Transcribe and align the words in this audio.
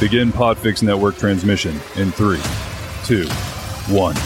Begin 0.00 0.32
Podfix 0.32 0.82
Network 0.82 1.16
transmission 1.16 1.70
in 1.94 2.10
three, 2.10 2.40
two, 3.04 3.28
one. 3.94 4.16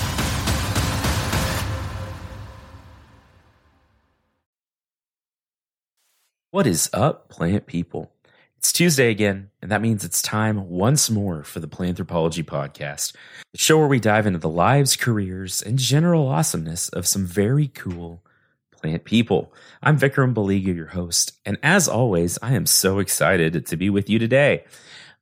What 6.50 6.66
is 6.66 6.88
up, 6.94 7.28
plant 7.28 7.66
people? 7.66 8.10
It's 8.56 8.72
Tuesday 8.72 9.10
again, 9.10 9.50
and 9.60 9.70
that 9.70 9.82
means 9.82 10.06
it's 10.06 10.22
time 10.22 10.71
once 10.71 11.10
more 11.10 11.44
for 11.44 11.60
the 11.60 11.69
Planthropology 11.69 12.42
Podcast, 12.42 13.14
the 13.53 13.58
show 13.58 13.78
where 13.78 13.87
we 13.87 14.00
dive 14.00 14.26
into 14.26 14.38
the 14.38 14.48
lives, 14.48 14.96
careers, 14.96 15.60
and 15.60 15.78
general 15.78 16.28
awesomeness 16.28 16.88
of 16.88 17.06
some 17.06 17.27
very 17.27 17.69
cool 17.69 18.24
plant 18.73 19.05
people. 19.05 19.52
I'm 19.82 19.98
Vikram 19.98 20.32
Baliga, 20.32 20.74
your 20.74 20.87
host, 20.87 21.32
and 21.45 21.59
as 21.62 21.88
always, 21.88 22.38
I 22.41 22.55
am 22.55 22.64
so 22.64 23.00
excited 23.00 23.66
to 23.66 23.77
be 23.77 23.91
with 23.91 24.09
you 24.09 24.19
today. 24.19 24.64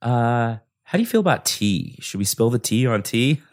Uh, 0.06 0.58
how 0.84 0.98
do 0.98 1.02
you 1.02 1.06
feel 1.06 1.20
about 1.20 1.44
tea? 1.44 1.96
Should 2.00 2.18
we 2.18 2.24
spill 2.24 2.48
the 2.48 2.60
tea 2.60 2.86
on 2.86 3.02
tea? 3.02 3.42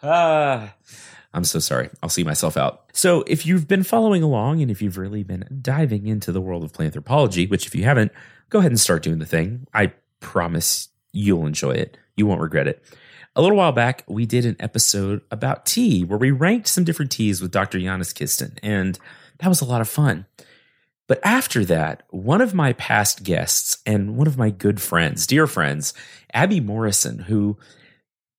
Ah. 0.00 0.74
I'm 1.34 1.42
so 1.42 1.58
sorry. 1.58 1.90
I'll 2.00 2.08
see 2.08 2.22
myself 2.22 2.56
out. 2.56 2.84
So, 2.92 3.24
if 3.26 3.44
you've 3.44 3.66
been 3.66 3.82
following 3.82 4.22
along 4.22 4.62
and 4.62 4.70
if 4.70 4.80
you've 4.80 4.96
really 4.96 5.24
been 5.24 5.58
diving 5.60 6.06
into 6.06 6.30
the 6.30 6.40
world 6.40 6.62
of 6.62 6.72
plant 6.72 6.90
anthropology, 6.90 7.46
which 7.48 7.66
if 7.66 7.74
you 7.74 7.82
haven't, 7.82 8.12
go 8.48 8.60
ahead 8.60 8.70
and 8.70 8.78
start 8.78 9.02
doing 9.02 9.18
the 9.18 9.26
thing. 9.26 9.66
I 9.74 9.92
promise 10.20 10.88
you'll 11.12 11.46
enjoy 11.46 11.72
it. 11.72 11.98
You 12.16 12.26
won't 12.26 12.40
regret 12.40 12.68
it. 12.68 12.80
A 13.34 13.42
little 13.42 13.56
while 13.56 13.72
back, 13.72 14.04
we 14.06 14.24
did 14.24 14.44
an 14.46 14.54
episode 14.60 15.20
about 15.32 15.66
tea 15.66 16.04
where 16.04 16.18
we 16.18 16.30
ranked 16.30 16.68
some 16.68 16.84
different 16.84 17.10
teas 17.10 17.40
with 17.42 17.50
Dr. 17.50 17.80
Janis 17.80 18.12
Kisten, 18.12 18.56
and 18.62 19.00
that 19.40 19.48
was 19.48 19.60
a 19.60 19.64
lot 19.64 19.80
of 19.80 19.88
fun. 19.88 20.26
But 21.08 21.20
after 21.24 21.64
that, 21.64 22.04
one 22.10 22.40
of 22.40 22.54
my 22.54 22.74
past 22.74 23.24
guests 23.24 23.78
and 23.84 24.16
one 24.16 24.26
of 24.26 24.38
my 24.38 24.50
good 24.50 24.80
friends, 24.80 25.26
dear 25.26 25.46
friends, 25.46 25.94
Abby 26.32 26.60
Morrison, 26.60 27.18
who 27.18 27.56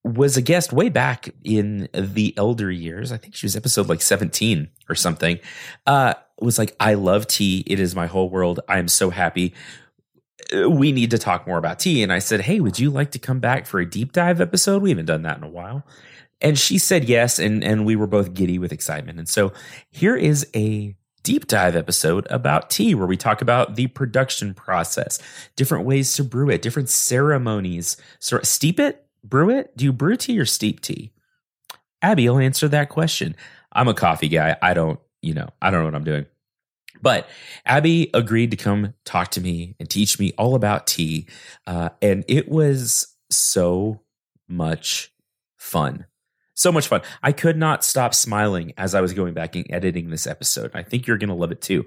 was 0.04 0.38
a 0.38 0.42
guest 0.42 0.72
way 0.72 0.88
back 0.88 1.30
in 1.44 1.90
the 1.94 2.34
elder 2.38 2.72
years. 2.72 3.12
I 3.12 3.18
think 3.18 3.36
she 3.36 3.46
was 3.46 3.56
episode 3.56 3.90
like 3.90 4.02
17 4.02 4.70
or 4.88 4.96
something. 4.96 5.40
Uh, 5.86 6.14
was 6.40 6.58
like, 6.58 6.76
I 6.80 6.94
love 6.94 7.28
tea. 7.28 7.64
It 7.68 7.80
is 7.80 7.96
my 7.96 8.08
whole 8.08 8.30
world. 8.30 8.62
I 8.70 8.80
am 8.80 8.88
so 8.88 9.10
happy. 9.10 9.54
We 10.54 10.92
need 10.92 11.12
to 11.12 11.18
talk 11.18 11.46
more 11.46 11.58
about 11.58 11.80
tea. 11.80 12.02
And 12.02 12.14
I 12.14 12.20
said, 12.20 12.42
Hey, 12.42 12.60
would 12.60 12.80
you 12.80 12.92
like 12.92 13.12
to 13.12 13.20
come 13.20 13.40
back 13.40 13.66
for 13.66 13.80
a 13.80 13.90
deep 13.90 14.14
dive 14.14 14.40
episode? 14.40 14.82
We 14.82 14.90
haven't 14.92 15.06
done 15.06 15.24
that 15.24 15.38
in 15.38 15.44
a 15.44 15.50
while. 15.50 15.86
And 16.40 16.58
she 16.58 16.78
said 16.78 17.10
yes. 17.10 17.40
And, 17.40 17.64
and 17.64 17.86
we 17.86 17.98
were 17.98 18.08
both 18.08 18.34
giddy 18.34 18.58
with 18.58 18.72
excitement. 18.72 19.20
And 19.20 19.28
so 19.28 19.52
here 19.92 20.16
is 20.16 20.48
a 20.56 20.96
deep 21.24 21.48
dive 21.48 21.76
episode 21.76 22.28
about 22.30 22.70
tea 22.70 22.96
where 22.96 23.08
we 23.08 23.18
talk 23.18 23.42
about 23.42 23.76
the 23.76 23.88
production 23.88 24.54
process, 24.54 25.20
different 25.56 25.86
ways 25.86 26.14
to 26.14 26.24
brew 26.24 26.50
it, 26.50 26.62
different 26.62 26.90
ceremonies. 26.90 27.98
So 28.20 28.40
steep 28.44 28.80
it, 28.80 29.06
brew 29.24 29.50
it? 29.50 29.76
Do 29.78 29.86
you 29.86 29.94
brew 29.94 30.16
tea 30.16 30.40
or 30.40 30.46
steep 30.46 30.82
tea? 30.82 31.12
Abby 32.02 32.30
will 32.30 32.40
answer 32.40 32.68
that 32.70 32.90
question. 32.90 33.36
I'm 33.72 33.88
a 33.88 33.94
coffee 33.94 34.30
guy. 34.30 34.56
I 34.62 34.74
don't, 34.74 35.00
you 35.22 35.34
know, 35.34 35.50
I 35.62 35.70
don't 35.70 35.82
know 35.82 35.86
what 35.86 35.96
I'm 35.96 36.04
doing. 36.04 36.26
But 37.02 37.28
Abby 37.66 38.10
agreed 38.14 38.52
to 38.52 38.58
come 38.58 38.94
talk 39.06 39.32
to 39.32 39.42
me 39.42 39.76
and 39.80 39.90
teach 39.90 40.20
me 40.20 40.34
all 40.38 40.56
about 40.56 40.88
tea. 40.88 41.28
Uh, 41.68 41.90
and 42.02 42.26
it 42.28 42.50
was 42.50 43.16
so 43.30 44.02
much 44.48 45.14
fun. 45.58 46.06
So 46.60 46.74
much 46.74 46.90
fun. 46.90 47.02
I 47.24 47.32
could 47.32 47.56
not 47.56 47.86
stop 47.86 48.14
smiling 48.14 48.74
as 48.78 48.94
I 48.94 49.00
was 49.00 49.14
going 49.14 49.34
back 49.34 49.56
and 49.56 49.66
editing 49.70 50.10
this 50.10 50.28
episode. 50.28 50.72
I 50.74 50.84
think 50.84 51.08
you're 51.08 51.18
going 51.18 51.30
to 51.30 51.34
love 51.34 51.54
it 51.54 51.62
too. 51.62 51.86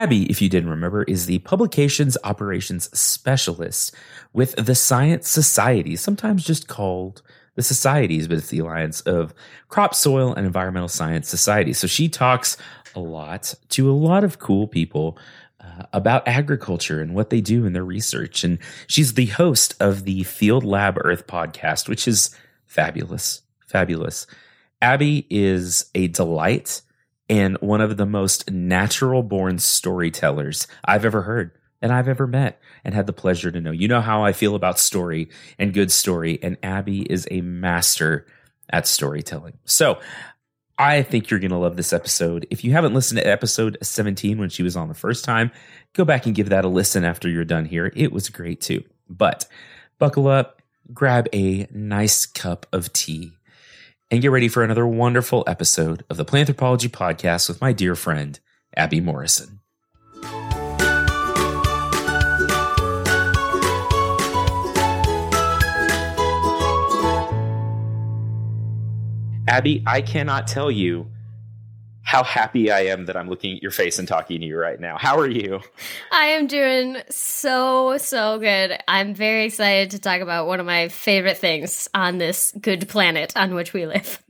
Abby, 0.00 0.28
if 0.28 0.42
you 0.42 0.48
didn't 0.48 0.68
remember, 0.68 1.04
is 1.04 1.26
the 1.26 1.38
publications 1.38 2.18
operations 2.24 2.90
specialist 2.98 3.94
with 4.32 4.56
the 4.56 4.74
Science 4.74 5.30
Society, 5.30 5.94
sometimes 5.94 6.44
just 6.44 6.66
called 6.66 7.22
the 7.54 7.62
societies, 7.62 8.26
but 8.26 8.38
it's 8.38 8.48
the 8.48 8.58
Alliance 8.58 9.00
of 9.02 9.32
Crop, 9.68 9.94
Soil, 9.94 10.34
and 10.34 10.44
Environmental 10.44 10.88
Science 10.88 11.28
Societies. 11.28 11.78
So 11.78 11.86
she 11.86 12.08
talks 12.08 12.56
a 12.96 13.00
lot 13.00 13.54
to 13.68 13.88
a 13.88 13.94
lot 13.94 14.24
of 14.24 14.40
cool 14.40 14.66
people 14.66 15.16
uh, 15.60 15.84
about 15.92 16.26
agriculture 16.26 17.00
and 17.00 17.14
what 17.14 17.30
they 17.30 17.40
do 17.40 17.64
in 17.64 17.74
their 17.74 17.84
research. 17.84 18.42
And 18.42 18.58
she's 18.88 19.14
the 19.14 19.26
host 19.26 19.76
of 19.78 20.02
the 20.02 20.24
Field 20.24 20.64
Lab 20.64 20.98
Earth 21.04 21.28
podcast, 21.28 21.88
which 21.88 22.08
is 22.08 22.34
fabulous, 22.66 23.42
fabulous. 23.74 24.28
Abby 24.80 25.26
is 25.30 25.90
a 25.96 26.06
delight 26.06 26.80
and 27.28 27.58
one 27.60 27.80
of 27.80 27.96
the 27.96 28.06
most 28.06 28.48
natural 28.48 29.24
born 29.24 29.58
storytellers 29.58 30.68
I've 30.84 31.04
ever 31.04 31.22
heard 31.22 31.50
and 31.82 31.92
I've 31.92 32.06
ever 32.06 32.28
met 32.28 32.60
and 32.84 32.94
had 32.94 33.08
the 33.08 33.12
pleasure 33.12 33.50
to 33.50 33.60
know. 33.60 33.72
You 33.72 33.88
know 33.88 34.00
how 34.00 34.22
I 34.22 34.32
feel 34.32 34.54
about 34.54 34.78
story 34.78 35.28
and 35.58 35.74
good 35.74 35.90
story, 35.90 36.38
and 36.40 36.56
Abby 36.62 37.00
is 37.00 37.26
a 37.32 37.40
master 37.40 38.26
at 38.70 38.86
storytelling. 38.86 39.58
So 39.64 39.98
I 40.78 41.02
think 41.02 41.30
you're 41.30 41.40
going 41.40 41.50
to 41.50 41.58
love 41.58 41.76
this 41.76 41.92
episode. 41.92 42.46
If 42.50 42.62
you 42.62 42.70
haven't 42.70 42.94
listened 42.94 43.18
to 43.18 43.26
episode 43.26 43.76
17 43.82 44.38
when 44.38 44.50
she 44.50 44.62
was 44.62 44.76
on 44.76 44.86
the 44.86 44.94
first 44.94 45.24
time, 45.24 45.50
go 45.94 46.04
back 46.04 46.26
and 46.26 46.34
give 46.34 46.50
that 46.50 46.64
a 46.64 46.68
listen 46.68 47.04
after 47.04 47.28
you're 47.28 47.44
done 47.44 47.64
here. 47.64 47.92
It 47.96 48.12
was 48.12 48.28
great 48.28 48.60
too. 48.60 48.84
But 49.10 49.46
buckle 49.98 50.28
up, 50.28 50.62
grab 50.92 51.26
a 51.32 51.66
nice 51.72 52.24
cup 52.24 52.66
of 52.72 52.92
tea 52.92 53.32
and 54.10 54.22
get 54.22 54.30
ready 54.30 54.48
for 54.48 54.62
another 54.62 54.86
wonderful 54.86 55.44
episode 55.46 56.04
of 56.08 56.16
the 56.16 56.24
Planthropology 56.24 56.88
Podcast 56.88 57.48
with 57.48 57.60
my 57.60 57.72
dear 57.72 57.94
friend, 57.94 58.38
Abby 58.76 59.00
Morrison. 59.00 59.60
Abby, 69.46 69.82
I 69.86 70.00
cannot 70.00 70.46
tell 70.46 70.70
you 70.70 71.06
how 72.14 72.22
happy 72.22 72.70
I 72.70 72.82
am 72.82 73.06
that 73.06 73.16
I'm 73.16 73.28
looking 73.28 73.56
at 73.56 73.62
your 73.62 73.72
face 73.72 73.98
and 73.98 74.06
talking 74.06 74.38
to 74.38 74.46
you 74.46 74.56
right 74.56 74.78
now. 74.78 74.96
How 74.96 75.18
are 75.18 75.28
you? 75.28 75.58
I 76.12 76.26
am 76.26 76.46
doing 76.46 76.98
so, 77.10 77.98
so 77.98 78.38
good. 78.38 78.78
I'm 78.86 79.16
very 79.16 79.46
excited 79.46 79.90
to 79.90 79.98
talk 79.98 80.20
about 80.20 80.46
one 80.46 80.60
of 80.60 80.66
my 80.66 80.90
favorite 80.90 81.38
things 81.38 81.88
on 81.92 82.18
this 82.18 82.54
good 82.60 82.88
planet 82.88 83.32
on 83.36 83.56
which 83.56 83.72
we 83.72 83.86
live. 83.86 84.22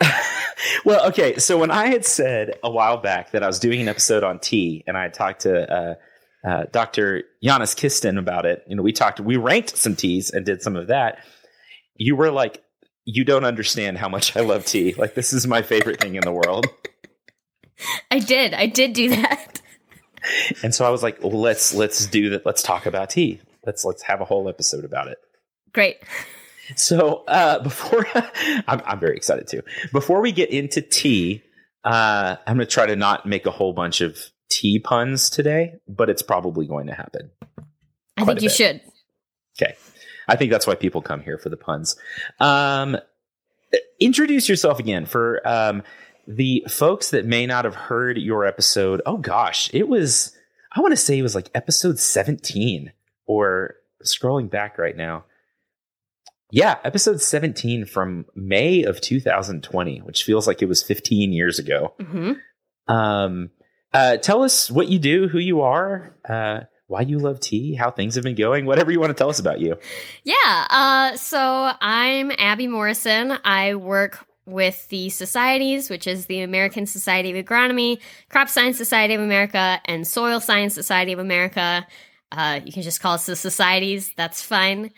well, 0.84 1.08
okay. 1.08 1.36
So 1.38 1.58
when 1.58 1.72
I 1.72 1.88
had 1.88 2.06
said 2.06 2.52
a 2.62 2.70
while 2.70 2.98
back 2.98 3.32
that 3.32 3.42
I 3.42 3.48
was 3.48 3.58
doing 3.58 3.80
an 3.80 3.88
episode 3.88 4.22
on 4.22 4.38
tea 4.38 4.84
and 4.86 4.96
I 4.96 5.02
had 5.02 5.14
talked 5.14 5.40
to 5.40 5.68
uh, 5.68 5.94
uh, 6.48 6.64
Dr. 6.70 7.24
Janis 7.42 7.74
Kisten 7.74 8.20
about 8.20 8.46
it, 8.46 8.62
you 8.68 8.76
know, 8.76 8.84
we 8.84 8.92
talked, 8.92 9.18
we 9.18 9.36
ranked 9.36 9.76
some 9.76 9.96
teas 9.96 10.30
and 10.30 10.46
did 10.46 10.62
some 10.62 10.76
of 10.76 10.86
that. 10.86 11.18
You 11.96 12.14
were 12.14 12.30
like, 12.30 12.62
you 13.06 13.24
don't 13.24 13.44
understand 13.44 13.96
how 13.96 14.08
much 14.08 14.36
I 14.36 14.40
love 14.40 14.66
tea. 14.66 14.92
Like 14.94 15.14
this 15.14 15.32
is 15.32 15.46
my 15.46 15.62
favorite 15.62 16.00
thing 16.00 16.16
in 16.16 16.22
the 16.22 16.32
world. 16.32 16.66
I 18.10 18.18
did. 18.18 18.52
I 18.52 18.66
did 18.66 18.92
do 18.92 19.10
that. 19.10 19.62
And 20.62 20.74
so 20.74 20.84
I 20.84 20.90
was 20.90 21.02
like, 21.02 21.22
well, 21.22 21.40
let's 21.40 21.72
let's 21.72 22.04
do 22.06 22.30
that. 22.30 22.44
Let's 22.44 22.62
talk 22.62 22.84
about 22.84 23.10
tea. 23.10 23.40
Let's 23.64 23.84
let's 23.84 24.02
have 24.02 24.20
a 24.20 24.24
whole 24.24 24.48
episode 24.48 24.84
about 24.84 25.06
it. 25.06 25.18
Great. 25.72 25.96
So 26.74 27.22
uh, 27.28 27.60
before 27.60 28.06
I'm, 28.66 28.82
I'm 28.84 28.98
very 28.98 29.16
excited 29.16 29.46
too. 29.46 29.62
Before 29.92 30.20
we 30.20 30.32
get 30.32 30.50
into 30.50 30.82
tea, 30.82 31.42
uh, 31.84 32.36
I'm 32.44 32.56
going 32.56 32.66
to 32.66 32.72
try 32.72 32.86
to 32.86 32.96
not 32.96 33.24
make 33.24 33.46
a 33.46 33.52
whole 33.52 33.72
bunch 33.72 34.00
of 34.00 34.18
tea 34.48 34.80
puns 34.80 35.30
today, 35.30 35.74
but 35.86 36.10
it's 36.10 36.22
probably 36.22 36.66
going 36.66 36.88
to 36.88 36.94
happen. 36.94 37.30
I 38.16 38.24
think 38.24 38.42
you 38.42 38.48
bit. 38.48 38.56
should. 38.56 38.80
Okay. 39.60 39.76
I 40.28 40.36
think 40.36 40.50
that's 40.50 40.66
why 40.66 40.74
people 40.74 41.02
come 41.02 41.22
here 41.22 41.38
for 41.38 41.48
the 41.48 41.56
puns. 41.56 41.96
Um, 42.40 42.96
introduce 44.00 44.48
yourself 44.48 44.78
again 44.78 45.06
for 45.06 45.46
um, 45.46 45.82
the 46.26 46.64
folks 46.68 47.10
that 47.10 47.24
may 47.24 47.46
not 47.46 47.64
have 47.64 47.74
heard 47.74 48.18
your 48.18 48.44
episode. 48.44 49.02
Oh 49.06 49.16
gosh, 49.16 49.70
it 49.72 49.88
was, 49.88 50.36
I 50.74 50.80
want 50.80 50.92
to 50.92 50.96
say 50.96 51.18
it 51.18 51.22
was 51.22 51.34
like 51.34 51.50
episode 51.54 51.98
17 51.98 52.92
or 53.26 53.74
scrolling 54.04 54.50
back 54.50 54.78
right 54.78 54.96
now. 54.96 55.24
Yeah, 56.50 56.76
episode 56.84 57.20
17 57.20 57.86
from 57.86 58.24
May 58.34 58.84
of 58.84 59.00
2020, 59.00 59.98
which 60.00 60.22
feels 60.22 60.46
like 60.46 60.62
it 60.62 60.68
was 60.68 60.82
15 60.82 61.32
years 61.32 61.58
ago. 61.58 61.94
Mm-hmm. 62.00 62.92
Um, 62.92 63.50
uh, 63.92 64.16
tell 64.18 64.44
us 64.44 64.70
what 64.70 64.88
you 64.88 64.98
do, 64.98 65.26
who 65.26 65.38
you 65.38 65.62
are, 65.62 66.14
uh, 66.28 66.60
why 66.88 67.00
you 67.00 67.18
love 67.18 67.40
tea, 67.40 67.74
how 67.74 67.90
things 67.90 68.14
have 68.14 68.24
been 68.24 68.36
going, 68.36 68.66
whatever 68.66 68.92
you 68.92 69.00
want 69.00 69.10
to 69.10 69.14
tell 69.14 69.28
us 69.28 69.38
about 69.38 69.60
you. 69.60 69.76
Yeah. 70.24 70.66
Uh, 70.70 71.16
so 71.16 71.72
I'm 71.80 72.30
Abby 72.38 72.68
Morrison. 72.68 73.36
I 73.44 73.74
work 73.74 74.24
with 74.46 74.88
the 74.88 75.10
societies, 75.10 75.90
which 75.90 76.06
is 76.06 76.26
the 76.26 76.40
American 76.40 76.86
Society 76.86 77.36
of 77.36 77.44
Agronomy, 77.44 77.98
Crop 78.28 78.48
Science 78.48 78.76
Society 78.76 79.14
of 79.14 79.20
America, 79.20 79.80
and 79.84 80.06
Soil 80.06 80.38
Science 80.38 80.74
Society 80.74 81.12
of 81.12 81.18
America. 81.18 81.84
Uh, 82.30 82.60
you 82.64 82.72
can 82.72 82.82
just 82.82 83.00
call 83.00 83.14
us 83.14 83.26
the 83.26 83.34
societies. 83.34 84.12
That's 84.16 84.42
fine. 84.42 84.92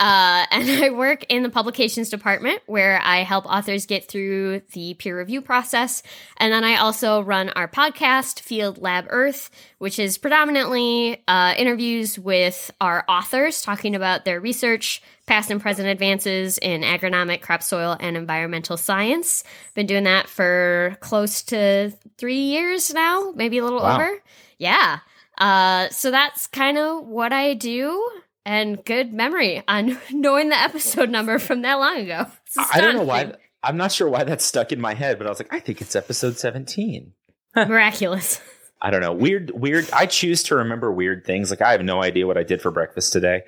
Uh, 0.00 0.44
and 0.50 0.68
I 0.84 0.90
work 0.90 1.24
in 1.28 1.42
the 1.42 1.50
publications 1.50 2.10
department 2.10 2.60
where 2.66 3.00
I 3.02 3.18
help 3.22 3.46
authors 3.46 3.86
get 3.86 4.08
through 4.08 4.62
the 4.72 4.94
peer 4.94 5.16
review 5.18 5.40
process. 5.40 6.02
And 6.36 6.52
then 6.52 6.64
I 6.64 6.76
also 6.76 7.20
run 7.20 7.50
our 7.50 7.68
podcast, 7.68 8.40
Field 8.40 8.78
Lab 8.78 9.06
Earth, 9.08 9.50
which 9.78 9.98
is 9.98 10.18
predominantly 10.18 11.22
uh, 11.28 11.54
interviews 11.56 12.18
with 12.18 12.70
our 12.80 13.04
authors 13.08 13.62
talking 13.62 13.94
about 13.94 14.24
their 14.24 14.40
research, 14.40 15.00
past 15.26 15.50
and 15.50 15.60
present 15.60 15.88
advances 15.88 16.58
in 16.58 16.82
agronomic, 16.82 17.40
crop 17.40 17.62
soil, 17.62 17.96
and 17.98 18.16
environmental 18.16 18.76
science. 18.76 19.42
Been 19.74 19.86
doing 19.86 20.04
that 20.04 20.28
for 20.28 20.96
close 21.00 21.42
to 21.44 21.92
three 22.18 22.40
years 22.40 22.92
now, 22.92 23.32
maybe 23.34 23.58
a 23.58 23.64
little 23.64 23.80
Wow. 23.80 23.94
over. 23.94 24.10
Yeah. 24.58 24.98
Uh, 25.38 25.88
so 25.88 26.10
that's 26.10 26.46
kind 26.48 26.78
of 26.78 27.06
what 27.06 27.32
I 27.32 27.54
do. 27.54 28.06
And 28.46 28.84
good 28.84 29.12
memory 29.12 29.62
on 29.66 29.98
knowing 30.10 30.50
the 30.50 30.56
episode 30.56 31.10
number 31.10 31.38
from 31.38 31.62
that 31.62 31.74
long 31.74 31.98
ago. 31.98 32.26
I 32.72 32.80
don't 32.80 32.94
know 32.94 33.02
why. 33.02 33.32
I'm 33.62 33.76
not 33.78 33.92
sure 33.92 34.08
why 34.08 34.24
that 34.24 34.42
stuck 34.42 34.72
in 34.72 34.80
my 34.80 34.94
head, 34.94 35.16
but 35.16 35.26
I 35.26 35.30
was 35.30 35.38
like, 35.38 35.52
I 35.52 35.60
think 35.60 35.80
it's 35.80 35.96
episode 35.96 36.36
17. 36.36 37.12
Miraculous. 37.56 38.40
I 38.82 38.90
don't 38.90 39.00
know. 39.00 39.14
Weird, 39.14 39.50
weird. 39.52 39.88
I 39.92 40.04
choose 40.04 40.42
to 40.44 40.56
remember 40.56 40.92
weird 40.92 41.24
things. 41.24 41.48
Like 41.48 41.62
I 41.62 41.72
have 41.72 41.82
no 41.82 42.02
idea 42.02 42.26
what 42.26 42.36
I 42.36 42.42
did 42.42 42.60
for 42.60 42.70
breakfast 42.70 43.14
today, 43.14 43.44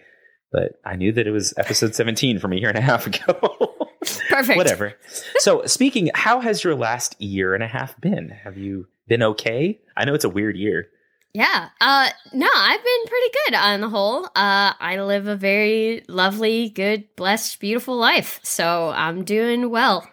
but 0.50 0.80
I 0.84 0.96
knew 0.96 1.12
that 1.12 1.26
it 1.26 1.30
was 1.30 1.52
episode 1.58 1.94
17 1.94 2.38
from 2.38 2.54
a 2.54 2.56
year 2.56 2.70
and 2.70 2.78
a 2.78 2.80
half 2.80 3.06
ago. 3.06 3.76
Perfect. 4.30 4.56
Whatever. 4.56 4.94
So, 5.38 5.66
speaking, 5.66 6.10
how 6.14 6.40
has 6.40 6.64
your 6.64 6.74
last 6.74 7.20
year 7.20 7.54
and 7.54 7.62
a 7.62 7.66
half 7.66 8.00
been? 8.00 8.28
Have 8.28 8.56
you 8.56 8.86
been 9.08 9.22
okay? 9.22 9.80
I 9.96 10.04
know 10.04 10.14
it's 10.14 10.24
a 10.24 10.30
weird 10.30 10.56
year. 10.56 10.88
Yeah. 11.36 11.68
Uh 11.82 12.08
no, 12.32 12.48
I've 12.50 12.82
been 12.82 13.06
pretty 13.06 13.34
good 13.44 13.54
on 13.56 13.80
the 13.82 13.90
whole. 13.90 14.24
Uh 14.24 14.72
I 14.80 14.98
live 15.02 15.26
a 15.26 15.36
very 15.36 16.02
lovely, 16.08 16.70
good, 16.70 17.14
blessed, 17.14 17.60
beautiful 17.60 17.94
life. 17.94 18.40
So 18.42 18.88
I'm 18.96 19.22
doing 19.22 19.68
well. 19.68 20.08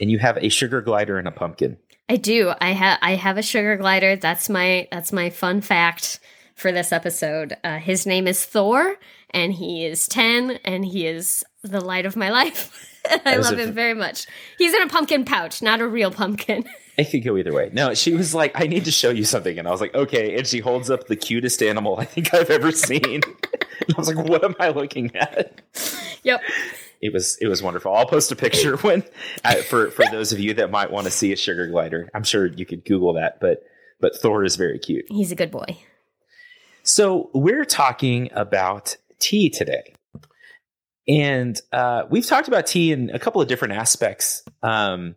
And 0.00 0.08
you 0.08 0.20
have 0.20 0.36
a 0.38 0.48
sugar 0.48 0.80
glider 0.82 1.18
and 1.18 1.26
a 1.26 1.32
pumpkin. 1.32 1.78
I 2.08 2.14
do. 2.14 2.52
I 2.60 2.70
have 2.74 2.98
I 3.02 3.16
have 3.16 3.38
a 3.38 3.42
sugar 3.42 3.76
glider. 3.76 4.14
That's 4.14 4.48
my 4.48 4.86
that's 4.92 5.12
my 5.12 5.30
fun 5.30 5.62
fact 5.62 6.20
for 6.54 6.70
this 6.70 6.92
episode. 6.92 7.56
Uh, 7.64 7.78
his 7.78 8.06
name 8.06 8.28
is 8.28 8.44
Thor, 8.44 8.94
and 9.30 9.52
he 9.52 9.84
is 9.84 10.06
ten, 10.06 10.52
and 10.64 10.84
he 10.84 11.08
is 11.08 11.44
the 11.64 11.80
light 11.80 12.06
of 12.06 12.14
my 12.14 12.30
life. 12.40 12.95
I 13.24 13.36
love 13.36 13.54
a- 13.54 13.62
him 13.62 13.72
very 13.72 13.94
much. 13.94 14.26
He's 14.58 14.74
in 14.74 14.82
a 14.82 14.88
pumpkin 14.88 15.24
pouch, 15.24 15.62
not 15.62 15.80
a 15.80 15.86
real 15.86 16.10
pumpkin. 16.10 16.64
It 16.98 17.10
could 17.10 17.24
go 17.24 17.36
either 17.36 17.52
way. 17.52 17.68
No, 17.74 17.92
she 17.92 18.14
was 18.14 18.34
like, 18.34 18.58
I 18.58 18.66
need 18.68 18.86
to 18.86 18.90
show 18.90 19.10
you 19.10 19.24
something. 19.24 19.58
And 19.58 19.68
I 19.68 19.70
was 19.70 19.82
like, 19.82 19.94
okay. 19.94 20.38
And 20.38 20.46
she 20.46 20.60
holds 20.60 20.88
up 20.88 21.08
the 21.08 21.14
cutest 21.16 21.62
animal 21.62 22.00
I 22.00 22.06
think 22.06 22.32
I've 22.32 22.48
ever 22.48 22.72
seen. 22.72 23.20
I 23.62 23.98
was 23.98 24.08
like, 24.10 24.26
what 24.26 24.42
am 24.42 24.54
I 24.58 24.70
looking 24.70 25.14
at? 25.14 25.60
yep. 26.22 26.40
It 27.02 27.12
was 27.12 27.36
it 27.38 27.48
was 27.48 27.62
wonderful. 27.62 27.94
I'll 27.94 28.06
post 28.06 28.32
a 28.32 28.36
picture 28.36 28.78
when 28.78 29.04
uh, 29.44 29.56
for 29.56 29.90
for 29.90 30.06
those 30.10 30.32
of 30.32 30.40
you 30.40 30.54
that 30.54 30.70
might 30.70 30.90
want 30.90 31.04
to 31.04 31.10
see 31.10 31.34
a 31.34 31.36
sugar 31.36 31.66
glider. 31.66 32.08
I'm 32.14 32.24
sure 32.24 32.46
you 32.46 32.64
could 32.64 32.82
Google 32.86 33.12
that, 33.12 33.40
but 33.40 33.62
but 34.00 34.16
Thor 34.16 34.42
is 34.42 34.56
very 34.56 34.78
cute. 34.78 35.04
He's 35.10 35.30
a 35.30 35.36
good 35.36 35.50
boy. 35.50 35.76
So 36.82 37.28
we're 37.34 37.66
talking 37.66 38.30
about 38.32 38.96
tea 39.18 39.50
today, 39.50 39.92
and 41.08 41.60
uh, 41.72 42.04
we've 42.10 42.26
talked 42.26 42.48
about 42.48 42.66
tea 42.66 42.92
in 42.92 43.10
a 43.10 43.18
couple 43.18 43.40
of 43.40 43.48
different 43.48 43.74
aspects 43.74 44.42
um, 44.62 45.14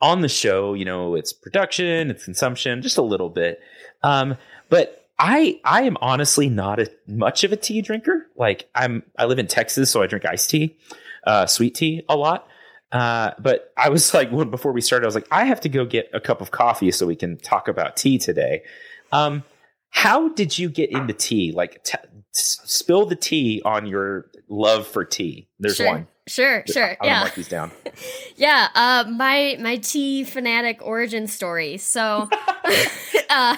on 0.00 0.20
the 0.20 0.28
show. 0.28 0.74
You 0.74 0.84
know, 0.84 1.14
its 1.14 1.32
production, 1.32 2.10
its 2.10 2.24
consumption, 2.24 2.82
just 2.82 2.98
a 2.98 3.02
little 3.02 3.30
bit. 3.30 3.60
Um, 4.02 4.36
but 4.68 5.08
I 5.18 5.60
I 5.64 5.82
am 5.82 5.96
honestly 6.00 6.48
not 6.48 6.78
a, 6.78 6.90
much 7.06 7.44
of 7.44 7.52
a 7.52 7.56
tea 7.56 7.82
drinker. 7.82 8.26
Like 8.36 8.68
I'm 8.74 9.02
I 9.18 9.24
live 9.24 9.38
in 9.38 9.46
Texas, 9.46 9.90
so 9.90 10.02
I 10.02 10.06
drink 10.06 10.24
iced 10.24 10.50
tea, 10.50 10.76
uh, 11.26 11.46
sweet 11.46 11.74
tea 11.74 12.02
a 12.08 12.16
lot. 12.16 12.46
Uh, 12.90 13.32
but 13.38 13.72
I 13.76 13.90
was 13.90 14.14
like, 14.14 14.30
when, 14.30 14.50
before 14.50 14.72
we 14.72 14.80
started, 14.80 15.04
I 15.04 15.08
was 15.08 15.14
like, 15.14 15.28
I 15.30 15.44
have 15.44 15.60
to 15.62 15.68
go 15.68 15.84
get 15.84 16.08
a 16.12 16.20
cup 16.20 16.40
of 16.40 16.50
coffee 16.50 16.90
so 16.90 17.06
we 17.06 17.16
can 17.16 17.36
talk 17.36 17.68
about 17.68 17.96
tea 17.96 18.18
today. 18.18 18.62
Um, 19.12 19.44
how 19.90 20.28
did 20.30 20.58
you 20.58 20.68
get 20.68 20.90
into 20.90 21.12
tea? 21.12 21.52
Like, 21.52 21.82
t- 21.84 21.98
spill 22.32 23.06
the 23.06 23.16
tea 23.16 23.62
on 23.64 23.86
your 23.86 24.30
love 24.48 24.86
for 24.86 25.04
tea. 25.04 25.48
There's 25.58 25.76
sure. 25.76 25.86
one. 25.86 26.08
Sure, 26.26 26.62
sure. 26.66 26.90
I'm 27.00 27.06
Yeah. 27.06 27.20
mark 27.20 27.34
these 27.34 27.48
down. 27.48 27.70
Yeah, 28.36 28.68
uh, 28.76 29.04
my 29.10 29.56
my 29.60 29.78
tea 29.78 30.22
fanatic 30.22 30.78
origin 30.80 31.26
story. 31.26 31.76
So, 31.78 32.28
uh, 33.30 33.56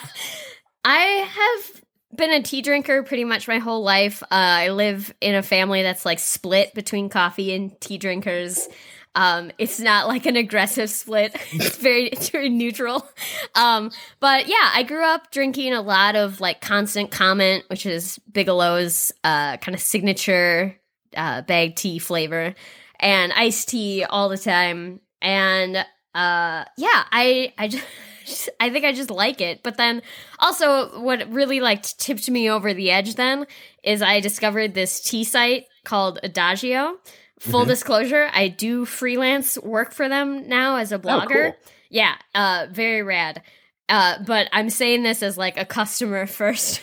I 0.85 0.99
have 1.05 1.83
been 2.17 2.33
a 2.33 2.43
tea 2.43 2.63
drinker 2.63 3.03
pretty 3.03 3.25
much 3.25 3.47
my 3.47 3.59
whole 3.59 3.83
life. 3.83 4.23
Uh, 4.23 4.27
I 4.31 4.69
live 4.71 5.13
in 5.21 5.35
a 5.35 5.43
family 5.43 5.83
that's 5.83 6.07
like 6.07 6.19
split 6.19 6.73
between 6.73 7.11
coffee 7.11 7.55
and 7.55 7.79
tea 7.81 7.99
drinkers. 7.99 8.69
Um, 9.15 9.51
it's 9.59 9.81
not 9.81 10.07
like 10.07 10.27
an 10.27 10.37
aggressive 10.37 10.91
split. 10.91 11.35
It's 11.53 11.77
very, 11.77 12.09
it's 12.09 12.29
very 12.31 12.49
neutral. 12.49 13.07
Um, 13.55 13.91
but 14.21 14.47
yeah, 14.47 14.71
I 14.73 14.83
grew 14.83 15.05
up 15.05 15.31
drinking 15.31 15.73
a 15.73 15.83
lot 15.83 16.17
of 16.17 16.41
like 16.41 16.61
Constant 16.61 17.11
Comment, 17.11 17.65
which 17.69 17.87
is 17.87 18.19
Bigelow's 18.31 19.13
uh, 19.25 19.57
kind 19.59 19.75
of 19.75 19.81
signature 19.81 20.77
uh, 21.17 21.43
bag 21.43 21.77
tea 21.77 21.99
flavor, 21.99 22.55
and 22.99 23.33
iced 23.33 23.69
tea 23.69 24.05
all 24.05 24.29
the 24.29 24.39
time. 24.39 25.01
And 25.21 25.77
uh, 26.15 26.65
yeah, 26.77 27.05
I 27.13 27.53
I 27.59 27.69
just 27.69 27.85
I 28.61 28.71
think 28.71 28.85
I 28.85 28.93
just 28.93 29.11
like 29.11 29.41
it. 29.41 29.63
But 29.63 29.77
then 29.77 30.03
also, 30.39 31.01
what 31.01 31.31
really 31.33 31.61
like 31.61 31.83
tipped 31.83 32.29
me 32.31 32.51
over 32.51 32.73
the 32.75 32.91
edge 32.91 33.15
then 33.15 33.47
is 33.83 34.03
I 34.03 34.21
discovered 34.21 34.75
this 34.75 35.01
tea 35.01 35.25
site 35.25 35.67
called 35.85 36.19
Adagio. 36.23 36.99
Full 37.41 37.65
Mhm. 37.65 37.69
disclosure, 37.69 38.29
I 38.33 38.49
do 38.49 38.85
freelance 38.85 39.59
work 39.59 39.93
for 39.93 40.09
them 40.09 40.49
now 40.49 40.77
as 40.77 40.93
a 40.93 40.99
blogger. 40.99 41.29
cool. 41.53 41.57
Yeah, 41.89 42.15
uh, 42.35 42.67
very 42.71 43.03
rad. 43.03 43.43
Uh, 43.89 44.19
but 44.25 44.49
I'm 44.53 44.71
saying 44.71 45.03
this 45.03 45.23
as 45.23 45.37
like 45.37 45.59
a 45.59 45.65
customer 45.65 46.27
first. 46.41 46.81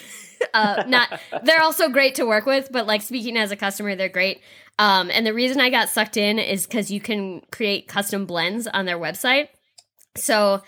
uh, 0.54 0.84
not 0.88 1.20
they're 1.44 1.62
also 1.62 1.90
great 1.90 2.16
to 2.16 2.26
work 2.26 2.46
with, 2.46 2.70
but 2.72 2.86
like 2.88 3.02
speaking 3.02 3.38
as 3.38 3.52
a 3.52 3.56
customer, 3.56 3.96
they're 3.96 4.10
great. 4.10 4.42
Um, 4.80 5.10
and 5.12 5.26
the 5.26 5.34
reason 5.34 5.60
I 5.62 5.70
got 5.70 5.90
sucked 5.90 6.18
in 6.18 6.38
is 6.38 6.68
because 6.68 6.92
you 6.92 7.00
can 7.02 7.42
create 7.52 7.88
custom 7.88 8.26
blends 8.26 8.68
on 8.68 8.86
their 8.86 9.00
website. 9.00 9.48
So 10.16 10.62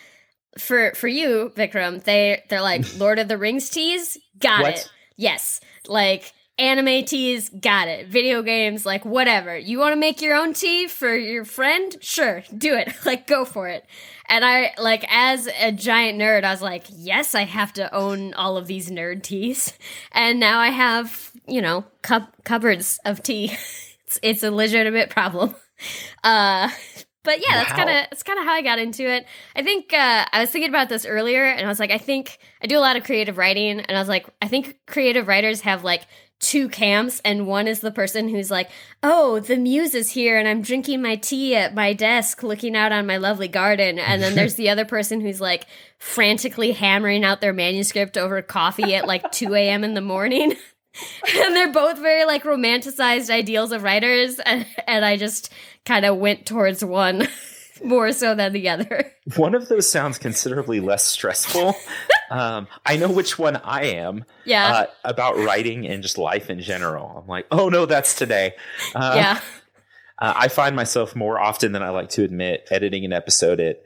for 0.58 0.94
for 0.96 1.08
you, 1.08 1.52
Vikram, 1.56 2.04
they 2.04 2.44
they're 2.50 2.62
like 2.62 2.86
Lord 2.98 3.20
of 3.20 3.28
the 3.28 3.38
Rings 3.38 3.70
teas, 3.70 4.18
got 4.38 4.62
What? 4.62 4.74
it. 4.76 4.90
Yes, 5.18 5.60
like 5.88 6.32
anime 6.60 7.06
teas, 7.06 7.50
got 7.50 7.88
it. 7.88 8.08
Video 8.08 8.42
games, 8.42 8.86
like 8.86 9.06
whatever. 9.06 9.58
You 9.58 9.80
want 9.80 9.94
to 9.94 10.00
make 10.00 10.22
your 10.22 10.36
own 10.36 10.54
tea 10.54 10.88
for 10.88 11.16
your 11.16 11.46
friend? 11.46 11.96
Sure, 12.02 12.44
do 12.56 12.76
it. 12.76 12.94
Like 13.06 13.26
go 13.28 13.46
for 13.46 13.68
it. 13.70 13.86
And 14.28 14.46
I 14.46 14.74
like 14.78 15.04
as 15.10 15.48
a 15.60 15.72
giant 15.72 16.20
nerd, 16.20 16.44
I 16.44 16.52
was 16.52 16.62
like, 16.62 16.84
yes, 16.92 17.34
I 17.34 17.46
have 17.46 17.74
to 17.74 17.92
own 17.96 18.34
all 18.36 18.58
of 18.58 18.68
these 18.68 18.92
nerd 18.92 19.24
teas. 19.24 19.74
And 20.12 20.40
now 20.40 20.60
I 20.60 20.70
have, 20.70 21.32
you 21.48 21.62
know, 21.62 21.86
cup 22.04 22.36
cupboards 22.44 23.00
of 23.06 23.24
tea. 23.24 23.46
it's 24.06 24.20
it's 24.22 24.44
a 24.44 24.52
legitimate 24.52 25.10
problem. 25.10 25.56
Uh 26.24 26.70
but 27.24 27.40
yeah, 27.40 27.56
that's 27.58 27.72
Wow. 27.72 27.78
kind 27.86 27.90
of 27.90 27.96
that's 28.10 28.24
kind 28.24 28.40
of 28.40 28.46
how 28.46 28.54
I 28.54 28.62
got 28.62 28.80
into 28.80 29.08
it. 29.10 29.26
I 29.56 29.62
think 29.62 29.94
uh, 29.94 30.26
I 30.32 30.40
was 30.42 30.50
thinking 30.50 30.70
about 30.70 30.88
this 30.90 31.06
earlier, 31.06 31.44
and 31.46 31.66
I 31.66 31.70
was 31.70 31.80
like, 31.80 31.92
I 31.92 31.98
think 31.98 32.40
I 32.64 32.68
do 32.68 32.78
a 32.78 32.80
lot 32.80 32.96
of 32.96 33.04
creative 33.04 33.38
writing, 33.38 33.82
and 33.82 33.92
I 33.98 34.00
was 34.00 34.08
like, 34.08 34.26
I 34.42 34.48
think 34.48 34.80
creative 34.88 35.28
writers 35.28 35.62
have 35.62 35.84
like 35.84 36.04
two 36.40 36.70
camps, 36.70 37.22
and 37.24 37.48
one 37.48 37.68
is 37.68 37.82
the 37.82 37.92
person 37.92 38.30
who's 38.30 38.50
like, 38.50 38.70
oh, 39.04 39.40
the 39.40 39.58
muse 39.58 39.94
is 39.94 40.12
here, 40.12 40.38
and 40.38 40.48
I'm 40.48 40.62
drinking 40.62 41.02
my 41.02 41.16
tea 41.16 41.56
at 41.56 41.76
my 41.76 41.94
desk, 41.94 42.44
looking 42.44 42.76
out 42.76 42.92
on 42.92 43.06
my 43.06 43.18
lovely 43.18 43.48
garden, 43.48 44.00
and 44.00 44.22
then 44.22 44.36
there's 44.36 44.56
the 44.56 44.70
other 44.70 44.86
person 44.86 45.22
who's 45.22 45.42
like 45.42 45.68
frantically 45.98 46.72
hammering 46.72 47.24
out 47.24 47.42
their 47.42 47.54
manuscript 47.54 48.18
over 48.18 48.42
coffee 48.42 48.96
at 48.96 49.08
like 49.08 49.32
2 49.32 49.54
a.m. 49.56 49.84
in 49.84 49.94
the 49.94 50.02
morning. 50.02 50.56
and 51.36 51.56
they're 51.56 51.72
both 51.72 52.00
very 52.00 52.26
like 52.26 52.44
romanticized 52.44 53.30
ideals 53.30 53.72
of 53.72 53.84
writers 53.84 54.40
and, 54.40 54.66
and 54.88 55.06
i 55.06 55.16
just 55.16 55.52
kind 55.86 56.04
of 56.04 56.18
went 56.18 56.48
towards 56.48 56.84
one 56.84 57.28
more 57.84 58.12
so 58.12 58.36
than 58.36 58.54
the 58.54 58.70
other 58.70 59.12
One 59.36 59.56
of 59.56 59.68
those 59.70 59.90
sounds 59.90 60.18
considerably 60.18 60.80
less 60.80 61.04
stressful. 61.06 61.76
um, 62.32 62.68
I 62.86 62.98
know 62.98 63.10
which 63.10 63.40
one 63.40 63.58
I 63.58 63.86
am 63.86 64.26
yeah 64.46 64.72
uh, 64.72 64.86
about 65.04 65.38
writing 65.38 65.88
and 65.88 66.02
just 66.02 66.18
life 66.18 66.50
in 66.50 66.62
general. 66.62 67.22
I'm 67.22 67.28
like, 67.28 67.48
oh 67.52 67.70
no, 67.70 67.86
that's 67.86 68.16
today. 68.16 68.54
Uh, 68.96 69.14
yeah 69.16 69.40
Uh, 70.22 70.34
I 70.36 70.48
find 70.50 70.76
myself 70.76 71.16
more 71.16 71.40
often 71.40 71.72
than 71.72 71.82
I 71.82 71.90
like 71.90 72.10
to 72.10 72.24
admit 72.24 72.68
editing 72.70 73.06
an 73.06 73.14
episode 73.14 73.60
at 73.62 73.82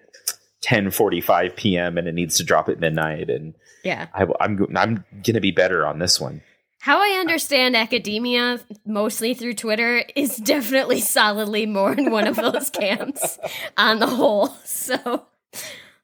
10:45 0.63 1.55
p.m. 1.55 1.97
and 1.97 2.07
it 2.07 2.13
needs 2.13 2.37
to 2.37 2.43
drop 2.43 2.69
at 2.69 2.79
midnight, 2.79 3.29
and 3.29 3.53
yeah 3.83 4.07
I, 4.13 4.25
I'm 4.39 4.65
I'm 4.75 5.05
gonna 5.23 5.41
be 5.41 5.51
better 5.51 5.85
on 5.85 5.99
this 5.99 6.19
one. 6.19 6.41
How 6.83 6.99
i 6.99 7.17
understand 7.19 7.75
academia 7.75 8.59
mostly 8.85 9.33
through 9.33 9.53
twitter 9.53 10.03
is 10.15 10.37
definitely 10.43 10.99
solidly 10.99 11.65
more 11.65 11.93
in 11.93 12.11
one 12.11 12.27
of 12.27 12.35
those 12.35 12.69
camps 12.69 13.37
on 13.77 13.99
the 13.99 14.07
whole 14.07 14.47
so 14.63 15.25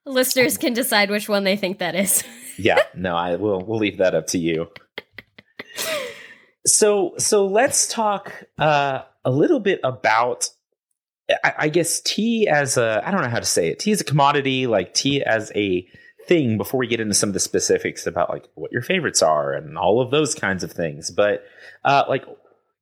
listeners 0.05 0.57
can 0.57 0.73
decide 0.73 1.09
which 1.09 1.29
one 1.29 1.43
they 1.43 1.55
think 1.55 1.79
that 1.79 1.95
is 1.95 2.23
Yeah, 2.59 2.79
no, 2.93 3.15
I 3.15 3.37
will. 3.37 3.63
We'll 3.63 3.79
leave 3.79 3.97
that 3.99 4.13
up 4.13 4.27
to 4.27 4.37
you. 4.37 4.69
so 6.65 7.13
so 7.17 7.45
let's 7.45 7.87
talk 7.87 8.43
uh, 8.57 9.03
a 9.23 9.31
little 9.31 9.61
bit 9.61 9.79
about 9.83 10.49
I, 11.43 11.53
I 11.57 11.69
guess 11.69 12.01
tea 12.01 12.47
as 12.49 12.75
a 12.77 13.01
I 13.05 13.11
don't 13.11 13.21
know 13.21 13.29
how 13.29 13.39
to 13.39 13.45
say 13.45 13.69
it. 13.69 13.79
Tea 13.79 13.93
as 13.93 14.01
a 14.01 14.03
commodity, 14.03 14.67
like 14.67 14.93
tea 14.93 15.23
as 15.23 15.51
a 15.55 15.87
thing 16.29 16.57
before 16.57 16.79
we 16.79 16.87
get 16.87 17.01
into 17.01 17.13
some 17.13 17.29
of 17.29 17.33
the 17.33 17.39
specifics 17.39 18.07
about 18.07 18.29
like 18.29 18.47
what 18.55 18.71
your 18.71 18.81
favorites 18.81 19.21
are 19.21 19.51
and 19.51 19.77
all 19.77 19.99
of 19.99 20.11
those 20.11 20.33
kinds 20.33 20.63
of 20.63 20.71
things. 20.71 21.11
But 21.11 21.43
uh, 21.83 22.03
like 22.07 22.23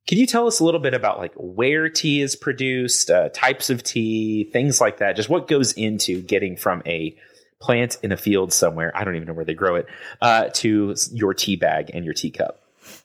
can 0.06 0.16
you 0.16 0.26
tell 0.26 0.46
us 0.46 0.58
a 0.58 0.64
little 0.64 0.80
bit 0.80 0.94
about 0.94 1.18
like 1.18 1.32
where 1.36 1.90
tea 1.90 2.22
is 2.22 2.34
produced, 2.34 3.10
uh, 3.10 3.28
types 3.28 3.68
of 3.68 3.82
tea, 3.82 4.44
things 4.52 4.80
like 4.80 4.98
that? 4.98 5.16
Just 5.16 5.28
what 5.28 5.48
goes 5.48 5.72
into 5.72 6.22
getting 6.22 6.56
from 6.56 6.82
a 6.86 7.14
plant 7.60 7.98
in 8.02 8.10
a 8.10 8.16
field 8.16 8.52
somewhere, 8.52 8.90
I 8.94 9.04
don't 9.04 9.16
even 9.16 9.28
know 9.28 9.34
where 9.34 9.44
they 9.44 9.54
grow 9.54 9.76
it, 9.76 9.86
uh, 10.22 10.48
to 10.54 10.94
your 11.12 11.34
tea 11.34 11.56
bag 11.56 11.90
and 11.92 12.06
your 12.06 12.14
teacup? 12.14 12.62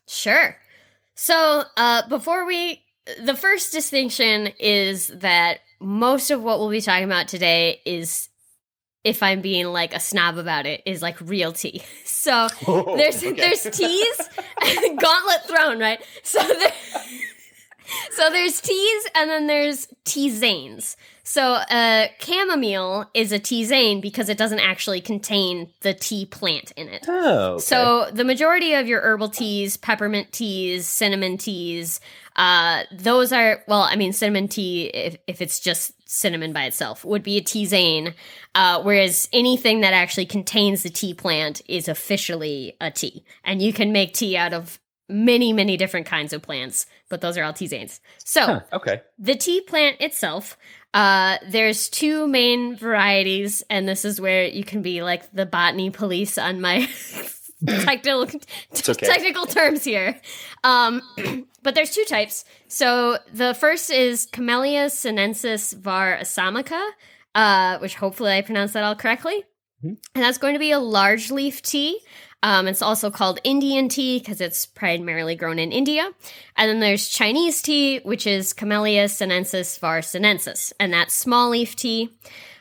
Sure. 0.07 0.55
So, 1.15 1.63
uh, 1.75 2.07
before 2.07 2.45
we, 2.45 2.81
the 3.21 3.35
first 3.35 3.73
distinction 3.73 4.53
is 4.59 5.07
that 5.07 5.59
most 5.81 6.31
of 6.31 6.41
what 6.41 6.59
we'll 6.59 6.69
be 6.69 6.81
talking 6.81 7.03
about 7.03 7.27
today 7.27 7.81
is, 7.85 8.29
if 9.03 9.21
I'm 9.21 9.41
being 9.41 9.67
like 9.67 9.93
a 9.93 9.99
snob 9.99 10.37
about 10.37 10.65
it, 10.65 10.81
is 10.85 11.01
like 11.01 11.19
real 11.21 11.51
tea. 11.53 11.81
So 12.05 12.47
Oh, 12.67 12.95
there's 12.95 13.17
okay. 13.21 13.33
there's 13.33 13.63
teas, 13.63 14.17
gauntlet 14.97 15.45
thrown, 15.45 15.77
right? 15.79 15.99
So 16.23 16.39
there, 16.41 16.71
so 18.11 18.29
there's 18.29 18.61
teas 18.61 19.07
and 19.15 19.29
then 19.29 19.47
there's 19.47 19.87
tisanes. 20.05 20.95
So 21.25 21.53
uh, 21.53 22.07
chamomile 22.19 23.09
is 23.13 23.31
a 23.31 23.39
tisane 23.39 24.01
because 24.01 24.27
it 24.27 24.37
doesn't 24.37 24.59
actually 24.59 24.99
contain 24.99 25.69
the 25.81 25.93
tea 25.93 26.25
plant 26.25 26.71
in 26.71 26.89
it. 26.89 27.05
Oh, 27.07 27.53
okay. 27.53 27.61
So 27.61 28.09
the 28.11 28.25
majority 28.25 28.73
of 28.73 28.87
your 28.87 28.99
herbal 28.99 29.29
teas, 29.29 29.77
peppermint 29.77 30.33
teas, 30.33 30.85
cinnamon 30.85 31.37
teas, 31.37 32.01
uh, 32.35 32.83
those 32.91 33.31
are 33.31 33.63
well, 33.67 33.83
I 33.83 33.95
mean, 33.95 34.11
cinnamon 34.11 34.49
tea, 34.49 34.87
if, 34.87 35.17
if 35.27 35.41
it's 35.41 35.61
just 35.61 35.93
cinnamon 36.09 36.51
by 36.51 36.65
itself, 36.65 37.05
would 37.05 37.23
be 37.23 37.37
a 37.37 37.41
tisane. 37.41 38.13
Uh, 38.53 38.81
whereas 38.83 39.29
anything 39.31 39.81
that 39.81 39.93
actually 39.93 40.25
contains 40.25 40.83
the 40.83 40.89
tea 40.89 41.13
plant 41.13 41.61
is 41.67 41.87
officially 41.87 42.75
a 42.81 42.91
tea, 42.91 43.23
and 43.45 43.61
you 43.61 43.71
can 43.71 43.93
make 43.93 44.13
tea 44.13 44.35
out 44.35 44.53
of 44.53 44.77
many, 45.13 45.53
many 45.53 45.77
different 45.77 46.05
kinds 46.07 46.33
of 46.33 46.41
plants. 46.41 46.85
But 47.09 47.21
those 47.21 47.37
are 47.37 47.43
all 47.43 47.53
tisanes. 47.53 47.99
So 48.23 48.41
Huh, 48.45 48.59
okay. 48.73 49.01
the 49.19 49.35
tea 49.35 49.61
plant 49.61 50.01
itself 50.01 50.57
uh 50.95 51.37
there's 51.49 51.89
two 51.89 52.27
main 52.27 52.75
varieties 52.75 53.63
and 53.69 53.87
this 53.89 54.05
is 54.05 54.21
where 54.21 54.45
you 54.45 54.63
can 54.63 54.81
be 54.83 55.01
like 55.01 55.31
the 55.31 55.45
botany 55.45 55.89
police 55.89 56.37
on 56.37 56.61
my 56.61 56.87
technical 57.67 58.21
okay. 58.23 59.07
technical 59.07 59.45
terms 59.47 59.83
here 59.83 60.19
um 60.63 61.01
but 61.63 61.73
there's 61.73 61.89
two 61.95 62.03
types 62.05 62.45
so 62.67 63.17
the 63.33 63.55
first 63.55 63.89
is 63.89 64.27
camellia 64.31 64.87
sinensis 64.89 65.73
var 65.73 66.15
assamica 66.21 66.79
uh 67.33 67.79
which 67.79 67.95
hopefully 67.95 68.33
i 68.33 68.41
pronounced 68.41 68.73
that 68.75 68.83
all 68.83 68.95
correctly 68.95 69.43
Mhm. 69.83 69.97
and 70.15 70.23
that's 70.23 70.37
going 70.37 70.53
to 70.53 70.59
be 70.59 70.71
a 70.71 70.79
large 70.79 71.31
leaf 71.31 71.61
tea 71.61 71.99
um, 72.43 72.67
it's 72.67 72.81
also 72.81 73.09
called 73.09 73.39
Indian 73.45 73.87
tea 73.87 74.19
because 74.19 74.41
it's 74.41 74.65
primarily 74.65 75.33
grown 75.33 75.57
in 75.57 75.71
India. 75.71 76.11
And 76.57 76.69
then 76.69 76.81
there's 76.81 77.07
Chinese 77.07 77.61
tea, 77.61 77.99
which 77.99 78.27
is 78.27 78.51
Camellia 78.51 79.07
sinensis 79.07 79.77
var 79.77 80.01
sinensis, 80.01 80.73
and 80.79 80.93
that's 80.93 81.13
small 81.13 81.49
leaf 81.49 81.75
tea. 81.75 82.09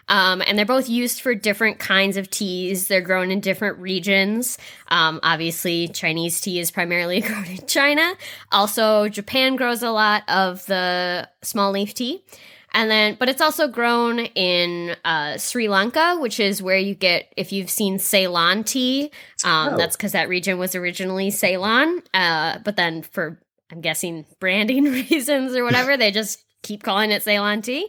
Um, 0.08 0.42
and 0.46 0.58
they're 0.58 0.66
both 0.66 0.88
used 0.88 1.20
for 1.20 1.34
different 1.34 1.78
kinds 1.78 2.16
of 2.16 2.30
teas. 2.30 2.86
They're 2.86 3.00
grown 3.00 3.30
in 3.30 3.40
different 3.40 3.78
regions. 3.78 4.58
Um, 4.88 5.20
obviously, 5.22 5.88
Chinese 5.88 6.40
tea 6.40 6.60
is 6.60 6.70
primarily 6.70 7.20
grown 7.22 7.46
in 7.46 7.66
China. 7.66 8.14
Also, 8.52 9.08
Japan 9.08 9.56
grows 9.56 9.82
a 9.82 9.90
lot 9.90 10.22
of 10.28 10.64
the 10.66 11.28
small 11.42 11.72
leaf 11.72 11.94
tea. 11.94 12.22
And 12.74 12.90
then, 12.90 13.16
but 13.18 13.28
it's 13.28 13.40
also 13.42 13.68
grown 13.68 14.18
in 14.18 14.96
uh, 15.04 15.36
Sri 15.36 15.68
Lanka, 15.68 16.16
which 16.18 16.40
is 16.40 16.62
where 16.62 16.78
you 16.78 16.94
get, 16.94 17.32
if 17.36 17.52
you've 17.52 17.68
seen 17.70 17.98
Ceylon 17.98 18.64
tea, 18.64 19.10
um, 19.44 19.74
Oh. 19.74 19.76
that's 19.76 19.94
because 19.96 20.12
that 20.12 20.28
region 20.28 20.58
was 20.58 20.74
originally 20.74 21.30
Ceylon. 21.30 22.02
Uh, 22.14 22.58
but 22.64 22.76
then, 22.76 23.02
for 23.02 23.38
I'm 23.70 23.80
guessing 23.82 24.24
branding 24.40 24.84
reasons 25.10 25.54
or 25.54 25.64
whatever, 25.64 25.96
they 25.98 26.10
just 26.10 26.42
keep 26.62 26.82
calling 26.82 27.10
it 27.10 27.22
Ceylon 27.22 27.60
tea. 27.62 27.88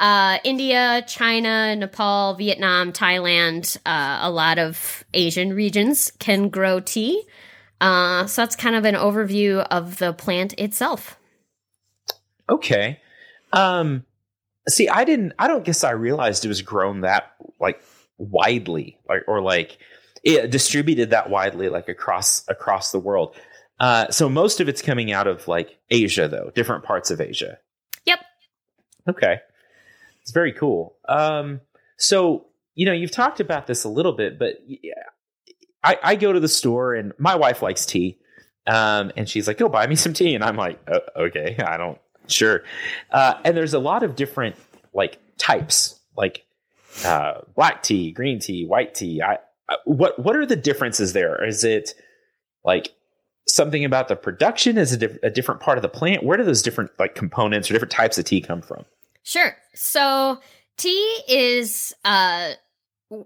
Uh, 0.00 0.38
India, 0.44 1.02
China, 1.06 1.74
Nepal, 1.76 2.34
Vietnam, 2.34 2.92
Thailand, 2.92 3.76
uh, 3.86 4.18
a 4.22 4.30
lot 4.30 4.58
of 4.58 5.04
Asian 5.14 5.52
regions 5.54 6.10
can 6.18 6.48
grow 6.48 6.80
tea. 6.80 7.22
Uh, 7.80 8.26
so 8.26 8.42
that's 8.42 8.56
kind 8.56 8.74
of 8.74 8.84
an 8.84 8.94
overview 8.94 9.64
of 9.70 9.98
the 9.98 10.12
plant 10.12 10.52
itself. 10.58 11.16
Okay. 12.50 13.00
Um 13.52 14.04
see 14.68 14.88
I 14.88 15.04
didn't 15.04 15.32
I 15.38 15.48
don't 15.48 15.64
guess 15.64 15.84
I 15.84 15.92
realized 15.92 16.44
it 16.44 16.48
was 16.48 16.62
grown 16.62 17.02
that 17.02 17.32
like 17.60 17.82
widely 18.18 18.98
like 19.08 19.22
or 19.26 19.40
like 19.40 19.78
it 20.22 20.50
distributed 20.50 21.10
that 21.10 21.30
widely 21.30 21.68
like 21.68 21.88
across 21.88 22.44
across 22.48 22.92
the 22.92 22.98
world. 22.98 23.36
Uh 23.78 24.10
so 24.10 24.28
most 24.28 24.60
of 24.60 24.68
it's 24.68 24.82
coming 24.82 25.12
out 25.12 25.26
of 25.26 25.46
like 25.48 25.78
Asia 25.90 26.28
though, 26.28 26.50
different 26.54 26.84
parts 26.84 27.10
of 27.10 27.20
Asia. 27.20 27.58
Yep. 28.04 28.20
Okay. 29.08 29.40
It's 30.22 30.32
very 30.32 30.52
cool. 30.52 30.96
Um 31.08 31.60
so 31.98 32.46
you 32.74 32.84
know, 32.84 32.92
you've 32.92 33.10
talked 33.10 33.40
about 33.40 33.66
this 33.66 33.84
a 33.84 33.88
little 33.88 34.12
bit, 34.12 34.38
but 34.38 34.56
yeah, 34.66 34.92
I, 35.82 35.98
I 36.02 36.16
go 36.16 36.32
to 36.32 36.40
the 36.40 36.48
store 36.48 36.94
and 36.94 37.12
my 37.18 37.36
wife 37.36 37.62
likes 37.62 37.86
tea. 37.86 38.18
Um, 38.66 39.12
and 39.16 39.28
she's 39.28 39.46
like, 39.46 39.58
"Go 39.58 39.68
buy 39.68 39.86
me 39.86 39.94
some 39.94 40.12
tea," 40.12 40.34
and 40.34 40.42
I'm 40.42 40.56
like, 40.56 40.80
"Uh, 40.88 40.98
"Okay, 41.16 41.56
I 41.64 41.76
don't 41.76 41.98
sure." 42.28 42.62
Uh, 43.10 43.34
and 43.44 43.56
there's 43.56 43.74
a 43.74 43.78
lot 43.78 44.02
of 44.02 44.16
different 44.16 44.56
like 44.92 45.18
types, 45.38 46.00
like 46.16 46.44
uh, 47.04 47.40
black 47.54 47.82
tea, 47.82 48.12
green 48.12 48.38
tea, 48.38 48.64
white 48.66 48.94
tea. 48.94 49.22
I, 49.22 49.38
I 49.68 49.76
what 49.84 50.18
what 50.18 50.36
are 50.36 50.46
the 50.46 50.56
differences 50.56 51.12
there? 51.12 51.44
Is 51.44 51.64
it 51.64 51.94
like 52.64 52.94
something 53.48 53.84
about 53.84 54.08
the 54.08 54.16
production? 54.16 54.78
Is 54.78 54.92
it 54.92 55.02
a, 55.02 55.08
diff- 55.08 55.18
a 55.22 55.30
different 55.30 55.60
part 55.60 55.78
of 55.78 55.82
the 55.82 55.88
plant? 55.88 56.22
Where 56.22 56.36
do 56.36 56.44
those 56.44 56.62
different 56.62 56.90
like 56.98 57.14
components 57.14 57.70
or 57.70 57.74
different 57.74 57.92
types 57.92 58.18
of 58.18 58.24
tea 58.24 58.40
come 58.40 58.62
from? 58.62 58.84
Sure. 59.22 59.56
So 59.74 60.40
tea 60.76 61.20
is 61.28 61.94
uh 62.04 62.52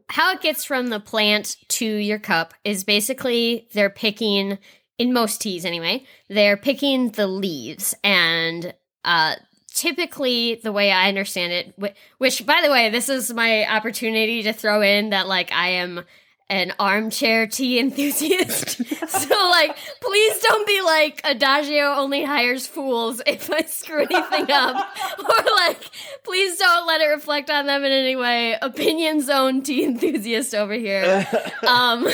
how 0.09 0.33
it 0.33 0.43
gets 0.43 0.65
from 0.65 0.89
the 0.89 1.01
plant 1.01 1.57
to 1.69 1.87
your 1.87 2.19
cup 2.19 2.55
is 2.65 2.85
basically 2.85 3.69
they're 3.73 3.91
picking 3.91 4.59
in 4.99 5.13
most 5.15 5.41
teas 5.41 5.65
anyway, 5.65 6.05
they're 6.29 6.59
picking 6.59 7.11
the 7.13 7.27
leaves 7.27 7.95
and 8.05 8.75
uh 9.05 9.35
typically 9.73 10.57
the 10.57 10.73
way 10.73 10.91
I 10.91 11.09
understand 11.09 11.53
it 11.53 11.97
which 12.19 12.45
by 12.45 12.61
the 12.63 12.71
way, 12.71 12.91
this 12.91 13.09
is 13.09 13.33
my 13.33 13.67
opportunity 13.67 14.43
to 14.43 14.53
throw 14.53 14.83
in 14.83 15.11
that 15.11 15.29
like 15.29 15.53
I 15.53 15.69
am 15.69 16.05
an 16.51 16.73
armchair 16.81 17.47
tea 17.47 17.79
enthusiast. 17.79 18.85
so 19.09 19.49
like 19.51 19.77
please 20.01 20.39
don't 20.41 20.67
be 20.67 20.83
like 20.83 21.21
Adagio 21.25 21.95
only 21.95 22.25
hires 22.25 22.67
fools 22.67 23.23
if 23.27 23.51
I 23.51 23.63
screw 23.63 24.01
anything 24.01 24.51
up. 24.51 24.77
or 25.19 25.55
like 25.55 25.83
please 26.25 26.59
don't 26.59 26.87
let 26.87 27.01
it 27.01 27.07
reflect 27.07 27.49
on 27.51 27.67
them 27.67 27.85
in 27.85 27.93
any 27.93 28.17
way. 28.17 28.57
Opinion 28.61 29.23
zone 29.23 29.63
tea 29.63 29.85
enthusiast 29.85 30.55
over 30.55 30.75
here. 30.75 31.27
um 31.67 32.07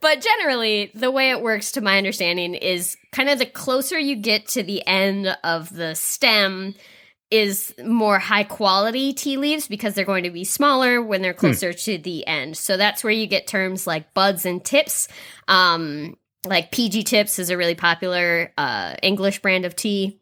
but 0.00 0.20
generally 0.20 0.92
the 0.94 1.10
way 1.10 1.30
it 1.30 1.42
works 1.42 1.72
to 1.72 1.80
my 1.80 1.98
understanding 1.98 2.54
is 2.54 2.96
kind 3.10 3.28
of 3.28 3.40
the 3.40 3.46
closer 3.46 3.98
you 3.98 4.14
get 4.14 4.46
to 4.46 4.62
the 4.62 4.86
end 4.86 5.36
of 5.42 5.74
the 5.74 5.94
stem 5.94 6.74
is 7.30 7.74
more 7.84 8.18
high 8.18 8.44
quality 8.44 9.12
tea 9.12 9.36
leaves 9.36 9.68
because 9.68 9.94
they're 9.94 10.04
going 10.04 10.24
to 10.24 10.30
be 10.30 10.44
smaller 10.44 11.02
when 11.02 11.20
they're 11.20 11.34
closer 11.34 11.72
to 11.72 11.98
the 11.98 12.26
end. 12.26 12.56
So 12.56 12.76
that's 12.76 13.04
where 13.04 13.12
you 13.12 13.26
get 13.26 13.46
terms 13.46 13.86
like 13.86 14.14
buds 14.14 14.46
and 14.46 14.64
tips. 14.64 15.08
Um, 15.46 16.16
like 16.46 16.70
PG 16.70 17.04
Tips 17.04 17.38
is 17.38 17.50
a 17.50 17.56
really 17.56 17.74
popular 17.74 18.52
uh, 18.56 18.94
English 19.02 19.42
brand 19.42 19.64
of 19.64 19.76
tea. 19.76 20.20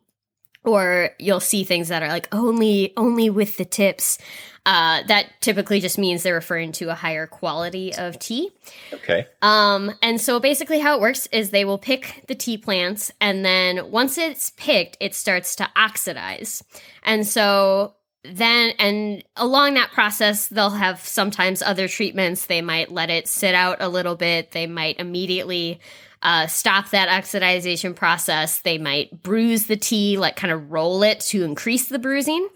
Or 0.66 1.11
you'll 1.18 1.40
see 1.40 1.64
things 1.64 1.88
that 1.88 2.02
are 2.02 2.08
like 2.08 2.28
only 2.32 2.92
only 2.96 3.30
with 3.30 3.56
the 3.56 3.64
tips. 3.64 4.18
Uh, 4.66 5.04
that 5.06 5.26
typically 5.40 5.78
just 5.78 5.96
means 5.96 6.25
they're 6.25 6.35
referring 6.35 6.73
to 6.73 6.90
a 6.90 6.94
higher 6.94 7.28
quality 7.28 7.94
of 7.94 8.18
tea. 8.18 8.50
okay. 8.92 9.28
Um, 9.40 9.94
and 10.02 10.20
so 10.20 10.40
basically, 10.40 10.80
how 10.80 10.96
it 10.96 11.00
works 11.00 11.28
is 11.30 11.50
they 11.50 11.64
will 11.64 11.78
pick 11.78 12.25
the 12.26 12.35
tea 12.35 12.58
plants, 12.58 13.12
and 13.20 13.44
then 13.44 13.92
once 13.92 14.18
it's 14.18 14.50
picked, 14.50 14.96
it 14.99 15.14
starts 15.14 15.54
to 15.56 15.70
oxidize. 15.76 16.64
And 17.04 17.25
so 17.25 17.94
then, 18.25 18.73
and 18.80 19.23
along 19.37 19.75
that 19.75 19.92
process, 19.92 20.49
they'll 20.49 20.70
have 20.70 21.00
sometimes 21.00 21.62
other 21.62 21.87
treatments. 21.87 22.46
They 22.46 22.61
might 22.61 22.90
let 22.90 23.08
it 23.08 23.28
sit 23.28 23.54
out 23.54 23.76
a 23.80 23.88
little 23.88 24.16
bit, 24.16 24.50
they 24.50 24.66
might 24.66 24.99
immediately 24.99 25.78
uh, 26.26 26.49
stop 26.49 26.90
that 26.90 27.09
oxidization 27.09 27.95
process. 27.95 28.59
They 28.62 28.78
might 28.78 29.23
bruise 29.23 29.66
the 29.66 29.76
tea, 29.76 30.18
like 30.18 30.35
kind 30.35 30.52
of 30.52 30.73
roll 30.73 31.04
it 31.04 31.21
to 31.21 31.45
increase 31.45 31.87
the 31.87 32.00
bruising, 32.00 32.49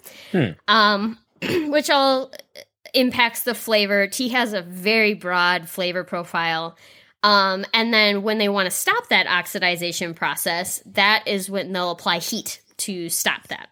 um, 0.66 1.16
which 1.42 1.88
all 1.88 2.32
impacts 2.94 3.44
the 3.44 3.54
flavor. 3.54 4.08
Tea 4.08 4.30
has 4.30 4.54
a 4.54 4.62
very 4.62 5.14
broad 5.14 5.68
flavor 5.68 6.02
profile. 6.02 6.76
Um, 7.22 7.64
and 7.72 7.94
then 7.94 8.22
when 8.22 8.38
they 8.38 8.48
want 8.48 8.66
to 8.66 8.72
stop 8.72 9.08
that 9.08 9.28
oxidization 9.28 10.16
process, 10.16 10.82
that 10.86 11.22
is 11.28 11.48
when 11.48 11.72
they'll 11.72 11.92
apply 11.92 12.18
heat 12.18 12.60
to 12.78 13.08
stop 13.08 13.46
that. 13.48 13.68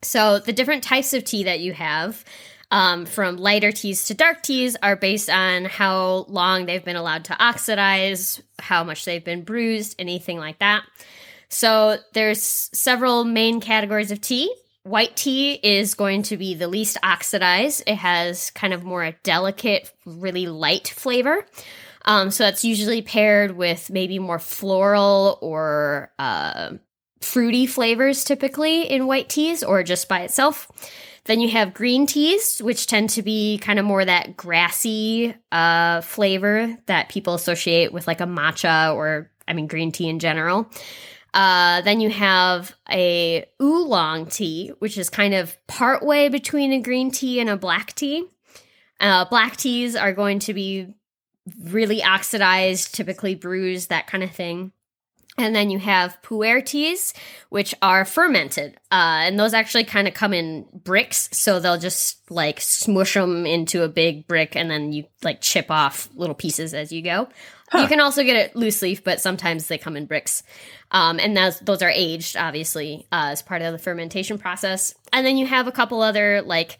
So 0.00 0.38
the 0.38 0.54
different 0.54 0.82
types 0.82 1.12
of 1.12 1.24
tea 1.24 1.44
that 1.44 1.60
you 1.60 1.74
have, 1.74 2.24
um, 2.70 3.06
from 3.06 3.36
lighter 3.36 3.72
teas 3.72 4.06
to 4.06 4.14
dark 4.14 4.42
teas, 4.42 4.76
are 4.82 4.96
based 4.96 5.28
on 5.28 5.64
how 5.64 6.24
long 6.28 6.66
they've 6.66 6.84
been 6.84 6.96
allowed 6.96 7.24
to 7.26 7.44
oxidize, 7.44 8.40
how 8.58 8.84
much 8.84 9.04
they've 9.04 9.24
been 9.24 9.42
bruised, 9.42 9.96
anything 9.98 10.38
like 10.38 10.58
that. 10.60 10.84
So 11.48 11.98
there's 12.12 12.42
several 12.42 13.24
main 13.24 13.60
categories 13.60 14.12
of 14.12 14.20
tea. 14.20 14.54
White 14.84 15.16
tea 15.16 15.54
is 15.54 15.94
going 15.94 16.22
to 16.24 16.36
be 16.36 16.54
the 16.54 16.68
least 16.68 16.96
oxidized. 17.02 17.82
It 17.86 17.96
has 17.96 18.50
kind 18.52 18.72
of 18.72 18.84
more 18.84 19.02
a 19.02 19.12
delicate, 19.24 19.92
really 20.06 20.46
light 20.46 20.88
flavor. 20.88 21.44
Um, 22.04 22.30
so 22.30 22.44
that's 22.44 22.64
usually 22.64 23.02
paired 23.02 23.56
with 23.56 23.90
maybe 23.90 24.18
more 24.18 24.38
floral 24.38 25.38
or 25.42 26.12
uh, 26.18 26.74
fruity 27.20 27.66
flavors 27.66 28.24
typically 28.24 28.82
in 28.82 29.06
white 29.06 29.28
teas 29.28 29.62
or 29.62 29.82
just 29.82 30.08
by 30.08 30.20
itself. 30.20 30.70
Then 31.24 31.40
you 31.40 31.50
have 31.50 31.74
green 31.74 32.06
teas, 32.06 32.60
which 32.60 32.86
tend 32.86 33.10
to 33.10 33.22
be 33.22 33.58
kind 33.58 33.78
of 33.78 33.84
more 33.84 34.04
that 34.04 34.36
grassy 34.36 35.34
uh, 35.52 36.00
flavor 36.00 36.76
that 36.86 37.08
people 37.08 37.34
associate 37.34 37.92
with 37.92 38.06
like 38.06 38.20
a 38.20 38.26
matcha 38.26 38.94
or, 38.94 39.30
I 39.46 39.52
mean, 39.52 39.66
green 39.66 39.92
tea 39.92 40.08
in 40.08 40.18
general. 40.18 40.70
Uh, 41.32 41.80
then 41.82 42.00
you 42.00 42.10
have 42.10 42.74
a 42.90 43.44
oolong 43.62 44.26
tea, 44.26 44.72
which 44.80 44.98
is 44.98 45.08
kind 45.08 45.34
of 45.34 45.56
partway 45.66 46.28
between 46.28 46.72
a 46.72 46.80
green 46.80 47.10
tea 47.10 47.38
and 47.38 47.48
a 47.48 47.56
black 47.56 47.94
tea. 47.94 48.26
Uh, 48.98 49.24
black 49.26 49.56
teas 49.56 49.94
are 49.94 50.12
going 50.12 50.40
to 50.40 50.52
be 50.52 50.88
really 51.64 52.02
oxidized, 52.02 52.94
typically 52.94 53.34
bruised, 53.34 53.88
that 53.88 54.06
kind 54.06 54.22
of 54.22 54.30
thing. 54.30 54.72
And 55.40 55.54
then 55.54 55.70
you 55.70 55.78
have 55.78 56.20
pu'er 56.22 56.64
teas, 56.64 57.14
which 57.48 57.74
are 57.82 58.04
fermented. 58.04 58.74
Uh, 58.92 59.24
and 59.24 59.38
those 59.38 59.54
actually 59.54 59.84
kind 59.84 60.06
of 60.06 60.14
come 60.14 60.32
in 60.32 60.66
bricks. 60.72 61.28
So 61.32 61.58
they'll 61.58 61.78
just 61.78 62.30
like 62.30 62.60
smush 62.60 63.14
them 63.14 63.46
into 63.46 63.82
a 63.82 63.88
big 63.88 64.28
brick 64.28 64.54
and 64.54 64.70
then 64.70 64.92
you 64.92 65.06
like 65.22 65.40
chip 65.40 65.70
off 65.70 66.08
little 66.14 66.34
pieces 66.34 66.74
as 66.74 66.92
you 66.92 67.02
go. 67.02 67.28
You 67.72 67.86
can 67.86 68.00
also 68.00 68.24
get 68.24 68.34
it 68.34 68.56
loose 68.56 68.82
leaf, 68.82 69.04
but 69.04 69.20
sometimes 69.20 69.68
they 69.68 69.78
come 69.78 69.96
in 69.96 70.06
bricks. 70.06 70.42
Um, 70.90 71.20
and 71.20 71.36
those, 71.36 71.60
those 71.60 71.82
are 71.82 71.90
aged, 71.90 72.36
obviously, 72.36 73.06
uh, 73.12 73.28
as 73.30 73.42
part 73.42 73.62
of 73.62 73.70
the 73.70 73.78
fermentation 73.78 74.38
process. 74.38 74.92
And 75.12 75.24
then 75.24 75.36
you 75.36 75.46
have 75.46 75.68
a 75.68 75.72
couple 75.72 76.02
other 76.02 76.42
like 76.42 76.78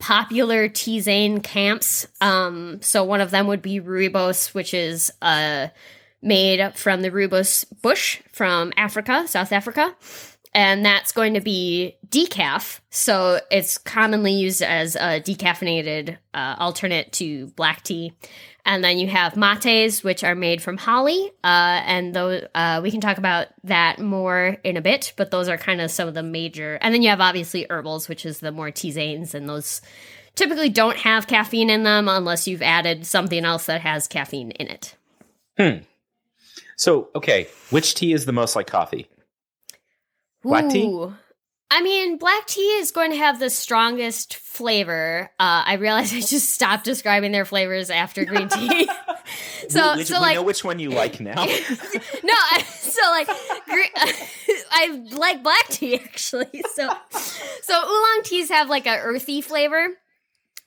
popular 0.00 0.68
tisane 0.68 1.42
camps. 1.42 2.06
Um, 2.20 2.80
so 2.82 3.04
one 3.04 3.20
of 3.20 3.30
them 3.30 3.46
would 3.46 3.62
be 3.62 3.80
rooibos, 3.80 4.52
which 4.54 4.74
is 4.74 5.12
uh, 5.22 5.68
made 6.24 6.76
from 6.76 7.02
the 7.02 7.10
rooibos 7.10 7.64
bush 7.82 8.20
from 8.32 8.72
Africa, 8.76 9.26
South 9.28 9.52
Africa. 9.52 9.94
And 10.56 10.84
that's 10.84 11.10
going 11.10 11.34
to 11.34 11.40
be 11.40 11.96
decaf. 12.08 12.78
So 12.90 13.40
it's 13.50 13.76
commonly 13.76 14.32
used 14.32 14.62
as 14.62 14.94
a 14.94 15.20
decaffeinated 15.20 16.16
uh, 16.32 16.54
alternate 16.58 17.12
to 17.14 17.48
black 17.48 17.82
tea. 17.82 18.12
And 18.64 18.82
then 18.82 18.98
you 18.98 19.08
have 19.08 19.36
mates, 19.36 20.02
which 20.02 20.24
are 20.24 20.34
made 20.34 20.62
from 20.62 20.78
holly, 20.78 21.30
uh, 21.42 21.82
and 21.84 22.14
those 22.14 22.44
uh, 22.54 22.80
we 22.82 22.90
can 22.90 23.02
talk 23.02 23.18
about 23.18 23.48
that 23.64 23.98
more 23.98 24.56
in 24.64 24.78
a 24.78 24.80
bit. 24.80 25.12
But 25.16 25.30
those 25.30 25.50
are 25.50 25.58
kind 25.58 25.82
of 25.82 25.90
some 25.90 26.08
of 26.08 26.14
the 26.14 26.22
major. 26.22 26.78
And 26.80 26.94
then 26.94 27.02
you 27.02 27.10
have 27.10 27.20
obviously 27.20 27.66
herbals, 27.68 28.08
which 28.08 28.24
is 28.24 28.40
the 28.40 28.52
more 28.52 28.70
tisanes, 28.70 29.34
and 29.34 29.46
those 29.46 29.82
typically 30.34 30.70
don't 30.70 30.96
have 30.96 31.26
caffeine 31.26 31.68
in 31.68 31.82
them 31.82 32.08
unless 32.08 32.48
you've 32.48 32.62
added 32.62 33.06
something 33.06 33.44
else 33.44 33.66
that 33.66 33.82
has 33.82 34.08
caffeine 34.08 34.52
in 34.52 34.68
it. 34.68 34.96
Hmm. 35.58 35.84
So, 36.76 37.08
okay, 37.14 37.48
which 37.70 37.94
tea 37.94 38.12
is 38.12 38.26
the 38.26 38.32
most 38.32 38.56
like 38.56 38.66
coffee? 38.66 39.08
Black 40.42 40.68
tea? 40.68 41.08
I 41.70 41.82
mean, 41.82 42.18
black 42.18 42.46
tea 42.46 42.60
is 42.60 42.92
going 42.92 43.10
to 43.10 43.16
have 43.16 43.40
the 43.40 43.50
strongest 43.50 44.36
flavor. 44.36 45.30
Uh, 45.40 45.64
I 45.66 45.74
realize 45.74 46.12
I 46.12 46.20
just 46.20 46.50
stopped 46.50 46.84
describing 46.84 47.32
their 47.32 47.44
flavors 47.44 47.90
after 47.90 48.24
green 48.24 48.48
tea. 48.48 48.88
so, 49.68 49.96
which, 49.96 50.06
so 50.06 50.14
we 50.14 50.20
like, 50.20 50.34
know 50.36 50.42
which 50.42 50.62
one 50.62 50.78
you 50.78 50.90
like 50.90 51.18
now. 51.18 51.34
no, 51.44 51.44
I, 51.44 52.62
so 52.62 53.00
like, 53.10 53.26
I 54.70 55.08
like 55.16 55.42
black 55.42 55.66
tea 55.68 55.96
actually. 55.96 56.62
So, 56.74 56.88
so 57.62 57.74
oolong 57.74 58.20
teas 58.22 58.50
have 58.50 58.68
like 58.68 58.86
a 58.86 58.98
earthy 58.98 59.40
flavor, 59.40 59.88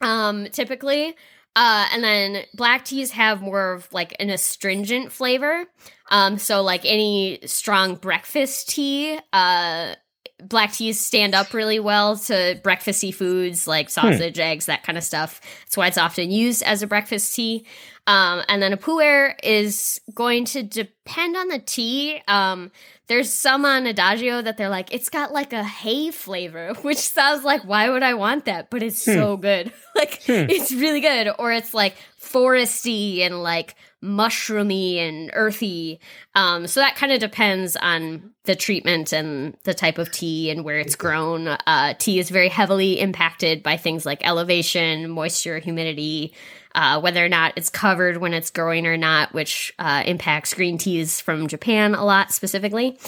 um, 0.02 0.48
typically. 0.52 1.15
Uh, 1.56 1.88
and 1.92 2.04
then 2.04 2.44
black 2.54 2.86
teas 2.86 3.12
have 3.12 3.42
more 3.42 3.74
of 3.74 3.92
like 3.92 4.16
an 4.20 4.30
astringent 4.30 5.12
flavor. 5.12 5.66
Um, 6.12 6.38
so 6.38 6.62
like 6.62 6.82
any 6.86 7.40
strong 7.46 7.96
breakfast 7.96 8.70
tea, 8.70 9.18
uh, 9.34 9.96
black 10.43 10.73
teas 10.73 11.00
stand 11.00 11.34
up 11.34 11.54
really 11.54 11.80
well 11.80 12.17
to 12.17 12.60
breakfasty 12.63 13.13
foods 13.13 13.67
like 13.67 13.89
sausage, 13.89 14.39
eggs, 14.39 14.67
that 14.67 14.84
kind 14.84 14.97
of 14.97 15.04
stuff. 15.04 15.41
That's 15.65 15.78
why 15.78 15.88
it's 15.88 15.97
often 15.97 16.32
used 16.32 16.63
as 16.63 16.82
a 16.82 16.88
breakfast 16.88 17.36
tea. 17.36 17.65
Um, 18.06 18.41
and 18.47 18.62
then 18.62 18.71
a 18.71 18.78
pu'er 18.78 19.36
is 19.43 20.00
going 20.13 20.45
to 20.45 20.63
depend 20.63 21.36
on 21.36 21.50
the 21.50 21.60
tea. 21.60 22.21
Um, 22.28 22.71
there's 23.08 23.32
some 23.32 23.65
on 23.65 23.86
Adagio 23.86 24.41
that 24.41 24.58
they're 24.58 24.69
like, 24.69 24.93
it's 24.93 25.10
got 25.10 25.34
like 25.34 25.52
a 25.52 25.63
hay 25.63 26.12
flavor, 26.12 26.73
which 26.84 27.00
sounds 27.00 27.43
like, 27.43 27.63
why 27.63 27.89
would 27.89 28.04
I 28.04 28.13
want 28.13 28.45
that? 28.45 28.69
But 28.69 28.84
it's 28.84 29.02
so 29.02 29.36
good. 29.38 29.73
like, 29.95 30.21
it's 30.28 30.71
really 30.71 31.02
good. 31.02 31.30
Or 31.38 31.52
it's 31.52 31.73
like 31.73 31.95
foresty 32.32 33.22
and 33.22 33.42
like 33.42 33.76
mushroomy 34.04 34.98
and 34.98 35.32
earthy. 35.34 36.00
Um, 36.36 36.68
so 36.68 36.80
that 36.80 36.96
kind 36.96 37.12
of 37.12 37.20
depends 37.20 37.76
on 37.76 38.32
the 38.44 38.56
treatment 38.56 39.12
and 39.12 39.58
the 39.63 39.74
type 39.74 39.98
of 39.98 40.12
tea 40.12 40.50
and 40.50 40.63
where 40.63 40.78
it's 40.78 40.96
grown. 40.96 41.48
Uh, 41.48 41.94
tea 41.98 42.20
is 42.20 42.30
very 42.30 42.50
heavily 42.50 43.00
impacted 43.00 43.63
by 43.63 43.78
things 43.78 44.06
like 44.06 44.26
elevation, 44.26 45.10
moisture, 45.10 45.60
humidity, 45.60 46.34
uh, 46.76 47.00
whether 47.02 47.26
or 47.26 47.30
not 47.30 47.54
it's 47.56 47.70
covered 47.70 48.18
when 48.18 48.34
it's 48.34 48.52
growing 48.52 48.86
or 48.86 48.98
not, 48.98 49.34
which 49.34 49.74
uh, 49.80 50.04
impacts 50.06 50.54
green 50.54 50.78
teas 50.78 51.20
from 51.20 51.48
Japan 51.48 51.96
a 51.96 52.06
lot 52.06 52.32
specifically. 52.32 53.00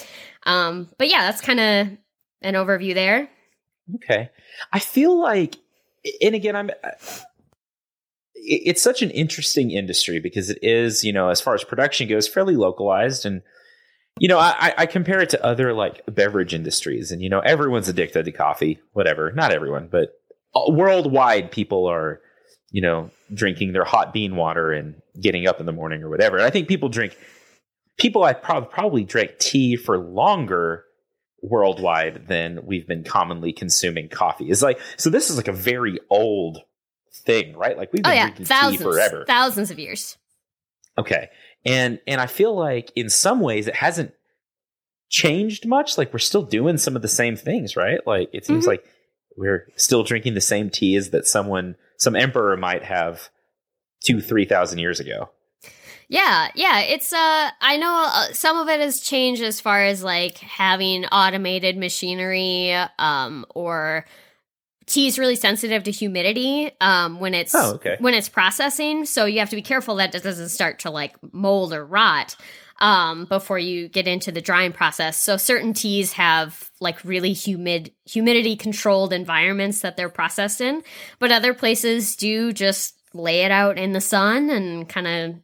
Um, 0.44 0.90
but 0.98 1.08
yeah, 1.08 1.30
that's 1.30 1.42
kind 1.42 1.60
of 1.60 1.98
an 2.42 2.56
overview 2.56 2.94
there. 2.94 3.30
Okay. 3.96 4.30
I 4.74 4.80
feel 4.80 5.20
like, 5.20 5.58
and 6.22 6.34
again, 6.34 6.56
I'm. 6.56 6.72
It- 8.42 8.64
It's 8.66 8.82
such 8.82 9.02
an 9.02 9.12
interesting 9.12 9.72
industry 9.72 10.20
because 10.20 10.50
it 10.50 10.60
is, 10.62 11.04
you 11.04 11.14
know, 11.14 11.30
as 11.30 11.42
far 11.42 11.54
as 11.56 11.64
production 11.64 12.08
goes, 12.08 12.28
fairly 12.28 12.56
localized, 12.56 13.26
and 13.26 13.42
you 14.20 14.28
know, 14.28 14.38
I, 14.38 14.74
I 14.78 14.86
compare 14.86 15.22
it 15.22 15.30
to 15.30 15.46
other 15.46 15.74
like 15.74 16.02
beverage 16.08 16.54
industries, 16.54 17.12
and 17.12 17.22
you 17.22 17.30
know, 17.30 17.40
everyone's 17.40 17.88
addicted 17.88 18.26
to 18.26 18.32
coffee, 18.34 18.80
whatever. 18.92 19.32
Not 19.32 19.52
everyone, 19.54 19.88
but 19.90 20.10
worldwide, 20.68 21.52
people 21.52 21.86
are, 21.86 22.20
you 22.72 22.82
know, 22.82 23.12
drinking 23.34 23.72
their 23.74 23.86
hot 23.86 24.12
bean 24.14 24.36
water 24.36 24.72
and 24.74 24.96
getting 25.22 25.48
up 25.48 25.60
in 25.60 25.66
the 25.66 25.72
morning 25.72 26.04
or 26.04 26.10
whatever. 26.10 26.38
And 26.38 26.46
I 26.46 26.50
think 26.50 26.68
people 26.68 26.90
drink, 26.90 27.18
people 27.98 28.24
I 28.24 28.34
prob- 28.34 28.72
probably 28.72 29.04
drank 29.06 29.38
tea 29.40 29.76
for 29.76 29.98
longer 29.98 30.84
worldwide 31.42 32.28
than 32.28 32.66
we've 32.66 32.88
been 32.88 33.04
commonly 33.04 33.54
consuming 33.54 34.10
coffee. 34.10 34.50
Is 34.50 34.62
like 34.62 34.80
so 34.98 35.10
this 35.10 35.30
is 35.30 35.38
like 35.38 35.48
a 35.48 35.54
very 35.54 35.98
old 36.10 36.60
thing, 37.20 37.56
right? 37.56 37.78
Like 37.78 37.92
we've 37.94 38.02
Oh 38.06 38.10
been 38.10 38.16
yeah, 38.18 38.26
drinking 38.28 38.46
thousands, 38.46 38.78
tea 38.80 38.84
forever. 38.84 39.24
thousands 39.28 39.72
of 39.72 39.80
years. 39.80 40.18
Okay. 40.98 41.30
And 41.66 42.00
and 42.08 42.20
I 42.22 42.28
feel 42.28 42.56
like 42.56 42.92
in 42.96 43.10
some 43.10 43.40
ways 43.40 43.68
it 43.68 43.76
hasn't 43.76 44.14
changed 45.10 45.66
much. 45.68 45.98
Like 45.98 46.14
we're 46.14 46.20
still 46.20 46.44
doing 46.44 46.78
some 46.78 46.96
of 46.96 47.02
the 47.02 47.08
same 47.08 47.36
things, 47.36 47.76
right? 47.76 48.06
Like 48.06 48.30
it 48.34 48.46
seems 48.46 48.66
Mhm. 48.66 48.68
like 48.70 48.84
we're 49.36 49.68
still 49.76 50.04
drinking 50.04 50.34
the 50.34 50.42
same 50.42 50.70
teas 50.70 51.12
that 51.12 51.26
someone 51.28 51.76
some 51.98 52.16
emperor 52.16 52.56
might 52.58 52.84
have 52.84 53.30
two, 54.04 54.22
three 54.22 54.46
thousand 54.46 54.80
years 54.80 55.00
ago. 55.00 55.30
Yeah, 56.12 56.50
yeah, 56.56 56.80
it's 56.82 57.14
uh 57.14 57.50
I 57.62 57.78
know 57.78 58.10
uh, 58.12 58.34
some 58.34 58.58
of 58.58 58.68
it 58.68 58.80
has 58.80 59.00
changed 59.00 59.44
as 59.44 59.60
far 59.62 59.84
as 59.84 60.04
like 60.04 60.38
having 60.40 61.06
automated 61.06 61.78
machinery 61.78 62.74
um 62.98 63.46
or 63.54 64.06
tea 64.90 65.08
is 65.08 65.18
really 65.18 65.36
sensitive 65.36 65.84
to 65.84 65.92
humidity 65.92 66.72
um 66.82 67.20
when 67.20 67.34
it's 67.34 67.56
Oh, 67.56 67.76
okay. 67.76 67.96
when 68.00 68.14
it's 68.14 68.28
processing, 68.30 69.06
so 69.06 69.26
you 69.26 69.40
have 69.40 69.50
to 69.52 69.56
be 69.56 69.62
careful 69.62 69.96
that 69.96 70.14
it 70.14 70.24
doesn't 70.24 70.50
start 70.50 70.80
to 70.80 70.90
like 70.90 71.16
mold 71.32 71.72
or 71.74 71.86
rot 71.86 72.36
um 72.82 73.26
before 73.26 73.60
you 73.60 73.90
get 73.90 74.08
into 74.08 74.32
the 74.32 74.42
drying 74.42 74.72
process. 74.72 75.22
So 75.22 75.38
certain 75.38 75.74
teas 75.74 76.14
have 76.14 76.70
like 76.80 77.04
really 77.04 77.34
humid 77.34 77.92
humidity 78.06 78.56
controlled 78.56 79.14
environments 79.14 79.82
that 79.82 79.96
they're 79.98 80.10
processed 80.10 80.62
in, 80.62 80.82
but 81.20 81.32
other 81.32 81.54
places 81.54 82.16
do 82.16 82.52
just 82.54 82.96
lay 83.14 83.42
it 83.42 83.52
out 83.52 83.78
in 83.78 83.92
the 83.92 84.02
sun 84.02 84.50
and 84.50 84.88
kind 84.88 85.08
of 85.08 85.36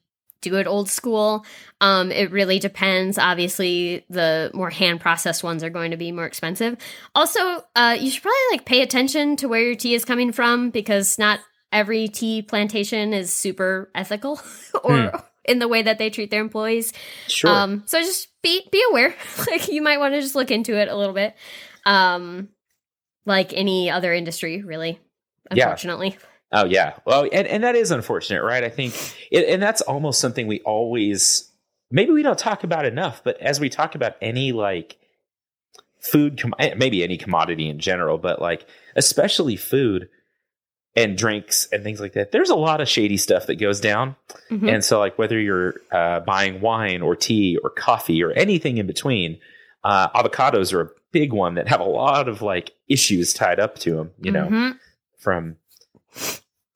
do 0.49 0.55
it 0.55 0.67
old 0.67 0.89
school. 0.89 1.45
Um, 1.81 2.11
it 2.11 2.31
really 2.31 2.59
depends. 2.59 3.17
Obviously, 3.17 4.05
the 4.09 4.51
more 4.53 4.69
hand 4.69 5.01
processed 5.01 5.43
ones 5.43 5.63
are 5.63 5.69
going 5.69 5.91
to 5.91 5.97
be 5.97 6.11
more 6.11 6.25
expensive. 6.25 6.77
Also, 7.13 7.63
uh, 7.75 7.97
you 7.99 8.09
should 8.11 8.23
probably 8.23 8.37
like 8.51 8.65
pay 8.65 8.81
attention 8.81 9.35
to 9.37 9.47
where 9.47 9.61
your 9.61 9.75
tea 9.75 9.93
is 9.93 10.05
coming 10.05 10.31
from 10.31 10.69
because 10.69 11.17
not 11.17 11.39
every 11.71 12.07
tea 12.07 12.41
plantation 12.41 13.13
is 13.13 13.33
super 13.33 13.89
ethical 13.93 14.39
or 14.83 15.11
in 15.43 15.59
the 15.59 15.67
way 15.67 15.81
that 15.81 15.97
they 15.97 16.09
treat 16.09 16.31
their 16.31 16.41
employees. 16.41 16.93
Sure. 17.27 17.49
Um, 17.49 17.83
so 17.85 17.99
just 18.01 18.27
be 18.41 18.67
be 18.71 18.83
aware. 18.89 19.15
like 19.49 19.67
you 19.67 19.81
might 19.81 19.99
want 19.99 20.13
to 20.13 20.21
just 20.21 20.35
look 20.35 20.51
into 20.51 20.79
it 20.79 20.87
a 20.87 20.95
little 20.95 21.13
bit. 21.13 21.35
Um, 21.85 22.49
like 23.25 23.53
any 23.53 23.89
other 23.89 24.13
industry, 24.13 24.63
really. 24.63 24.99
Yeah. 25.53 26.25
Oh 26.51 26.65
yeah. 26.65 26.93
Well, 27.05 27.27
and, 27.31 27.47
and 27.47 27.63
that 27.63 27.75
is 27.75 27.91
unfortunate, 27.91 28.43
right? 28.43 28.63
I 28.63 28.69
think, 28.69 28.93
it, 29.31 29.49
and 29.49 29.61
that's 29.61 29.81
almost 29.81 30.21
something 30.21 30.47
we 30.47 30.61
always 30.61 31.51
maybe 31.91 32.11
we 32.11 32.23
don't 32.23 32.37
talk 32.39 32.63
about 32.63 32.85
enough. 32.85 33.21
But 33.23 33.39
as 33.41 33.59
we 33.59 33.69
talk 33.69 33.95
about 33.95 34.13
any 34.21 34.51
like 34.51 34.97
food, 35.99 36.39
com- 36.41 36.53
eh, 36.59 36.73
maybe 36.75 37.03
any 37.03 37.17
commodity 37.17 37.67
in 37.69 37.79
general, 37.79 38.17
but 38.17 38.41
like 38.41 38.67
especially 38.95 39.55
food 39.55 40.09
and 40.95 41.17
drinks 41.17 41.67
and 41.71 41.83
things 41.83 41.99
like 41.99 42.13
that, 42.13 42.31
there's 42.31 42.49
a 42.49 42.55
lot 42.55 42.79
of 42.79 42.87
shady 42.87 43.17
stuff 43.17 43.47
that 43.47 43.55
goes 43.55 43.81
down. 43.81 44.15
Mhm. 44.49 44.71
And 44.75 44.85
so, 44.85 44.99
like 44.99 45.17
whether 45.17 45.39
you're 45.39 45.75
uh, 45.91 46.21
buying 46.21 46.61
wine 46.61 47.01
or 47.01 47.15
tea 47.15 47.57
or 47.61 47.69
coffee 47.69 48.23
or 48.23 48.31
anything 48.31 48.77
in 48.77 48.87
between, 48.87 49.39
uh, 49.83 50.09
avocados 50.09 50.73
are 50.73 50.81
a 50.81 50.89
big 51.11 51.33
one 51.33 51.55
that 51.55 51.67
have 51.67 51.79
a 51.81 51.85
lot 51.85 52.27
of 52.29 52.41
like 52.41 52.71
issues 52.87 53.33
tied 53.33 53.59
up 53.59 53.77
to 53.79 53.95
them. 53.95 54.11
You 54.21 54.31
know 54.31 54.45
Mhm. 54.47 54.79
from 55.17 55.57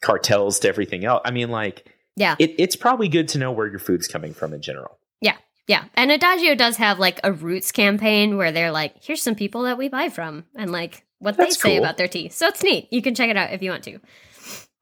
cartels 0.02 0.60
to 0.60 0.68
everything 0.68 1.06
else. 1.06 1.22
I 1.26 1.32
mean, 1.32 1.50
like, 1.50 1.86
Yeah. 2.16 2.36
it, 2.40 2.56
it's 2.58 2.76
probably 2.76 3.08
good 3.08 3.28
to 3.30 3.38
know 3.38 3.52
where 3.52 3.68
your 3.68 3.80
food's 3.80 4.08
coming 4.08 4.34
from 4.34 4.54
in 4.54 4.62
general. 4.62 5.00
Yeah, 5.22 5.38
yeah. 5.68 5.86
and 5.96 6.12
Adagio 6.12 6.56
does 6.56 6.78
have 6.78 7.00
like 7.00 7.20
a 7.24 7.32
roots 7.32 7.72
campaign 7.72 8.38
where 8.38 8.52
they're 8.52 8.72
like, 8.72 8.96
"Here's 9.04 9.22
some 9.22 9.36
people 9.36 9.64
that 9.64 9.78
we 9.78 9.90
buy 9.90 10.10
from," 10.10 10.46
and 10.56 10.72
like 10.72 11.06
what 11.20 11.36
That's 11.38 11.58
they 11.58 11.70
say 11.70 11.76
cool. 11.76 11.84
about 11.86 11.98
their 11.98 12.08
tea. 12.08 12.30
So 12.30 12.48
it's 12.48 12.64
neat. 12.64 12.88
You 12.92 13.02
can 13.02 13.14
check 13.16 13.30
it 13.30 13.38
out 13.38 13.52
if 13.54 13.62
you 13.62 13.70
want 13.72 13.84
to. 13.84 14.00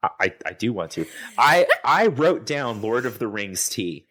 I, 0.02 0.32
I, 0.46 0.52
do 0.52 0.72
want 0.72 0.92
to. 0.92 1.06
I 1.36 1.66
I 1.84 2.06
wrote 2.06 2.46
down 2.46 2.80
Lord 2.80 3.04
of 3.04 3.18
the 3.18 3.26
Rings 3.26 3.68
tea. 3.68 4.06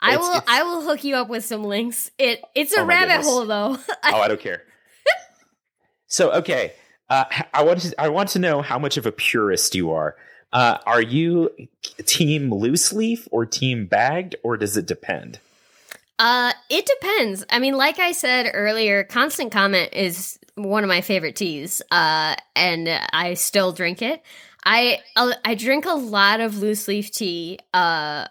I 0.00 0.12
It's- 0.14 0.20
will. 0.20 0.36
it's- 0.36 0.44
I 0.48 0.62
will 0.62 0.82
hook 0.82 1.02
you 1.02 1.16
up 1.16 1.28
with 1.28 1.44
some 1.44 1.64
links. 1.64 2.10
It. 2.18 2.40
It's 2.54 2.72
a 2.76 2.82
Oh 2.82 2.86
rabbit 2.86 3.24
hole 3.24 3.44
though. 3.46 3.76
Oh, 4.04 4.20
I 4.20 4.28
don't 4.28 4.40
care. 4.40 4.62
so 6.06 6.30
okay, 6.34 6.72
uh, 7.10 7.24
I 7.52 7.62
want 7.62 7.80
to 7.80 8.00
I 8.00 8.08
want 8.08 8.30
to 8.30 8.38
know 8.38 8.62
how 8.62 8.78
much 8.78 8.96
of 8.96 9.06
a 9.06 9.12
purist 9.12 9.74
you 9.74 9.92
are. 9.92 10.16
Uh, 10.52 10.78
are 10.86 11.02
you 11.02 11.50
team 12.06 12.54
loose 12.54 12.92
leaf 12.92 13.26
or 13.30 13.44
team 13.44 13.86
bagged, 13.86 14.36
or 14.42 14.56
does 14.56 14.76
it 14.76 14.86
depend? 14.86 15.40
Uh, 16.18 16.52
it 16.70 16.86
depends. 16.86 17.44
I 17.50 17.58
mean, 17.58 17.76
like 17.76 17.98
I 17.98 18.12
said 18.12 18.50
earlier, 18.54 19.02
Constant 19.02 19.50
Comment 19.50 19.92
is 19.92 20.38
one 20.54 20.84
of 20.84 20.88
my 20.88 21.00
favorite 21.00 21.36
teas. 21.36 21.82
Uh, 21.90 22.36
and 22.54 22.88
I 23.12 23.34
still 23.34 23.72
drink 23.72 24.00
it. 24.00 24.22
I 24.64 25.00
I 25.16 25.54
drink 25.54 25.84
a 25.84 25.94
lot 25.94 26.40
of 26.40 26.58
loose 26.58 26.88
leaf 26.88 27.10
tea. 27.10 27.58
Uh, 27.74 28.26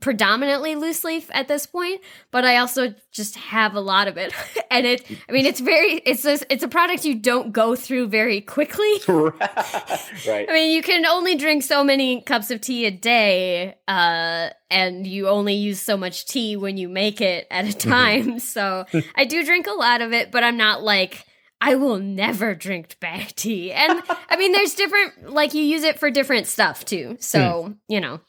predominantly 0.00 0.74
loose 0.74 1.04
leaf 1.04 1.30
at 1.32 1.48
this 1.48 1.66
point, 1.66 2.00
but 2.30 2.44
I 2.44 2.56
also 2.56 2.94
just 3.10 3.36
have 3.36 3.74
a 3.74 3.80
lot 3.80 4.08
of 4.08 4.16
it. 4.16 4.32
and 4.70 4.86
it, 4.86 5.04
I 5.28 5.32
mean, 5.32 5.46
it's 5.46 5.60
very, 5.60 5.94
it's 6.04 6.24
a, 6.24 6.38
it's 6.50 6.62
a 6.62 6.68
product 6.68 7.04
you 7.04 7.14
don't 7.14 7.52
go 7.52 7.74
through 7.74 8.08
very 8.08 8.40
quickly. 8.40 8.92
right. 9.08 10.46
I 10.48 10.52
mean, 10.52 10.72
you 10.72 10.82
can 10.82 11.06
only 11.06 11.36
drink 11.36 11.62
so 11.62 11.82
many 11.84 12.20
cups 12.22 12.50
of 12.50 12.60
tea 12.60 12.86
a 12.86 12.90
day, 12.90 13.76
uh, 13.88 14.50
and 14.70 15.06
you 15.06 15.28
only 15.28 15.54
use 15.54 15.80
so 15.80 15.96
much 15.96 16.26
tea 16.26 16.56
when 16.56 16.76
you 16.76 16.88
make 16.88 17.20
it 17.20 17.46
at 17.50 17.66
a 17.66 17.72
time. 17.76 18.38
so 18.38 18.86
I 19.14 19.24
do 19.24 19.44
drink 19.44 19.66
a 19.66 19.72
lot 19.72 20.00
of 20.00 20.12
it, 20.12 20.30
but 20.30 20.44
I'm 20.44 20.56
not 20.56 20.82
like, 20.82 21.24
I 21.60 21.76
will 21.76 21.98
never 21.98 22.54
drink 22.56 22.98
bag 22.98 23.36
tea. 23.36 23.72
And 23.72 24.02
I 24.28 24.36
mean, 24.36 24.50
there's 24.52 24.74
different, 24.74 25.30
like, 25.30 25.54
you 25.54 25.62
use 25.62 25.84
it 25.84 25.98
for 25.98 26.10
different 26.10 26.48
stuff 26.48 26.84
too. 26.84 27.16
So, 27.20 27.74
you 27.88 28.00
know. 28.00 28.20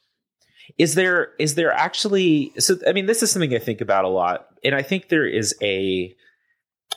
Is 0.78 0.96
there 0.96 1.30
is 1.40 1.56
there 1.56 1.72
actually 1.72 2.52
so 2.58 2.76
i 2.88 2.92
mean 2.94 3.06
this 3.06 3.22
is 3.24 3.32
something 3.32 3.54
i 3.54 3.60
think 3.60 3.82
about 3.82 4.06
a 4.06 4.10
lot 4.10 4.48
and 4.64 4.74
i 4.76 4.82
think 4.82 5.10
there 5.10 5.26
is 5.28 5.56
a 5.62 6.14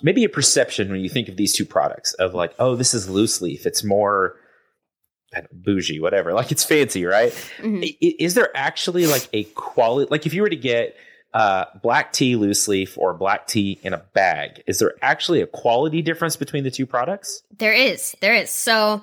maybe 0.02 0.24
a 0.24 0.28
perception 0.28 0.90
when 0.90 1.00
you 1.00 1.08
think 1.08 1.28
of 1.28 1.36
these 1.36 1.52
two 1.54 1.64
products 1.66 2.12
of 2.14 2.34
like 2.34 2.54
oh 2.58 2.74
this 2.76 2.94
is 2.94 3.08
loose 3.08 3.40
leaf 3.42 3.66
it's 3.66 3.82
more 3.84 4.36
I 5.34 5.40
don't 5.40 5.52
know, 5.52 5.58
bougie 5.62 6.00
whatever 6.00 6.32
like 6.32 6.52
it's 6.52 6.64
fancy 6.64 7.04
right 7.04 7.32
Mhm. 7.58 7.84
I- 8.02 8.14
is 8.18 8.34
there 8.34 8.50
actually 8.56 9.06
like 9.06 9.28
a 9.32 9.44
quality 9.54 10.08
like 10.10 10.24
if 10.26 10.32
you 10.34 10.42
were 10.42 10.48
to 10.50 10.56
get 10.56 10.96
uh, 11.34 11.66
black 11.82 12.14
tea 12.14 12.34
loose 12.34 12.66
leaf 12.66 12.96
or 12.96 13.12
black 13.12 13.46
tea 13.46 13.78
in 13.82 13.92
a 13.92 13.98
bag 14.14 14.62
is 14.66 14.78
there 14.78 14.94
actually 15.02 15.42
a 15.42 15.46
quality 15.46 16.00
difference 16.00 16.34
between 16.36 16.64
the 16.64 16.70
two 16.70 16.86
products 16.86 17.42
There 17.58 17.74
is. 17.74 18.14
There 18.22 18.34
is. 18.34 18.48
So 18.48 19.02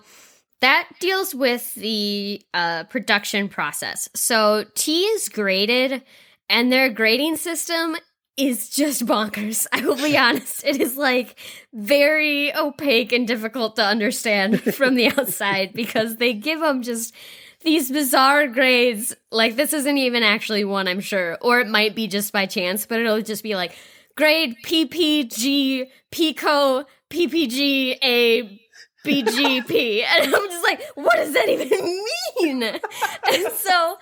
that 0.64 0.88
deals 1.02 1.36
with 1.36 1.74
the 1.76 2.42
uh, 2.54 2.86
production 2.86 3.50
process. 3.50 4.08
So 4.16 4.66
tea 4.76 5.04
is 5.04 5.28
graded, 5.28 6.04
and 6.50 6.72
their 6.72 6.90
grading 6.90 7.36
system 7.36 7.98
is 8.38 8.70
just 8.70 9.06
bonkers. 9.06 9.68
I 9.74 9.86
will 9.86 9.96
be 9.96 10.18
honest. 10.28 10.64
It 10.64 10.80
is 10.80 10.96
like 10.96 11.38
very 11.74 12.56
opaque 12.56 13.12
and 13.12 13.28
difficult 13.28 13.76
to 13.76 13.84
understand 13.84 14.62
from 14.76 14.96
the 14.96 15.08
outside 15.08 15.74
because 15.74 16.16
they 16.16 16.34
give 16.34 16.62
them 16.62 16.82
just 16.82 17.14
these 17.62 17.92
bizarre 17.92 18.48
grades. 18.48 19.14
Like, 19.32 19.56
this 19.58 19.74
isn't 19.74 19.98
even 19.98 20.24
actually 20.24 20.64
one, 20.64 20.88
I'm 20.88 21.02
sure. 21.02 21.38
Or 21.42 21.60
it 21.60 21.68
might 21.68 21.94
be 21.94 22.08
just 22.08 22.32
by 22.32 22.46
chance, 22.46 22.86
but 22.86 23.00
it'll 23.00 23.22
just 23.22 23.44
be 23.44 23.56
like 23.56 23.76
grade 24.16 24.56
PPG, 24.66 25.88
pekoe, 26.12 26.86
PPG, 27.10 27.98
A, 28.02 28.63
BGP. 29.06 30.04
And 30.04 30.36
I'm 30.36 30.50
just 30.50 30.64
like, 30.64 30.82
what 30.96 31.16
does 31.16 31.34
that 31.34 31.50
even 31.50 32.04
mean? 32.42 32.64
And 32.64 33.54
so 33.54 33.98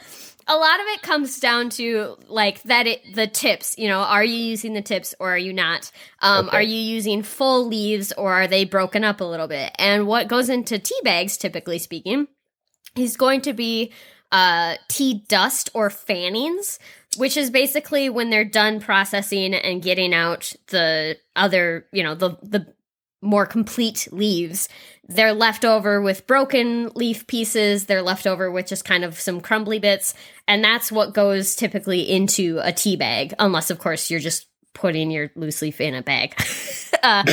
a 0.47 0.55
lot 0.55 0.79
of 0.79 0.85
it 0.87 1.01
comes 1.01 1.39
down 1.39 1.69
to 1.71 2.17
like 2.27 2.61
that 2.63 2.87
it 2.87 3.15
the 3.15 3.27
tips, 3.27 3.75
you 3.77 3.87
know, 3.87 3.99
are 3.99 4.23
you 4.23 4.35
using 4.35 4.73
the 4.73 4.81
tips 4.81 5.13
or 5.19 5.33
are 5.33 5.37
you 5.37 5.53
not? 5.53 5.91
Um, 6.19 6.47
Okay. 6.47 6.57
Are 6.57 6.61
you 6.61 6.79
using 6.79 7.23
full 7.23 7.67
leaves 7.67 8.11
or 8.13 8.33
are 8.33 8.47
they 8.47 8.65
broken 8.65 9.03
up 9.03 9.21
a 9.21 9.25
little 9.25 9.47
bit? 9.47 9.71
And 9.77 10.07
what 10.07 10.27
goes 10.27 10.49
into 10.49 10.79
tea 10.79 10.99
bags, 11.03 11.37
typically 11.37 11.77
speaking, 11.77 12.27
is 12.95 13.15
going 13.17 13.41
to 13.41 13.53
be 13.53 13.91
uh, 14.31 14.75
tea 14.87 15.23
dust 15.27 15.69
or 15.73 15.89
fannings, 15.89 16.79
which 17.17 17.37
is 17.37 17.49
basically 17.49 18.09
when 18.09 18.29
they're 18.29 18.43
done 18.45 18.79
processing 18.79 19.53
and 19.53 19.81
getting 19.81 20.13
out 20.13 20.53
the 20.67 21.17
other, 21.35 21.85
you 21.91 22.03
know, 22.03 22.15
the 22.15 22.37
the 22.41 22.73
more 23.21 23.45
complete 23.45 24.07
leaves. 24.11 24.67
They're 25.07 25.33
left 25.33 25.63
over 25.65 26.01
with 26.01 26.25
broken 26.25 26.89
leaf 26.95 27.27
pieces. 27.27 27.85
They're 27.85 28.01
left 28.01 28.25
over 28.25 28.49
with 28.49 28.67
just 28.67 28.85
kind 28.85 29.03
of 29.03 29.19
some 29.19 29.41
crumbly 29.41 29.79
bits, 29.79 30.13
and 30.47 30.63
that's 30.63 30.91
what 30.91 31.13
goes 31.13 31.55
typically 31.55 32.01
into 32.09 32.59
a 32.63 32.71
tea 32.71 32.95
bag, 32.95 33.33
unless 33.39 33.69
of 33.69 33.79
course 33.79 34.09
you're 34.09 34.19
just 34.19 34.47
putting 34.73 35.11
your 35.11 35.29
loose 35.35 35.61
leaf 35.61 35.81
in 35.81 35.93
a 35.95 36.01
bag. 36.01 36.33
uh, 37.03 37.23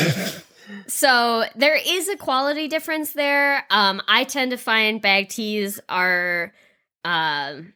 so 0.87 1.45
there 1.55 1.77
is 1.77 2.09
a 2.09 2.17
quality 2.17 2.69
difference 2.69 3.13
there. 3.13 3.65
Um, 3.71 4.03
I 4.09 4.25
tend 4.25 4.51
to 4.51 4.57
find 4.57 5.01
bag 5.01 5.29
teas 5.29 5.81
are 5.89 6.53
um 7.05 7.73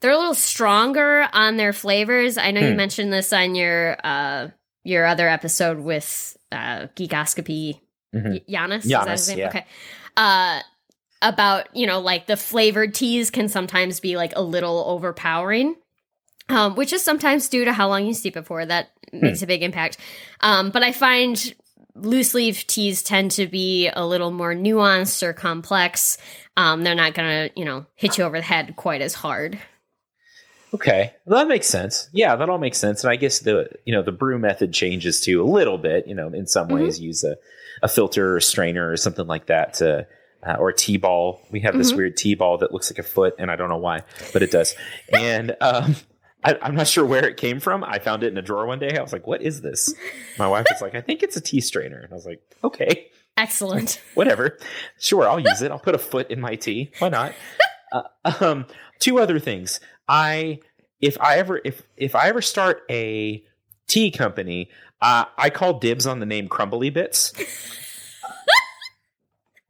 they're 0.00 0.12
a 0.12 0.16
little 0.16 0.32
stronger 0.34 1.26
on 1.32 1.56
their 1.56 1.72
flavors. 1.72 2.38
I 2.38 2.52
know 2.52 2.60
you 2.60 2.70
Hmm. 2.70 2.76
mentioned 2.76 3.12
this 3.12 3.32
on 3.32 3.56
your 3.56 3.96
uh 4.04 4.48
your 4.84 5.04
other 5.06 5.28
episode 5.28 5.80
with 5.80 6.36
uh 6.52 6.86
Geekoscopy 6.96 7.80
Mhm. 8.14 8.30
Y- 8.30 8.40
Giannis. 8.48 8.84
is 8.84 8.90
that 8.90 9.06
Giannis, 9.06 9.36
yeah. 9.36 9.48
Okay. 9.48 9.66
Uh 10.16 10.60
about, 11.20 11.74
you 11.76 11.86
know, 11.86 11.98
like 12.00 12.26
the 12.26 12.36
flavored 12.36 12.94
teas 12.94 13.30
can 13.30 13.48
sometimes 13.48 13.98
be 14.00 14.16
like 14.16 14.32
a 14.36 14.42
little 14.42 14.84
overpowering. 14.86 15.74
Um, 16.50 16.76
which 16.76 16.92
is 16.94 17.02
sometimes 17.02 17.48
due 17.48 17.64
to 17.66 17.72
how 17.74 17.88
long 17.88 18.06
you 18.06 18.14
steep 18.14 18.36
it 18.36 18.46
for. 18.46 18.64
That 18.64 18.88
Hmm. 19.10 19.20
makes 19.20 19.42
a 19.42 19.46
big 19.46 19.62
impact. 19.62 19.98
Um, 20.40 20.70
but 20.70 20.82
I 20.82 20.92
find 20.92 21.54
loose 21.94 22.32
leaf 22.34 22.66
teas 22.66 23.02
tend 23.02 23.32
to 23.32 23.46
be 23.48 23.88
a 23.88 24.06
little 24.06 24.30
more 24.30 24.54
nuanced 24.54 25.22
or 25.22 25.32
complex. 25.34 26.16
Um, 26.56 26.84
they're 26.84 26.94
not 26.94 27.12
gonna, 27.14 27.50
you 27.56 27.64
know, 27.64 27.84
hit 27.96 28.16
you 28.16 28.24
over 28.24 28.38
the 28.38 28.44
head 28.44 28.76
quite 28.76 29.02
as 29.02 29.12
hard. 29.14 29.58
Okay, 30.74 31.14
well, 31.24 31.38
that 31.40 31.48
makes 31.48 31.66
sense. 31.66 32.08
Yeah, 32.12 32.36
that 32.36 32.48
all 32.50 32.58
makes 32.58 32.78
sense. 32.78 33.02
And 33.02 33.10
I 33.10 33.16
guess 33.16 33.38
the 33.40 33.70
you 33.84 33.94
know 33.94 34.02
the 34.02 34.12
brew 34.12 34.38
method 34.38 34.72
changes 34.72 35.20
too 35.20 35.42
a 35.42 35.46
little 35.48 35.78
bit. 35.78 36.06
You 36.06 36.14
know, 36.14 36.28
in 36.28 36.46
some 36.46 36.68
Mhm. 36.68 36.72
ways, 36.74 37.00
use 37.00 37.24
a, 37.24 37.36
a 37.82 37.88
filter 37.88 38.36
or 38.36 38.40
strainer 38.40 38.90
or 38.90 38.96
something 38.96 39.26
like 39.26 39.46
that 39.46 39.74
to. 39.74 40.06
Uh, 40.46 40.54
or 40.60 40.68
a 40.68 40.72
tea 40.74 40.96
ball. 40.98 41.42
We 41.50 41.58
have 41.62 41.76
this 41.76 41.90
Mhm. 41.92 41.96
weird 41.96 42.16
tea 42.16 42.36
ball 42.36 42.58
that 42.58 42.72
looks 42.72 42.92
like 42.92 43.00
a 43.00 43.02
foot, 43.02 43.34
and 43.40 43.50
I 43.50 43.56
don't 43.56 43.68
know 43.68 43.76
why, 43.78 44.02
but 44.32 44.40
it 44.40 44.52
does. 44.52 44.76
and 45.12 45.56
um, 45.60 45.96
I, 46.44 46.56
I'm 46.62 46.76
not 46.76 46.86
sure 46.86 47.04
where 47.04 47.26
it 47.26 47.36
came 47.36 47.58
from. 47.58 47.82
I 47.82 47.98
found 47.98 48.22
it 48.22 48.28
in 48.28 48.38
a 48.38 48.42
drawer 48.42 48.64
one 48.64 48.78
day. 48.78 48.96
I 48.96 49.02
was 49.02 49.12
like, 49.12 49.26
"What 49.26 49.42
is 49.42 49.62
this?" 49.62 49.92
My 50.38 50.46
wife 50.46 50.64
was 50.70 50.80
like, 50.80 50.94
"I 50.94 51.00
think 51.00 51.24
it's 51.24 51.36
a 51.36 51.40
tea 51.40 51.60
strainer," 51.60 51.98
and 51.98 52.12
I 52.12 52.14
was 52.14 52.24
like, 52.24 52.40
"Okay, 52.62 53.08
Excellent. 53.36 54.00
whatever. 54.14 54.58
Sure, 55.00 55.28
I'll 55.28 55.40
use 55.40 55.60
it. 55.60 55.72
I'll 55.72 55.78
put 55.80 55.96
a 55.96 55.98
foot 55.98 56.30
in 56.30 56.40
my 56.40 56.54
tea. 56.54 56.92
Why 57.00 57.08
not? 57.08 57.32
uh, 57.92 58.02
um, 58.40 58.66
two 59.00 59.18
other 59.18 59.40
things. 59.40 59.80
I 60.08 60.60
if 61.00 61.20
I 61.20 61.36
ever 61.36 61.60
if 61.64 61.82
if 61.96 62.14
I 62.14 62.28
ever 62.28 62.42
start 62.42 62.82
a 62.90 63.42
tea 63.86 64.10
company, 64.10 64.70
uh, 65.00 65.26
I 65.36 65.50
call 65.50 65.78
dibs 65.78 66.06
on 66.06 66.20
the 66.20 66.26
name 66.26 66.48
Crumbly 66.48 66.90
Bits. 66.90 67.32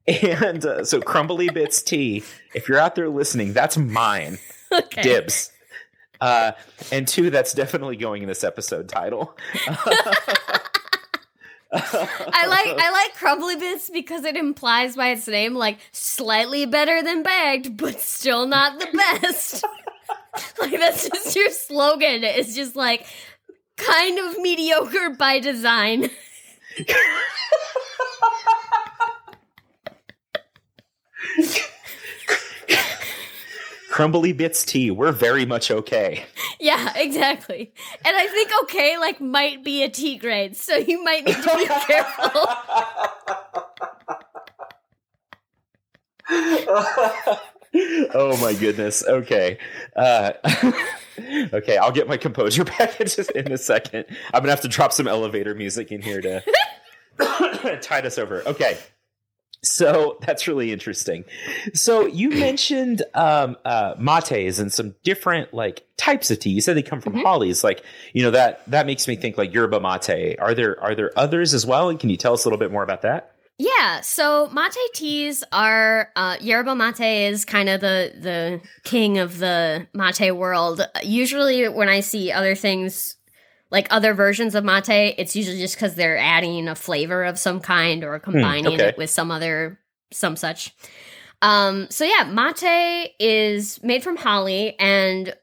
and 0.23 0.65
uh, 0.65 0.85
so 0.85 1.01
Crumbly 1.01 1.49
Bits 1.51 1.83
tea. 1.83 2.23
If 2.55 2.69
you're 2.69 2.79
out 2.79 2.95
there 2.95 3.09
listening, 3.09 3.53
that's 3.53 3.77
mine. 3.77 4.39
okay. 4.73 5.03
Dibs. 5.03 5.53
Uh, 6.21 6.53
and 6.91 7.07
two, 7.07 7.31
that's 7.31 7.53
definitely 7.53 7.97
going 7.97 8.23
in 8.23 8.29
this 8.29 8.43
episode 8.43 8.89
title. 8.89 9.37
I 11.71 12.47
like 12.47 12.77
I 12.79 12.91
like 12.91 13.15
crumbly 13.15 13.57
bits 13.57 13.91
because 13.91 14.25
it 14.25 14.37
implies 14.37 14.97
by 14.97 15.11
its 15.11 15.29
name 15.29 15.55
like 15.55 15.79
slightly 15.93 16.65
better 16.67 17.03
than 17.03 17.23
bagged, 17.23 17.77
but 17.77 18.01
still 18.01 18.47
not 18.47 18.79
the 18.81 18.89
best. 19.21 19.65
like 20.61 20.73
that's 20.73 21.09
just 21.09 21.37
your 21.37 21.51
slogan. 21.51 22.25
It's 22.25 22.55
just 22.55 22.77
like 22.77 23.07
kind 23.77 24.19
of 24.19 24.39
mediocre 24.39 25.11
by 25.11 25.39
design. 25.41 26.11
Crumbly 33.91 34.33
Bits 34.33 34.65
tea. 34.65 34.91
We're 34.93 35.11
very 35.13 35.45
much 35.45 35.71
okay. 35.73 36.25
Yeah, 36.61 36.93
exactly. 36.95 37.73
And 38.05 38.17
I 38.17 38.29
think 38.29 38.51
okay 38.63 38.97
like 38.99 39.21
might 39.21 39.65
be 39.65 39.83
a 39.83 39.89
T 39.89 40.17
grade, 40.19 40.57
so 40.57 40.77
you 40.77 41.03
might 41.03 41.25
need 41.25 41.35
to 41.35 41.57
be 41.57 41.67
careful. 41.87 42.47
Oh 47.75 48.37
my 48.41 48.55
goodness. 48.55 49.05
Okay. 49.05 49.59
Uh, 49.97 50.33
okay, 51.53 51.77
I'll 51.77 51.93
get 51.93 52.09
my 52.09 52.17
composure 52.17 52.65
back 52.65 53.01
in 53.01 53.07
just 53.07 53.31
in 53.33 53.53
a 53.53 53.59
second. 53.59 54.07
I'm 54.33 54.41
gonna 54.41 54.51
have 54.51 54.63
to 54.63 54.69
drop 54.69 54.93
some 54.93 55.09
elevator 55.09 55.55
music 55.55 55.93
in 55.93 56.03
here 56.03 56.21
to 56.21 56.43
tide 57.83 58.07
us 58.07 58.19
over. 58.19 58.43
Okay. 58.47 58.79
So 59.65 60.19
that's 60.25 60.47
really 60.47 60.73
interesting. 60.73 61.25
So 61.75 62.07
you 62.07 62.31
mentioned 62.39 63.03
um, 63.15 63.57
uh, 63.65 63.95
mates 63.99 64.59
and 64.61 64.73
some 64.73 64.95
different 65.03 65.53
like 65.53 65.85
types 65.97 66.31
of 66.31 66.39
tea. 66.39 66.51
You 66.51 66.61
said 66.61 66.77
they 66.77 66.83
come 66.83 67.01
from 67.01 67.15
Mhm. 67.15 67.23
hollies. 67.23 67.65
Like 67.65 67.83
you 68.13 68.23
know 68.23 68.31
that 68.31 68.63
that 68.71 68.87
makes 68.87 69.09
me 69.09 69.17
think 69.17 69.37
like 69.37 69.53
yerba 69.53 69.81
mate. 69.81 70.37
Are 70.39 70.55
there 70.55 70.81
are 70.83 70.95
there 70.95 71.11
others 71.19 71.55
as 71.55 71.67
well? 71.67 71.89
And 71.89 71.99
can 71.99 72.09
you 72.09 72.17
tell 72.17 72.35
us 72.35 72.45
a 72.45 72.49
little 72.49 72.59
bit 72.59 72.71
more 72.71 72.85
about 72.85 73.03
that? 73.03 73.35
Yeah, 73.59 74.03
so 74.03 74.49
mate 74.51 74.77
teas 74.95 75.43
are 75.51 76.13
uh, 76.15 76.37
yerba 76.41 76.77
mate 76.77 77.27
is 77.27 77.45
kind 77.45 77.69
of 77.69 77.81
the 77.81 78.13
the 78.17 78.61
king 78.85 79.19
of 79.19 79.39
the 79.39 79.89
mate 79.93 80.31
world. 80.33 80.81
Usually, 81.03 81.69
when 81.69 81.89
I 81.89 82.01
see 82.01 82.31
other 82.31 82.55
things 82.55 83.17
like 83.71 83.89
other 83.91 84.15
versions 84.15 84.55
of 84.55 84.65
mate, 84.65 85.17
it's 85.19 85.35
usually 85.35 85.59
just 85.59 85.75
because 85.75 85.97
they're 85.97 86.17
adding 86.17 86.69
a 86.69 86.77
flavor 86.77 87.25
of 87.25 87.37
some 87.37 87.59
kind 87.59 88.05
or 88.05 88.19
combining 88.21 88.75
okay. 88.75 88.89
it 88.89 88.97
with 88.97 89.11
some 89.11 89.33
other 89.33 89.81
some 90.13 90.37
such. 90.37 90.73
Um, 91.43 91.89
so 91.91 92.05
yeah, 92.05 92.25
mate 92.25 93.15
is 93.19 93.83
made 93.83 94.05
from 94.05 94.17
holly 94.17 94.79
and 94.79 95.35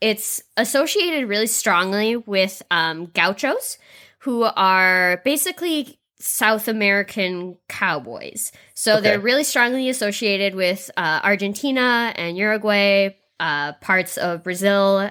it's 0.00 0.42
associated 0.56 1.28
really 1.28 1.46
strongly 1.46 2.16
with 2.16 2.62
um, 2.70 3.06
gauchos, 3.06 3.78
who 4.20 4.42
are 4.42 5.20
basically 5.24 5.98
South 6.18 6.68
American 6.68 7.56
cowboys. 7.68 8.52
So 8.74 8.94
Okay. 8.94 9.02
they're 9.02 9.20
really 9.20 9.44
strongly 9.44 9.88
associated 9.88 10.54
with 10.54 10.90
uh, 10.96 11.20
Argentina 11.22 12.12
and 12.16 12.36
Uruguay, 12.36 13.10
uh, 13.38 13.72
parts 13.74 14.16
of 14.16 14.42
Brazil, 14.42 15.10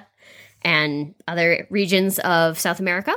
and 0.62 1.14
other 1.28 1.66
regions 1.70 2.18
of 2.20 2.58
South 2.58 2.80
America. 2.80 3.14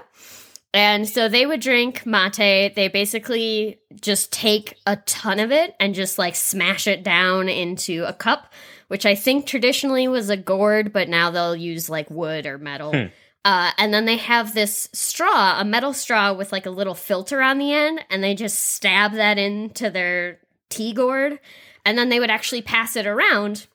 And 0.71 1.09
so 1.09 1.27
they 1.29 1.47
would 1.47 1.61
drink 1.61 2.05
mate. 2.05 2.75
They 2.75 2.89
basically 2.93 3.79
just 4.01 4.31
take 4.31 4.75
a 4.85 4.97
ton 4.97 5.39
of 5.39 5.51
it 5.51 5.73
and 5.79 5.95
just 5.95 6.19
like 6.19 6.35
smash 6.35 6.85
it 6.85 7.01
down 7.03 7.49
into 7.49 8.03
a 8.05 8.13
cup, 8.13 8.53
which 8.87 9.03
I 9.03 9.15
think 9.15 9.47
traditionally 9.47 10.07
was 10.07 10.29
a 10.29 10.37
gourd, 10.37 10.93
but 10.93 11.09
now 11.09 11.31
they'll 11.31 11.55
use 11.55 11.89
like 11.89 12.11
wood 12.11 12.45
or 12.45 12.59
metal. 12.59 12.91
Hmm. 12.91 13.05
Uh, 13.45 13.71
and 13.77 13.93
then 13.93 14.05
they 14.05 14.17
have 14.17 14.53
this 14.53 14.89
straw, 14.93 15.59
a 15.59 15.65
metal 15.65 15.93
straw 15.93 16.33
with 16.33 16.51
like 16.51 16.65
a 16.65 16.69
little 16.71 16.93
filter 16.95 17.41
on 17.41 17.57
the 17.57 17.73
end, 17.73 18.03
and 18.09 18.23
they 18.23 18.35
just 18.35 18.59
stab 18.59 19.13
that 19.13 19.37
into 19.37 19.89
their 19.89 20.39
tea 20.69 20.93
gourd. 20.93 21.39
And 21.85 21.97
then 21.97 22.09
they 22.09 22.19
would 22.19 22.29
actually 22.29 22.61
pass 22.61 22.95
it 22.95 23.07
around 23.07 23.67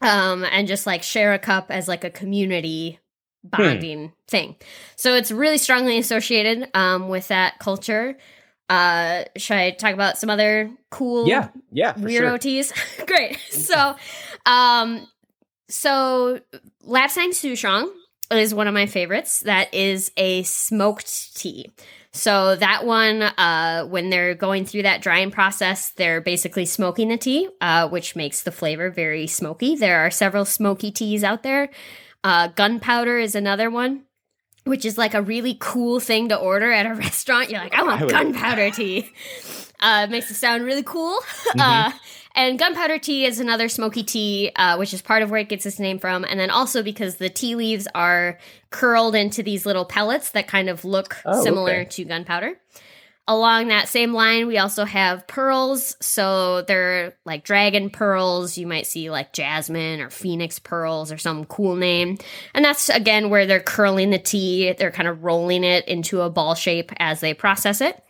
um, 0.00 0.44
and 0.44 0.68
just 0.68 0.86
like 0.86 1.02
share 1.02 1.32
a 1.34 1.38
cup 1.38 1.66
as 1.70 1.88
like 1.88 2.04
a 2.04 2.10
community 2.10 3.00
bonding 3.44 4.12
thing. 4.28 4.56
So 4.96 5.14
it's 5.14 5.32
really 5.32 5.58
strongly 5.58 5.98
associated 5.98 6.70
um, 6.74 7.08
with 7.08 7.28
that 7.28 7.58
culture. 7.58 8.16
Uh, 8.68 9.24
should 9.36 9.56
I 9.56 9.72
talk 9.72 9.92
about 9.92 10.16
some 10.16 10.30
other 10.30 10.70
cool 10.90 11.28
Yeah, 11.28 11.48
yeah, 11.72 11.92
weirdo 11.94 12.18
sure. 12.18 12.38
teas? 12.38 12.72
Great. 13.06 13.36
So, 13.50 13.96
um, 14.46 15.06
so 15.68 16.40
Lapsang 16.86 17.30
Souchong 17.30 17.90
is 18.30 18.54
one 18.54 18.68
of 18.68 18.74
my 18.74 18.86
favorites. 18.86 19.40
That 19.40 19.72
is 19.74 20.12
a 20.16 20.42
smoked 20.44 21.36
tea. 21.36 21.72
So 22.12 22.56
that 22.56 22.84
one, 22.84 23.22
uh, 23.22 23.86
when 23.86 24.10
they're 24.10 24.34
going 24.34 24.66
through 24.66 24.82
that 24.82 25.00
drying 25.00 25.30
process, 25.30 25.90
they're 25.90 26.20
basically 26.20 26.66
smoking 26.66 27.08
the 27.08 27.16
tea, 27.16 27.48
uh, 27.60 27.88
which 27.88 28.14
makes 28.14 28.42
the 28.42 28.52
flavor 28.52 28.90
very 28.90 29.26
smoky. 29.26 29.76
There 29.76 30.04
are 30.04 30.10
several 30.10 30.44
smoky 30.44 30.90
teas 30.90 31.24
out 31.24 31.42
there. 31.42 31.70
Uh, 32.22 32.48
gunpowder 32.48 33.18
is 33.18 33.34
another 33.34 33.70
one, 33.70 34.02
which 34.64 34.84
is 34.84 34.98
like 34.98 35.14
a 35.14 35.22
really 35.22 35.56
cool 35.58 36.00
thing 36.00 36.28
to 36.28 36.36
order 36.36 36.70
at 36.70 36.84
a 36.84 36.94
restaurant. 36.94 37.48
You're 37.50 37.60
like, 37.60 37.74
I 37.74 37.82
want 37.82 38.02
I 38.02 38.06
gunpowder 38.06 38.70
tea. 38.70 39.10
Uh, 39.80 40.06
it 40.06 40.10
makes 40.10 40.30
it 40.30 40.34
sound 40.34 40.64
really 40.64 40.84
cool. 40.84 41.18
Uh, 41.58 41.90
and 42.34 42.58
gunpowder 42.58 42.98
tea 42.98 43.24
is 43.24 43.40
another 43.40 43.68
smoky 43.68 44.02
tea, 44.02 44.50
uh, 44.56 44.76
which 44.76 44.92
is 44.94 45.02
part 45.02 45.22
of 45.22 45.30
where 45.30 45.40
it 45.40 45.48
gets 45.48 45.66
its 45.66 45.78
name 45.78 45.98
from. 45.98 46.24
And 46.24 46.38
then 46.38 46.50
also 46.50 46.82
because 46.82 47.16
the 47.16 47.28
tea 47.30 47.54
leaves 47.54 47.86
are 47.94 48.38
curled 48.70 49.14
into 49.14 49.42
these 49.42 49.66
little 49.66 49.84
pellets 49.84 50.30
that 50.30 50.48
kind 50.48 50.68
of 50.68 50.84
look 50.84 51.16
Oh, 51.24 51.42
similar 51.42 51.72
okay. 51.80 51.84
to 51.90 52.04
gunpowder. 52.04 52.58
Along 53.28 53.68
that 53.68 53.86
same 53.88 54.12
line, 54.12 54.48
we 54.48 54.58
also 54.58 54.84
have 54.84 55.28
pearls. 55.28 55.96
So 56.00 56.62
they're 56.62 57.14
like 57.24 57.44
dragon 57.44 57.88
pearls. 57.88 58.58
You 58.58 58.66
might 58.66 58.86
see 58.86 59.10
like 59.10 59.32
jasmine 59.32 60.00
or 60.00 60.10
phoenix 60.10 60.58
pearls 60.58 61.12
or 61.12 61.18
some 61.18 61.44
cool 61.44 61.76
name. 61.76 62.18
And 62.52 62.64
that's 62.64 62.88
again 62.88 63.30
where 63.30 63.46
they're 63.46 63.60
curling 63.60 64.10
the 64.10 64.18
tea. 64.18 64.72
They're 64.72 64.90
kind 64.90 65.06
of 65.06 65.22
rolling 65.22 65.62
it 65.62 65.86
into 65.86 66.20
a 66.22 66.30
ball 66.30 66.56
shape 66.56 66.90
as 66.98 67.20
they 67.20 67.32
process 67.32 67.80
it. 67.80 68.02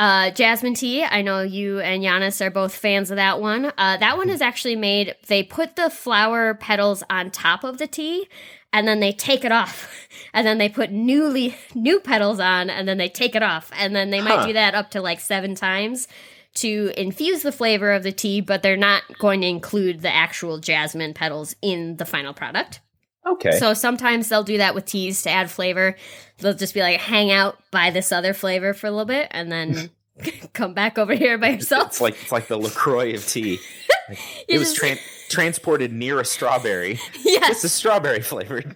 Uh, 0.00 0.30
jasmine 0.30 0.72
tea. 0.72 1.04
I 1.04 1.20
know 1.20 1.42
you 1.42 1.78
and 1.80 2.02
Giannis 2.02 2.40
are 2.40 2.48
both 2.50 2.74
fans 2.74 3.10
of 3.10 3.16
that 3.16 3.38
one. 3.38 3.66
Uh, 3.76 3.98
that 3.98 4.16
one 4.16 4.30
is 4.30 4.40
actually 4.40 4.74
made. 4.76 5.14
They 5.26 5.42
put 5.42 5.76
the 5.76 5.90
flower 5.90 6.54
petals 6.54 7.02
on 7.10 7.30
top 7.30 7.64
of 7.64 7.76
the 7.76 7.86
tea, 7.86 8.26
and 8.72 8.88
then 8.88 9.00
they 9.00 9.12
take 9.12 9.44
it 9.44 9.52
off, 9.52 10.08
and 10.32 10.46
then 10.46 10.56
they 10.56 10.70
put 10.70 10.90
newly 10.90 11.54
new 11.74 12.00
petals 12.00 12.40
on, 12.40 12.70
and 12.70 12.88
then 12.88 12.96
they 12.96 13.10
take 13.10 13.34
it 13.36 13.42
off, 13.42 13.70
and 13.76 13.94
then 13.94 14.08
they 14.08 14.22
might 14.22 14.38
Huh. 14.38 14.46
do 14.46 14.52
that 14.54 14.74
up 14.74 14.90
to 14.92 15.02
like 15.02 15.20
seven 15.20 15.54
times 15.54 16.08
to 16.54 16.92
infuse 16.96 17.42
the 17.42 17.52
flavor 17.52 17.92
of 17.92 18.02
the 18.02 18.10
tea. 18.12 18.40
But 18.40 18.62
they're 18.62 18.78
not 18.78 19.02
going 19.18 19.42
to 19.42 19.48
include 19.48 20.00
the 20.00 20.12
actual 20.14 20.56
jasmine 20.60 21.12
petals 21.12 21.54
in 21.60 21.98
the 21.98 22.06
final 22.06 22.32
product. 22.32 22.80
Okay. 23.26 23.52
So 23.58 23.74
sometimes 23.74 24.28
they'll 24.28 24.42
do 24.44 24.58
that 24.58 24.74
with 24.74 24.84
teas 24.86 25.22
to 25.22 25.30
add 25.30 25.50
flavor. 25.50 25.96
They'll 26.38 26.54
just 26.54 26.74
be 26.74 26.80
like, 26.80 27.00
hang 27.00 27.30
out 27.30 27.58
by 27.70 27.90
this 27.90 28.12
other 28.12 28.32
flavor 28.34 28.72
for 28.74 28.86
a 28.86 28.90
little 28.90 29.04
bit 29.06 29.28
and 29.30 29.50
then 29.52 29.90
come 30.52 30.74
back 30.74 30.98
over 30.98 31.14
here 31.14 31.38
by 31.38 31.50
yourself. 31.50 31.88
it's 31.88 32.00
like 32.00 32.14
it's 32.22 32.32
like 32.32 32.46
the 32.48 32.58
LaCroix 32.58 33.14
of 33.14 33.26
tea. 33.26 33.58
Like, 34.08 34.18
it 34.48 34.58
was 34.58 34.76
tran- 34.76 34.98
transported 35.28 35.92
near 35.92 36.18
a 36.18 36.24
strawberry. 36.24 36.98
yes, 37.22 37.50
It's 37.50 37.62
a 37.64 37.68
strawberry 37.68 38.22
flavored. 38.22 38.74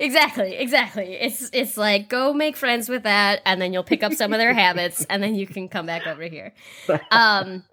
exactly, 0.00 0.56
exactly. 0.56 1.12
It's 1.12 1.50
it's 1.52 1.76
like 1.76 2.08
go 2.08 2.32
make 2.32 2.56
friends 2.56 2.88
with 2.88 3.02
that, 3.02 3.42
and 3.44 3.60
then 3.60 3.74
you'll 3.74 3.84
pick 3.84 4.02
up 4.02 4.14
some 4.14 4.32
of 4.32 4.38
their 4.38 4.54
habits, 4.54 5.04
and 5.10 5.22
then 5.22 5.34
you 5.34 5.46
can 5.46 5.68
come 5.68 5.84
back 5.84 6.06
over 6.06 6.22
here. 6.22 6.54
Um, 7.10 7.64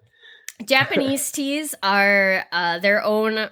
Japanese 0.66 1.32
teas 1.32 1.74
are 1.82 2.44
uh, 2.52 2.80
their 2.80 3.02
own 3.02 3.48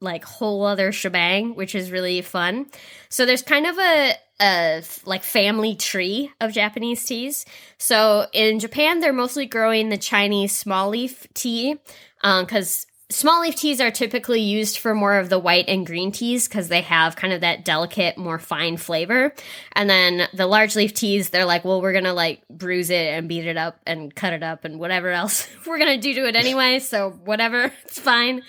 like 0.00 0.24
whole 0.24 0.64
other 0.64 0.92
shebang, 0.92 1.54
which 1.54 1.74
is 1.74 1.90
really 1.90 2.22
fun. 2.22 2.66
So 3.08 3.26
there's 3.26 3.42
kind 3.42 3.66
of 3.66 3.78
a, 3.78 4.14
a 4.40 4.82
like 5.04 5.22
family 5.22 5.74
tree 5.74 6.30
of 6.40 6.52
Japanese 6.52 7.04
teas. 7.04 7.44
So 7.78 8.26
in 8.32 8.58
Japan, 8.58 9.00
they're 9.00 9.12
mostly 9.12 9.46
growing 9.46 9.88
the 9.88 9.98
Chinese 9.98 10.56
small 10.56 10.88
leaf 10.88 11.26
tea 11.34 11.76
because 12.22 12.86
small 13.10 13.42
leaf 13.42 13.56
teas 13.56 13.80
are 13.80 13.90
typically 13.90 14.40
used 14.40 14.78
for 14.78 14.94
more 14.94 15.18
of 15.18 15.28
the 15.28 15.38
white 15.38 15.66
and 15.68 15.86
green 15.86 16.12
teas 16.12 16.48
because 16.48 16.68
they 16.68 16.80
have 16.80 17.16
kind 17.16 17.32
of 17.32 17.42
that 17.42 17.64
delicate, 17.64 18.16
more 18.16 18.38
fine 18.38 18.76
flavor. 18.76 19.34
And 19.72 19.90
then 19.90 20.28
the 20.32 20.46
large 20.46 20.76
leaf 20.76 20.94
teas, 20.94 21.30
they're 21.30 21.44
like, 21.44 21.64
well, 21.64 21.82
we're 21.82 21.92
gonna 21.92 22.14
like 22.14 22.46
bruise 22.48 22.90
it 22.90 23.08
and 23.08 23.28
beat 23.28 23.46
it 23.46 23.56
up 23.56 23.80
and 23.86 24.14
cut 24.14 24.32
it 24.32 24.42
up 24.42 24.64
and 24.64 24.78
whatever 24.78 25.10
else 25.10 25.48
we're 25.66 25.78
gonna 25.78 25.98
do 25.98 26.14
to 26.14 26.26
it 26.26 26.36
anyway. 26.36 26.78
So 26.78 27.10
whatever, 27.10 27.72
it's 27.84 27.98
fine. 27.98 28.42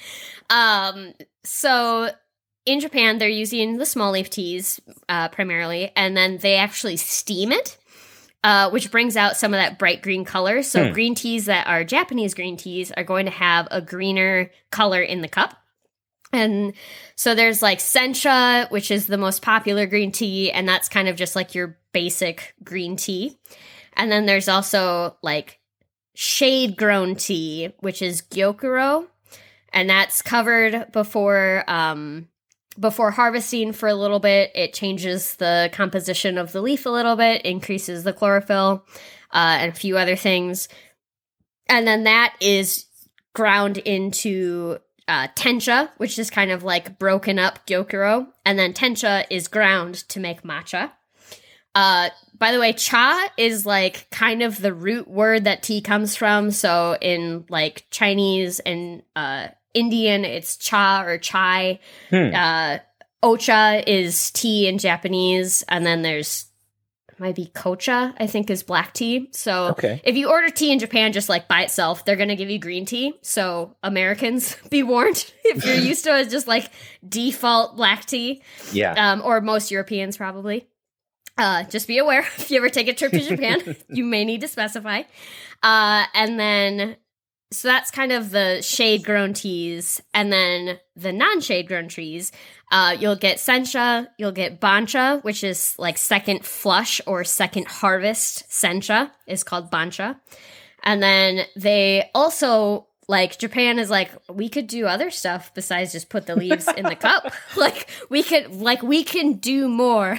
Um, 0.49 1.13
so 1.43 2.09
in 2.65 2.79
Japan, 2.79 3.17
they're 3.17 3.27
using 3.29 3.77
the 3.77 3.85
small 3.85 4.11
leaf 4.11 4.29
teas 4.29 4.79
uh, 5.09 5.29
primarily, 5.29 5.91
and 5.95 6.15
then 6.15 6.37
they 6.37 6.55
actually 6.55 6.97
steam 6.97 7.51
it, 7.51 7.77
uh, 8.43 8.69
which 8.69 8.91
brings 8.91 9.17
out 9.17 9.35
some 9.37 9.53
of 9.53 9.59
that 9.59 9.79
bright 9.79 10.01
green 10.03 10.25
color. 10.25 10.61
So 10.63 10.87
Hmm. 10.87 10.93
green 10.93 11.15
teas 11.15 11.45
that 11.45 11.67
are 11.67 11.83
Japanese 11.83 12.33
green 12.33 12.57
teas 12.57 12.91
are 12.91 13.03
going 13.03 13.25
to 13.25 13.31
have 13.31 13.67
a 13.71 13.81
greener 13.81 14.51
color 14.71 15.01
in 15.01 15.21
the 15.21 15.27
cup. 15.27 15.55
And 16.33 16.73
so 17.15 17.35
there's 17.35 17.61
like 17.61 17.79
sencha, 17.79 18.69
which 18.71 18.89
is 18.89 19.07
the 19.07 19.17
most 19.17 19.41
popular 19.41 19.85
green 19.85 20.11
tea, 20.11 20.51
and 20.51 20.67
that's 20.67 20.87
kind 20.87 21.09
of 21.09 21.15
just 21.17 21.35
like 21.35 21.55
your 21.55 21.77
basic 21.93 22.53
green 22.63 22.95
tea. 22.95 23.37
And 23.93 24.09
then 24.09 24.25
there's 24.27 24.47
also 24.47 25.17
like 25.21 25.59
shade 26.15 26.77
grown 26.77 27.15
tea, 27.15 27.73
which 27.79 28.01
is 28.01 28.21
gyokuro, 28.21 29.07
and 29.71 29.89
that's 29.89 30.21
covered 30.21 30.91
before 30.91 31.63
um 31.67 32.27
before 32.79 33.11
harvesting 33.11 33.73
for 33.73 33.89
a 33.89 33.93
little 33.93 34.19
bit. 34.19 34.51
It 34.55 34.73
changes 34.73 35.35
the 35.35 35.69
composition 35.73 36.37
of 36.37 36.51
the 36.51 36.61
leaf 36.61 36.85
a 36.85 36.89
little 36.89 37.15
bit, 37.15 37.43
increases 37.43 38.03
the 38.03 38.13
chlorophyll, 38.13 38.85
uh, 39.31 39.57
and 39.59 39.71
a 39.71 39.75
few 39.75 39.97
other 39.97 40.15
things. 40.15 40.69
And 41.67 41.85
then 41.85 42.05
that 42.05 42.35
is 42.39 42.85
ground 43.33 43.77
into 43.77 44.77
uh, 45.07 45.27
tencha, 45.35 45.89
which 45.97 46.17
is 46.17 46.29
kind 46.29 46.51
of 46.51 46.63
like 46.63 46.97
broken 46.97 47.39
up 47.39 47.65
gyokuro, 47.65 48.27
and 48.45 48.57
then 48.57 48.73
tencha 48.73 49.25
is 49.29 49.47
ground 49.47 49.95
to 50.09 50.19
make 50.19 50.43
matcha. 50.43 50.91
Uh, 51.73 52.09
by 52.37 52.51
the 52.51 52.59
way, 52.59 52.73
cha 52.73 53.29
is 53.37 53.65
like 53.65 54.09
kind 54.09 54.41
of 54.41 54.61
the 54.61 54.73
root 54.73 55.07
word 55.07 55.45
that 55.45 55.63
tea 55.63 55.81
comes 55.81 56.15
from. 56.15 56.51
So 56.51 56.97
in 57.01 57.45
like 57.49 57.85
Chinese 57.91 58.59
and 58.59 59.03
uh, 59.15 59.49
Indian, 59.73 60.25
it's 60.25 60.57
cha 60.57 61.03
or 61.03 61.17
chai. 61.17 61.79
Hmm. 62.09 62.33
Uh, 62.35 62.77
ocha 63.23 63.83
is 63.87 64.31
tea 64.31 64.67
in 64.67 64.77
Japanese, 64.77 65.63
and 65.67 65.85
then 65.85 66.01
there's 66.01 66.45
might 67.19 67.35
be 67.35 67.51
kocha. 67.53 68.15
I 68.19 68.25
think 68.25 68.49
is 68.49 68.63
black 68.63 68.95
tea. 68.95 69.29
So 69.31 69.67
Okay. 69.67 70.01
if 70.03 70.15
you 70.17 70.27
order 70.27 70.49
tea 70.49 70.71
in 70.71 70.79
Japan 70.79 71.13
just 71.13 71.29
like 71.29 71.47
by 71.47 71.61
itself, 71.61 72.03
they're 72.03 72.15
gonna 72.15 72.35
give 72.35 72.49
you 72.49 72.57
green 72.57 72.83
tea. 72.87 73.13
So 73.21 73.75
Americans, 73.83 74.55
be 74.71 74.81
warned 74.81 75.31
if 75.45 75.63
you're 75.63 75.75
used 75.89 76.03
to 76.05 76.17
it 76.19 76.29
just 76.31 76.47
like 76.47 76.71
default 77.07 77.75
black 77.77 78.05
tea, 78.05 78.41
Yeah. 78.73 78.93
um, 79.11 79.21
or 79.23 79.39
most 79.39 79.69
Europeans 79.69 80.17
probably. 80.17 80.67
Uh, 81.37 81.63
just 81.65 81.87
be 81.87 81.99
aware 81.99 82.21
if 82.39 82.49
you 82.49 82.57
ever 82.57 82.69
take 82.69 82.87
a 82.87 82.93
trip 82.93 83.11
to 83.11 83.19
Japan, 83.19 83.75
you 83.89 84.03
may 84.03 84.25
need 84.25 84.41
to 84.41 84.47
specify. 84.47 85.03
Uh, 85.61 86.05
and 86.15 86.39
then, 86.39 86.95
so 87.51 87.67
that's 87.67 87.91
kind 87.91 88.11
of 88.13 88.31
the 88.31 88.61
shade 88.61 89.03
grown 89.03 89.33
teas. 89.33 90.01
And 90.13 90.31
then 90.31 90.79
the 90.95 91.11
non 91.11 91.41
shade 91.41 91.67
grown 91.67 91.89
trees, 91.89 92.31
uh, 92.71 92.95
you'll 92.97 93.17
get 93.17 93.37
sencha, 93.37 94.07
you'll 94.17 94.31
get 94.31 94.59
bancha, 94.61 95.19
which 95.23 95.43
is 95.43 95.75
like 95.77 95.97
second 95.97 96.45
flush 96.45 97.01
or 97.05 97.23
second 97.23 97.67
harvest. 97.67 98.49
Sencha 98.49 99.11
is 99.27 99.43
called 99.43 99.69
bancha. 99.69 100.19
And 100.83 101.03
then 101.03 101.45
they 101.55 102.09
also 102.15 102.87
like 103.09 103.37
Japan 103.37 103.77
is 103.77 103.89
like 103.89 104.11
we 104.29 104.47
could 104.47 104.67
do 104.67 104.87
other 104.87 105.11
stuff 105.11 105.53
besides 105.53 105.91
just 105.91 106.09
put 106.09 106.27
the 106.27 106.35
leaves 106.35 106.67
in 106.77 106.85
the 106.85 106.95
cup. 106.95 107.31
Like 107.57 107.87
we 108.09 108.23
could 108.23 108.55
like 108.55 108.81
we 108.81 109.03
can 109.03 109.33
do 109.33 109.67
more. 109.67 110.17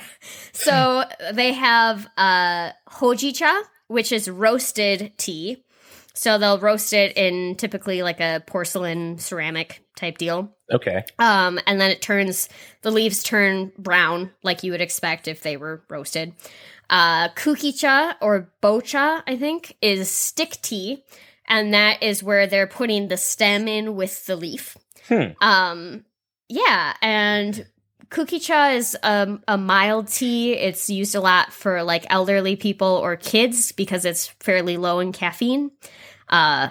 So 0.52 1.04
they 1.32 1.54
have 1.54 2.06
uh 2.18 2.72
hojicha, 2.90 3.62
which 3.88 4.12
is 4.12 4.28
roasted 4.28 5.14
tea. 5.16 5.64
So 6.14 6.38
they'll 6.38 6.58
roast 6.58 6.92
it 6.92 7.16
in 7.16 7.56
typically 7.56 8.02
like 8.02 8.20
a 8.20 8.42
porcelain 8.46 9.18
ceramic 9.18 9.82
type 9.96 10.18
deal. 10.18 10.54
Okay. 10.72 11.02
Um, 11.18 11.58
and 11.66 11.80
then 11.80 11.90
it 11.90 12.02
turns 12.02 12.48
the 12.82 12.90
leaves 12.90 13.22
turn 13.22 13.72
brown 13.78 14.30
like 14.42 14.62
you 14.62 14.72
would 14.72 14.80
expect 14.80 15.28
if 15.28 15.42
they 15.42 15.56
were 15.56 15.82
roasted. 15.88 16.34
Uh, 16.90 17.28
kukicha 17.30 18.16
or 18.20 18.52
bocha, 18.62 19.22
I 19.26 19.36
think, 19.36 19.76
is 19.80 20.10
stick 20.10 20.58
tea, 20.60 21.02
and 21.46 21.72
that 21.72 22.02
is 22.02 22.22
where 22.22 22.46
they're 22.46 22.66
putting 22.66 23.08
the 23.08 23.16
stem 23.16 23.66
in 23.66 23.96
with 23.96 24.26
the 24.26 24.36
leaf. 24.36 24.76
Hmm. 25.08 25.32
Um, 25.40 26.04
yeah, 26.48 26.94
and 27.00 27.66
kukicha 28.12 28.76
is 28.76 28.96
um, 29.02 29.42
a 29.48 29.58
mild 29.58 30.08
tea. 30.08 30.52
It's 30.52 30.88
used 30.88 31.14
a 31.14 31.20
lot 31.20 31.52
for 31.52 31.82
like 31.82 32.04
elderly 32.10 32.56
people 32.56 32.86
or 32.86 33.16
kids 33.16 33.72
because 33.72 34.04
it's 34.04 34.28
fairly 34.40 34.76
low 34.76 35.00
in 35.00 35.12
caffeine. 35.12 35.70
Uh, 36.28 36.68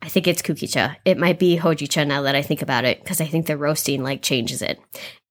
I 0.00 0.08
think 0.08 0.26
it's 0.28 0.42
kukicha. 0.42 0.96
It 1.04 1.18
might 1.18 1.38
be 1.38 1.58
hojicha 1.58 2.06
now 2.06 2.22
that 2.22 2.36
I 2.36 2.42
think 2.42 2.62
about 2.62 2.84
it 2.84 3.02
because 3.02 3.20
I 3.20 3.26
think 3.26 3.46
the 3.46 3.56
roasting 3.56 4.02
like 4.02 4.22
changes 4.22 4.62
it. 4.62 4.78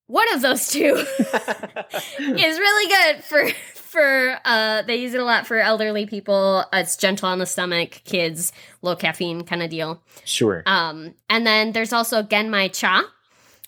One 0.08 0.32
of 0.34 0.42
those 0.42 0.68
two 0.68 0.96
is 2.20 2.60
really 2.60 2.94
good 2.94 3.24
for 3.24 3.50
for 3.76 4.40
uh 4.44 4.82
they 4.82 4.96
use 4.96 5.14
it 5.14 5.20
a 5.20 5.24
lot 5.24 5.48
for 5.48 5.60
elderly 5.60 6.06
people. 6.08 6.66
It's 6.74 6.98
gentle 6.98 7.30
on 7.30 7.40
the 7.40 7.46
stomach, 7.46 8.02
kids, 8.04 8.52
low 8.82 8.96
caffeine 8.96 9.44
kind 9.44 9.64
of 9.64 9.70
deal. 9.70 10.04
Sure. 10.26 10.64
Um, 10.66 11.14
and 11.30 11.46
then 11.48 11.72
there's 11.72 11.94
also 11.94 12.24
genmai 12.24 12.74
cha, 12.74 13.08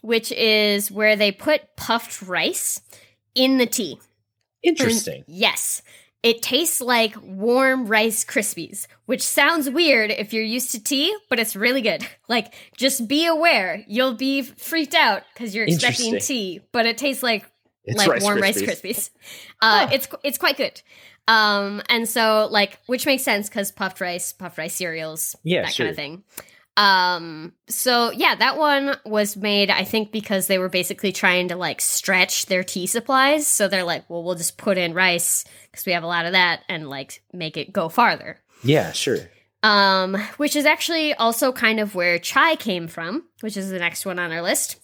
which 0.06 0.32
is 0.32 0.91
where 0.91 1.15
they 1.15 1.32
put 1.32 1.76
puffed 1.76 2.22
rice 2.22 2.82
in 3.34 3.58
the 3.58 3.65
tea. 3.65 4.00
Interesting. 4.63 5.24
Yes. 5.28 5.82
It 6.24 6.41
tastes 6.41 6.82
like 6.82 7.15
warm 7.22 7.86
Rice 7.86 8.26
Krispies, 8.26 8.88
which 9.06 9.22
sounds 9.22 9.70
weird 9.70 10.10
if 10.10 10.34
you're 10.34 10.44
used 10.44 10.72
to 10.72 10.84
tea, 10.84 11.15
but 11.30 11.39
it's 11.39 11.56
really 11.56 11.82
good. 11.82 12.06
Like, 12.28 12.56
just 12.76 13.08
be 13.08 13.28
aware. 13.28 13.84
You'll 13.88 14.15
be 14.15 14.41
freaked 14.41 14.96
out 14.96 15.22
because 15.34 15.54
you're 15.54 15.65
expecting 15.65 16.18
tea, 16.20 16.62
but 16.72 16.88
it 16.88 16.98
tastes 16.98 17.22
like 17.22 17.46
It's 17.84 18.00
like 18.00 18.08
Rice 18.08 18.24
warm 18.24 18.41
Rice 18.41 18.60
Krispies. 18.60 18.82
Krispies. 18.82 19.10
Uh, 19.62 19.86
Huh. 19.86 19.89
It's 19.94 20.08
it's 20.24 20.38
quite 20.39 20.58
good. 20.58 20.82
Um, 21.28 21.84
and 21.88 22.10
so 22.10 22.48
like, 22.52 22.80
which 22.88 23.06
makes 23.06 23.22
sense 23.24 23.48
because 23.48 23.72
puffed 23.72 24.02
rice, 24.02 24.34
puffed 24.34 24.58
rice 24.58 24.74
cereals, 24.74 25.36
Yeah, 25.44 25.62
that 25.62 25.74
sure. 25.76 25.86
kind 25.86 25.89
of 25.91 25.96
thing. 25.96 26.24
Um, 26.78 27.54
so 27.68 28.12
yeah, 28.12 28.36
that 28.36 28.58
one 28.58 28.96
was 29.06 29.38
made, 29.38 29.70
I 29.70 29.84
think, 29.86 30.12
because 30.12 30.48
they 30.48 30.58
were 30.58 30.70
basically 30.70 31.12
trying 31.12 31.48
to 31.50 31.56
like 31.56 31.80
stretch 31.80 32.48
their 32.48 32.64
tea 32.64 32.88
supplies. 32.88 33.48
So 33.48 33.68
they're 33.68 33.84
like, 33.84 34.10
well, 34.10 34.24
we'll 34.24 34.36
just 34.36 34.58
put 34.58 34.78
in 34.78 34.94
rice 34.94 35.46
because 35.72 35.86
we 35.86 35.94
have 35.94 36.04
a 36.04 36.08
lot 36.08 36.26
of 36.26 36.34
that 36.34 36.64
and 36.68 36.90
like 36.90 37.22
make 37.32 37.56
it 37.58 37.72
go 37.72 37.88
farther. 37.88 38.40
Yeah, 38.64 38.92
sure. 38.92 39.20
Um, 39.64 40.16
which 40.38 40.56
is 40.56 40.66
actually 40.66 41.14
also 41.14 41.52
kind 41.52 41.80
of 41.80 41.96
where 41.96 42.20
chai 42.20 42.56
came 42.56 42.88
from, 42.88 43.24
which 43.42 43.58
is 43.58 43.70
the 43.70 43.80
next 43.80 44.06
one 44.06 44.20
on 44.20 44.32
our 44.32 44.42
list. 44.42 44.78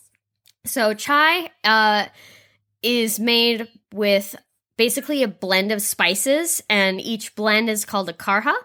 So 0.65 0.93
chai 0.93 1.51
uh 1.63 2.05
is 2.81 3.19
made 3.19 3.67
with 3.93 4.35
basically 4.77 5.21
a 5.21 5.27
blend 5.27 5.71
of 5.71 5.81
spices 5.81 6.63
and 6.69 6.99
each 6.99 7.35
blend 7.35 7.69
is 7.69 7.85
called 7.85 8.09
a 8.09 8.13
karha. 8.13 8.55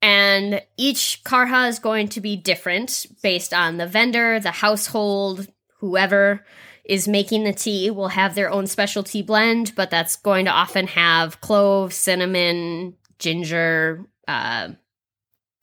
And 0.00 0.62
each 0.76 1.22
karha 1.24 1.68
is 1.68 1.78
going 1.78 2.08
to 2.10 2.20
be 2.20 2.36
different 2.36 3.06
based 3.22 3.52
on 3.52 3.78
the 3.78 3.86
vendor, 3.86 4.38
the 4.38 4.52
household, 4.52 5.48
whoever 5.78 6.44
is 6.84 7.06
making 7.06 7.44
the 7.44 7.52
tea 7.52 7.90
will 7.90 8.08
have 8.08 8.34
their 8.34 8.50
own 8.50 8.66
specialty 8.66 9.22
blend, 9.22 9.74
but 9.74 9.90
that's 9.90 10.16
going 10.16 10.46
to 10.46 10.50
often 10.50 10.86
have 10.86 11.40
clove, 11.40 11.92
cinnamon, 11.92 12.94
ginger, 13.18 14.06
uh, 14.26 14.68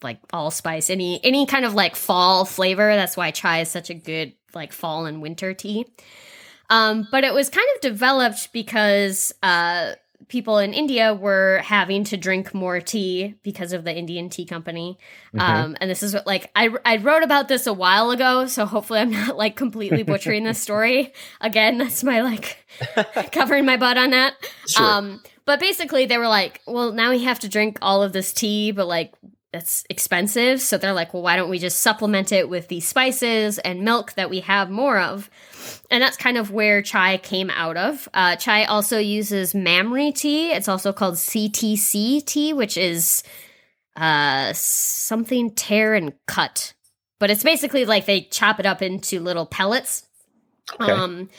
like 0.04 0.20
allspice, 0.32 0.90
any 0.90 1.20
any 1.24 1.46
kind 1.46 1.66
of 1.66 1.74
like 1.74 1.96
fall 1.96 2.46
flavor. 2.46 2.96
That's 2.96 3.18
why 3.18 3.32
chai 3.32 3.62
is 3.62 3.70
such 3.70 3.90
a 3.90 3.96
good 3.96 4.34
like 4.54 4.72
fall 4.72 5.06
and 5.06 5.22
winter 5.22 5.54
tea. 5.54 5.86
Um, 6.70 7.08
but 7.12 7.24
it 7.24 7.34
was 7.34 7.50
kind 7.50 7.68
of 7.76 7.82
developed 7.82 8.52
because 8.52 9.34
uh, 9.42 9.94
people 10.28 10.58
in 10.58 10.74
India 10.74 11.14
were 11.14 11.62
having 11.64 12.04
to 12.06 12.18
drink 12.18 12.54
more 12.54 12.80
tea 12.80 13.36
because 13.44 13.74
of 13.74 13.84
the 13.84 13.96
Indian 13.96 14.30
Tea 14.30 14.46
Company. 14.46 14.98
Mhm. 15.34 15.40
Um, 15.42 15.78
and 15.80 15.90
this 15.90 16.04
is 16.04 16.14
what 16.14 16.26
like 16.26 16.52
I 16.56 16.70
I 16.84 16.98
wrote 16.98 17.24
about 17.24 17.48
this 17.48 17.68
a 17.68 17.74
while 17.74 18.12
ago, 18.12 18.46
so 18.48 18.66
hopefully 18.66 19.00
I'm 19.00 19.12
not 19.12 19.38
like 19.38 19.56
completely 19.56 20.04
butchering 20.04 20.44
this 20.44 20.62
story. 20.62 21.14
Again, 21.42 21.78
that's 21.78 22.04
my 22.04 22.22
like 22.22 22.66
covering 23.32 23.66
my 23.66 23.78
butt 23.78 23.98
on 23.98 24.12
that. 24.12 24.34
Sure. 24.68 24.86
Um, 24.86 25.22
but 25.46 25.60
basically, 25.60 26.08
they 26.08 26.18
were 26.18 26.28
like, 26.28 26.62
well, 26.66 26.92
now 26.92 27.12
we 27.12 27.24
have 27.24 27.40
to 27.42 27.48
drink 27.50 27.78
all 27.82 28.02
of 28.02 28.14
this 28.14 28.34
tea, 28.34 28.72
but 28.72 28.88
like, 28.88 29.14
that's 29.56 29.86
expensive. 29.90 30.60
So 30.62 30.78
they're 30.78 30.92
like, 30.94 31.14
well, 31.14 31.24
why 31.24 31.38
don't 31.38 31.50
we 31.50 31.60
just 31.60 31.80
supplement 31.80 32.34
it 32.34 32.50
with 32.50 32.68
these 32.68 32.86
spices 32.86 33.58
and 33.60 33.82
milk 33.84 34.14
that 34.14 34.30
we 34.30 34.42
have 34.42 34.70
more 34.70 35.00
of? 35.00 35.30
And 35.90 36.04
that's 36.04 36.18
kind 36.18 36.38
of 36.38 36.52
where 36.52 36.82
chai 36.82 37.18
came 37.18 37.50
out 37.50 37.78
of. 37.78 38.10
Uh, 38.14 38.36
chai 38.36 38.66
also 38.66 38.98
uses 39.00 39.54
mamri 39.54 40.14
tea. 40.14 40.52
It's 40.52 40.68
also 40.68 40.92
called 40.92 41.16
CTC 41.16 42.26
tea, 42.26 42.52
which 42.52 42.76
is 42.76 43.24
uh, 43.96 44.52
something 44.54 45.52
tear 45.52 45.94
and 45.94 46.12
cut. 46.28 46.74
But 47.20 47.30
it's 47.32 47.44
basically 47.44 47.86
like 47.86 48.06
they 48.06 48.22
chop 48.24 48.60
it 48.60 48.66
up 48.66 48.82
into 48.82 49.22
little 49.22 49.46
pellets 49.46 50.04
Okay. 50.74 50.92
um, 50.92 51.30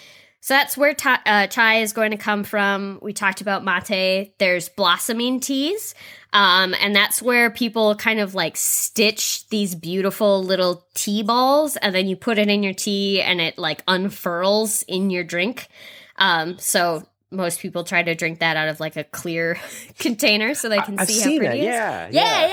so 0.47 0.55
that's 0.55 0.77
where 0.77 0.95
ta- 0.95 1.21
uh, 1.27 1.49
chai 1.49 1.79
is 1.81 1.93
going 1.93 2.13
to 2.13 2.17
come 2.17 2.45
from. 2.45 3.01
We 3.03 3.13
talked 3.13 3.41
about 3.41 3.65
mate. 3.65 4.33
There's 4.39 4.69
blossoming 4.69 5.41
teas. 5.41 5.93
Um, 6.33 6.73
and 6.81 6.95
that's 6.95 7.21
where 7.21 7.51
people 7.51 7.97
kind 7.97 8.21
of 8.21 8.37
like 8.37 8.57
stitch 8.57 9.49
these 9.49 9.75
beautiful 9.75 10.45
little 10.45 10.87
tea 10.95 11.25
balls 11.25 11.75
and 11.75 11.93
then 11.93 12.07
you 12.07 12.15
put 12.15 12.39
it 12.39 12.47
in 12.47 12.63
your 12.63 12.75
tea 12.75 13.21
and 13.21 13.41
it 13.41 13.59
like 13.59 13.83
unfurls 13.89 14.85
in 14.85 15.11
your 15.11 15.25
drink. 15.25 15.67
Um, 16.15 16.61
so 16.61 17.03
most 17.33 17.59
people 17.59 17.83
try 17.83 18.05
to 18.05 18.15
drink 18.15 18.39
that 18.39 18.57
out 18.57 18.69
of 18.69 18.79
like 18.79 18.95
a 18.95 19.03
clear 19.03 19.59
container 19.99 20.55
so 20.55 20.69
they 20.69 20.79
can 20.79 20.97
I've 20.97 21.09
see 21.09 21.23
how 21.23 21.39
pretty 21.39 21.59
it 21.59 21.61
is. 21.63 21.65
Yeah. 21.65 22.09
Yeah, 22.13 22.47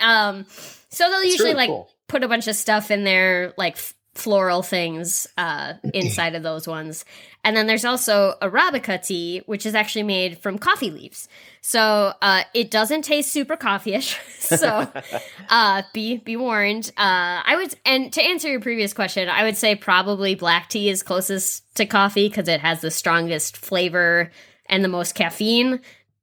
yeah. 0.00 0.28
Um, 0.30 0.46
so 0.88 1.08
they'll 1.08 1.20
It's 1.20 1.30
usually 1.30 1.50
really 1.50 1.58
like 1.58 1.68
cool. 1.68 1.92
put 2.08 2.24
a 2.24 2.28
bunch 2.28 2.48
of 2.48 2.56
stuff 2.56 2.90
in 2.90 3.04
there, 3.04 3.54
like 3.56 3.76
floral 4.16 4.62
things 4.62 5.26
uh, 5.36 5.74
inside 5.94 6.34
of 6.34 6.42
those 6.42 6.66
ones. 6.66 7.04
And 7.46 7.56
then 7.56 7.68
there's 7.68 7.84
also 7.84 8.34
Arabica 8.42 9.00
tea, 9.00 9.40
which 9.46 9.66
is 9.66 9.76
actually 9.76 10.02
made 10.02 10.36
from 10.38 10.58
coffee 10.58 10.90
leaves. 10.90 11.28
So 11.60 12.12
uh, 12.20 12.42
it 12.54 12.72
doesn't 12.72 13.02
taste 13.02 13.30
super 13.30 13.56
coffee-ish. 13.56 14.18
so 14.40 14.90
uh, 15.48 15.82
be 15.94 16.16
be 16.16 16.34
warned. 16.34 16.90
Uh, 16.96 17.46
I 17.46 17.54
would 17.54 17.72
and 17.84 18.12
to 18.14 18.20
answer 18.20 18.50
your 18.50 18.60
previous 18.60 18.92
question, 18.92 19.28
I 19.28 19.44
would 19.44 19.56
say 19.56 19.76
probably 19.76 20.34
black 20.34 20.68
tea 20.68 20.90
is 20.90 21.04
closest 21.04 21.72
to 21.76 21.86
coffee 21.86 22.28
because 22.28 22.48
it 22.48 22.58
has 22.58 22.80
the 22.80 22.90
strongest 22.90 23.56
flavor 23.56 24.32
and 24.68 24.82
the 24.82 24.88
most 24.88 25.14
caffeine. 25.14 25.78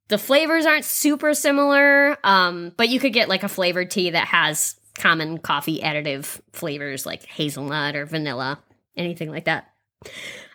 The 0.08 0.18
flavors 0.18 0.66
aren't 0.66 0.84
super 0.84 1.32
similar, 1.32 2.18
um, 2.22 2.72
but 2.76 2.90
you 2.90 3.00
could 3.00 3.14
get 3.14 3.30
like 3.30 3.44
a 3.44 3.48
flavored 3.48 3.90
tea 3.90 4.10
that 4.10 4.26
has 4.26 4.76
common 4.98 5.38
coffee 5.38 5.80
additive 5.80 6.42
flavors 6.52 7.06
like 7.06 7.24
hazelnut 7.24 7.96
or 7.96 8.04
vanilla, 8.04 8.58
anything 8.94 9.30
like 9.30 9.46
that. 9.46 9.70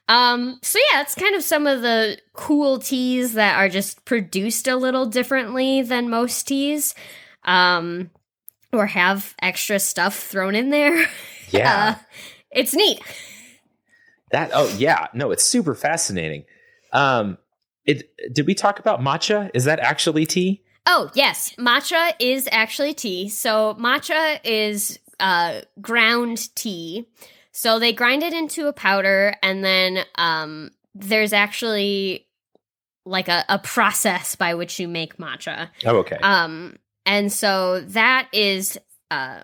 Um, 0.10 0.60
so 0.62 0.80
yeah, 0.91 1.01
it's 1.01 1.16
kind 1.16 1.36
of 1.36 1.43
some 1.43 1.68
of 1.68 1.82
the 1.82 2.18
cool 2.34 2.80
teas 2.80 3.34
that 3.34 3.55
are 3.55 3.70
just 3.70 4.03
produced 4.03 4.68
a 4.68 4.76
little 4.76 5.05
differently 5.05 5.82
than 5.84 6.10
most 6.10 6.47
teas. 6.47 6.95
Um, 7.45 8.10
or 8.72 8.88
have 8.88 9.36
extra 9.41 9.80
stuff 9.80 10.18
thrown 10.18 10.55
in 10.55 10.70
there. 10.70 11.07
Yeah. 11.51 11.95
Uh, 11.97 12.03
it's 12.51 12.76
neat. 12.76 13.01
That 14.32 14.51
oh 14.53 14.72
yeah, 14.78 15.07
no, 15.16 15.32
it's 15.32 15.43
super 15.43 15.74
fascinating. 15.74 16.45
Um 16.93 17.39
it 17.86 18.07
did 18.32 18.45
we 18.45 18.53
talk 18.53 18.78
about 18.78 18.99
matcha? 19.01 19.49
Is 19.55 19.66
that 19.66 19.80
actually 19.80 20.28
tea? 20.28 20.62
Oh, 20.86 21.10
yes. 21.16 21.55
Matcha 21.57 22.12
is 22.20 22.47
actually 22.51 22.93
tea. 22.93 23.30
So 23.30 23.76
matcha 23.80 24.39
is 24.43 24.99
uh 25.20 25.62
ground 25.82 26.53
tea. 26.53 27.07
So 27.60 27.78
they 27.78 27.91
grind 27.91 28.24
it 28.24 28.32
into 28.32 28.68
a 28.68 28.74
powder 28.74 29.36
and 29.43 29.66
then 29.66 30.05
um 30.16 30.72
there's 30.95 31.34
actually 31.34 32.26
like 33.05 33.28
a, 33.28 33.43
a 33.49 33.60
process 33.60 34.38
by 34.38 34.53
which 34.53 34.80
you 34.80 34.88
make 34.88 35.18
matcha. 35.18 35.68
Oh, 35.86 35.97
okay. 35.97 36.16
Um, 36.24 36.78
and 37.05 37.30
so 37.30 37.82
that 37.82 38.30
is 38.32 38.78
uh 39.12 39.41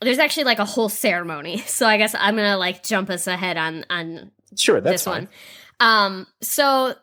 there's 0.00 0.18
actually 0.18 0.44
like 0.44 0.58
a 0.58 0.64
whole 0.64 0.88
ceremony. 0.88 1.58
So 1.66 1.86
I 1.86 1.98
guess 1.98 2.14
I'm 2.18 2.34
gonna 2.34 2.56
like 2.56 2.82
jump 2.82 3.10
us 3.10 3.26
ahead 3.26 3.58
on 3.58 3.84
on 3.90 4.30
sure, 4.56 4.80
that's 4.80 4.94
this 4.94 5.04
fine. 5.04 5.28
one. 5.80 5.86
Um, 5.86 6.26
so 6.40 6.94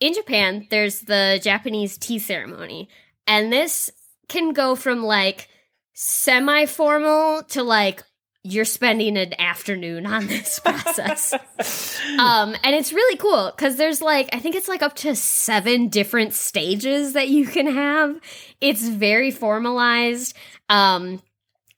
in 0.00 0.12
Japan, 0.12 0.66
there's 0.70 1.02
the 1.02 1.38
Japanese 1.40 1.96
tea 1.98 2.18
ceremony, 2.18 2.88
and 3.28 3.52
this 3.52 3.92
can 4.28 4.54
go 4.54 4.74
from 4.74 5.04
like 5.04 5.46
semi 5.92 6.66
formal 6.66 7.44
to 7.44 7.62
like 7.62 8.02
you're 8.44 8.64
spending 8.64 9.16
an 9.16 9.38
afternoon 9.40 10.04
on 10.06 10.26
this 10.26 10.58
process. 10.64 11.32
um, 12.18 12.56
and 12.64 12.74
it's 12.74 12.92
really 12.92 13.16
cool 13.16 13.52
because 13.54 13.76
there's 13.76 14.02
like, 14.02 14.28
I 14.32 14.40
think 14.40 14.56
it's 14.56 14.68
like 14.68 14.82
up 14.82 14.96
to 14.96 15.14
seven 15.14 15.88
different 15.88 16.34
stages 16.34 17.12
that 17.12 17.28
you 17.28 17.46
can 17.46 17.66
have. 17.68 18.18
It's 18.60 18.88
very 18.88 19.30
formalized. 19.30 20.36
Um, 20.68 21.22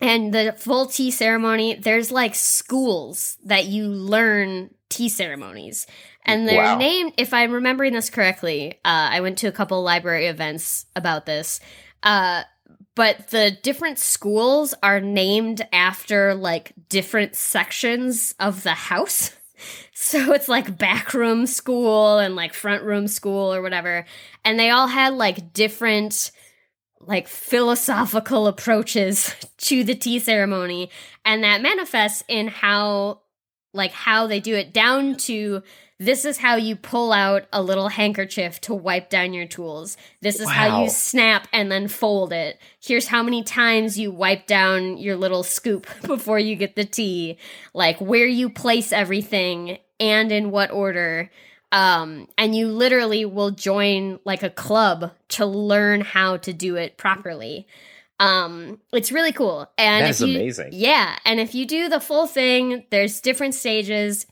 and 0.00 0.32
the 0.32 0.54
full 0.56 0.86
tea 0.86 1.10
ceremony, 1.10 1.74
there's 1.74 2.10
like 2.10 2.34
schools 2.34 3.36
that 3.44 3.66
you 3.66 3.86
learn 3.86 4.70
tea 4.88 5.08
ceremonies. 5.08 5.86
And 6.26 6.48
they're 6.48 6.62
Wow. 6.62 6.78
named, 6.78 7.12
if 7.18 7.34
I'm 7.34 7.52
remembering 7.52 7.92
this 7.92 8.08
correctly, 8.08 8.72
uh, 8.84 9.08
I 9.12 9.20
went 9.20 9.36
to 9.38 9.48
a 9.48 9.52
couple 9.52 9.82
library 9.82 10.26
events 10.26 10.86
about 10.96 11.26
this. 11.26 11.60
Uh, 12.02 12.44
but 12.94 13.28
the 13.28 13.56
different 13.62 13.98
schools 13.98 14.74
are 14.82 15.00
named 15.00 15.66
after 15.72 16.34
like 16.34 16.72
different 16.88 17.34
sections 17.34 18.34
of 18.38 18.62
the 18.62 18.74
house. 18.74 19.34
So 19.96 20.32
it's 20.34 20.48
like 20.48 20.76
back 20.76 21.14
room 21.14 21.46
school 21.46 22.18
and 22.18 22.36
like 22.36 22.52
front 22.52 22.82
room 22.82 23.08
school 23.08 23.54
or 23.54 23.62
whatever. 23.62 24.04
And 24.44 24.58
they 24.58 24.68
all 24.68 24.88
had 24.88 25.14
like 25.14 25.54
different 25.54 26.32
like 27.00 27.28
philosophical 27.28 28.46
approaches 28.46 29.34
to 29.58 29.84
the 29.84 29.94
tea 29.94 30.18
ceremony 30.18 30.90
and 31.24 31.44
that 31.44 31.62
manifests 31.62 32.24
in 32.28 32.48
how 32.48 33.20
like 33.72 33.92
how 33.92 34.26
they 34.26 34.40
do 34.40 34.54
it 34.54 34.72
down 34.72 35.16
to 35.16 35.62
this 35.98 36.24
is 36.24 36.38
how 36.38 36.56
you 36.56 36.74
pull 36.74 37.12
out 37.12 37.44
a 37.52 37.62
little 37.62 37.88
handkerchief 37.88 38.60
to 38.62 38.74
wipe 38.74 39.10
down 39.10 39.32
your 39.32 39.46
tools. 39.46 39.96
This 40.20 40.40
is 40.40 40.50
how 40.50 40.82
you 40.82 40.90
snap 40.90 41.46
and 41.52 41.70
then 41.70 41.86
fold 41.88 42.32
it. 42.32 42.58
Here's 42.80 43.06
how 43.06 43.22
many 43.22 43.42
times 43.44 43.98
you 43.98 44.10
wipe 44.10 44.46
down 44.46 44.98
your 44.98 45.16
little 45.16 45.44
scoop 45.44 45.86
before 46.02 46.38
you 46.38 46.56
get 46.56 46.74
the 46.74 46.84
tea. 46.84 47.38
Like 47.72 48.00
where 48.00 48.26
you 48.26 48.50
place 48.50 48.92
everything 48.92 49.78
and 50.00 50.32
in 50.32 50.50
what 50.50 50.72
order. 50.72 51.30
Um, 51.70 52.28
and 52.36 52.54
you 52.54 52.68
literally 52.68 53.24
will 53.24 53.50
join 53.50 54.18
like 54.24 54.42
a 54.42 54.50
club 54.50 55.12
to 55.30 55.46
learn 55.46 56.00
how 56.00 56.38
to 56.38 56.52
do 56.52 56.76
it 56.76 56.96
properly. 56.96 57.66
Um, 58.20 58.80
it's 58.92 59.10
really 59.10 59.32
cool. 59.32 59.68
And 59.76 60.04
That 60.04 60.10
if 60.10 60.16
is 60.16 60.22
you, 60.22 60.36
amazing. 60.36 60.68
Yeah, 60.72 61.16
and 61.24 61.40
if 61.40 61.54
you 61.54 61.66
do 61.66 61.88
the 61.88 62.00
full 62.00 62.26
thing, 62.26 62.84
there's 62.90 63.20
different 63.20 63.54
stages. 63.54 64.26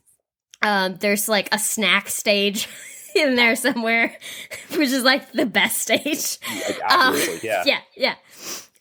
Um, 0.63 0.97
there's 0.97 1.29
like 1.29 1.49
a 1.53 1.59
snack 1.59 2.09
stage 2.09 2.69
in 3.15 3.37
there 3.37 3.57
somewhere, 3.57 4.17
which 4.71 4.91
is 4.91 5.03
like 5.05 5.33
the 5.33 5.47
best 5.47 5.79
stage. 5.81 6.39
Obviously, 6.91 7.49
yeah. 7.49 7.63
yeah, 7.67 7.81
yeah. 7.97 8.15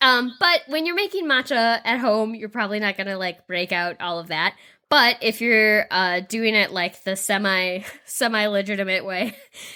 Um, 0.00 0.32
but 0.40 0.62
when 0.66 0.84
you're 0.86 0.96
making 0.96 1.28
matcha 1.28 1.80
at 1.84 1.98
home, 1.98 2.34
you're 2.34 2.48
probably 2.48 2.80
not 2.80 2.96
gonna 2.96 3.18
like 3.18 3.46
break 3.46 3.72
out 3.72 4.00
all 4.00 4.18
of 4.18 4.28
that. 4.28 4.54
But 4.88 5.16
if 5.22 5.40
you're 5.40 5.86
uh, 5.90 6.20
doing 6.20 6.54
it 6.54 6.70
like 6.70 7.02
the 7.04 7.16
semi 7.16 7.80
semi 8.04 8.46
legitimate 8.46 9.04
way, 9.06 9.34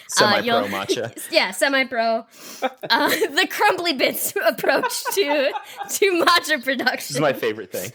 Semi 0.08 0.30
uh, 0.30 0.42
pro 0.42 0.44
you'll- 0.44 0.68
matcha. 0.68 1.26
yeah, 1.30 1.52
semi 1.52 1.84
pro, 1.84 2.26
uh, 2.62 3.08
the 3.08 3.46
crumbly 3.50 3.94
bits 3.94 4.34
approach 4.46 5.04
to 5.14 5.52
to 5.90 6.24
matcha 6.24 6.62
production. 6.62 6.96
This 6.96 7.10
is 7.12 7.20
my 7.20 7.32
favorite 7.32 7.72
thing. 7.72 7.92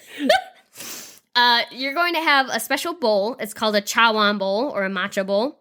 Uh, 1.36 1.62
you're 1.72 1.94
going 1.94 2.14
to 2.14 2.22
have 2.22 2.48
a 2.50 2.60
special 2.60 2.94
bowl. 2.94 3.38
It's 3.40 3.54
called 3.54 3.76
a 3.76 3.82
chawan 3.82 4.38
bowl 4.38 4.70
or 4.70 4.86
a 4.86 4.90
matcha 4.90 5.26
bowl. 5.26 5.60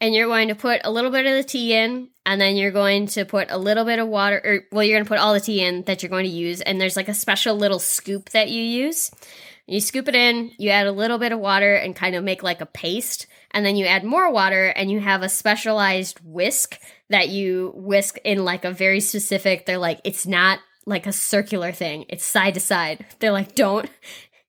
And 0.00 0.14
you're 0.14 0.28
going 0.28 0.48
to 0.48 0.54
put 0.54 0.82
a 0.84 0.92
little 0.92 1.10
bit 1.10 1.26
of 1.26 1.34
the 1.34 1.42
tea 1.42 1.74
in, 1.74 2.10
and 2.24 2.40
then 2.40 2.56
you're 2.56 2.70
going 2.70 3.06
to 3.08 3.24
put 3.24 3.50
a 3.50 3.58
little 3.58 3.84
bit 3.84 3.98
of 3.98 4.06
water, 4.06 4.40
or 4.44 4.60
well, 4.70 4.84
you're 4.84 4.96
going 4.96 5.04
to 5.04 5.08
put 5.08 5.18
all 5.18 5.34
the 5.34 5.40
tea 5.40 5.60
in 5.60 5.82
that 5.84 6.02
you're 6.02 6.10
going 6.10 6.26
to 6.26 6.30
use. 6.30 6.60
And 6.60 6.80
there's 6.80 6.96
like 6.96 7.08
a 7.08 7.14
special 7.14 7.56
little 7.56 7.80
scoop 7.80 8.30
that 8.30 8.48
you 8.48 8.62
use. 8.62 9.10
You 9.66 9.80
scoop 9.80 10.06
it 10.06 10.14
in, 10.14 10.52
you 10.56 10.70
add 10.70 10.86
a 10.86 10.92
little 10.92 11.18
bit 11.18 11.32
of 11.32 11.40
water 11.40 11.74
and 11.74 11.96
kind 11.96 12.14
of 12.14 12.22
make 12.22 12.44
like 12.44 12.60
a 12.60 12.66
paste. 12.66 13.26
And 13.50 13.66
then 13.66 13.74
you 13.74 13.86
add 13.86 14.04
more 14.04 14.30
water, 14.30 14.66
and 14.66 14.88
you 14.88 15.00
have 15.00 15.22
a 15.22 15.28
specialized 15.28 16.20
whisk 16.22 16.78
that 17.08 17.28
you 17.30 17.72
whisk 17.74 18.18
in 18.24 18.44
like 18.44 18.64
a 18.64 18.70
very 18.70 19.00
specific, 19.00 19.66
they're 19.66 19.78
like, 19.78 20.00
it's 20.04 20.26
not 20.26 20.60
like 20.86 21.06
a 21.06 21.12
circular 21.12 21.72
thing, 21.72 22.04
it's 22.08 22.24
side 22.24 22.54
to 22.54 22.60
side. 22.60 23.04
They're 23.18 23.32
like, 23.32 23.54
don't 23.54 23.90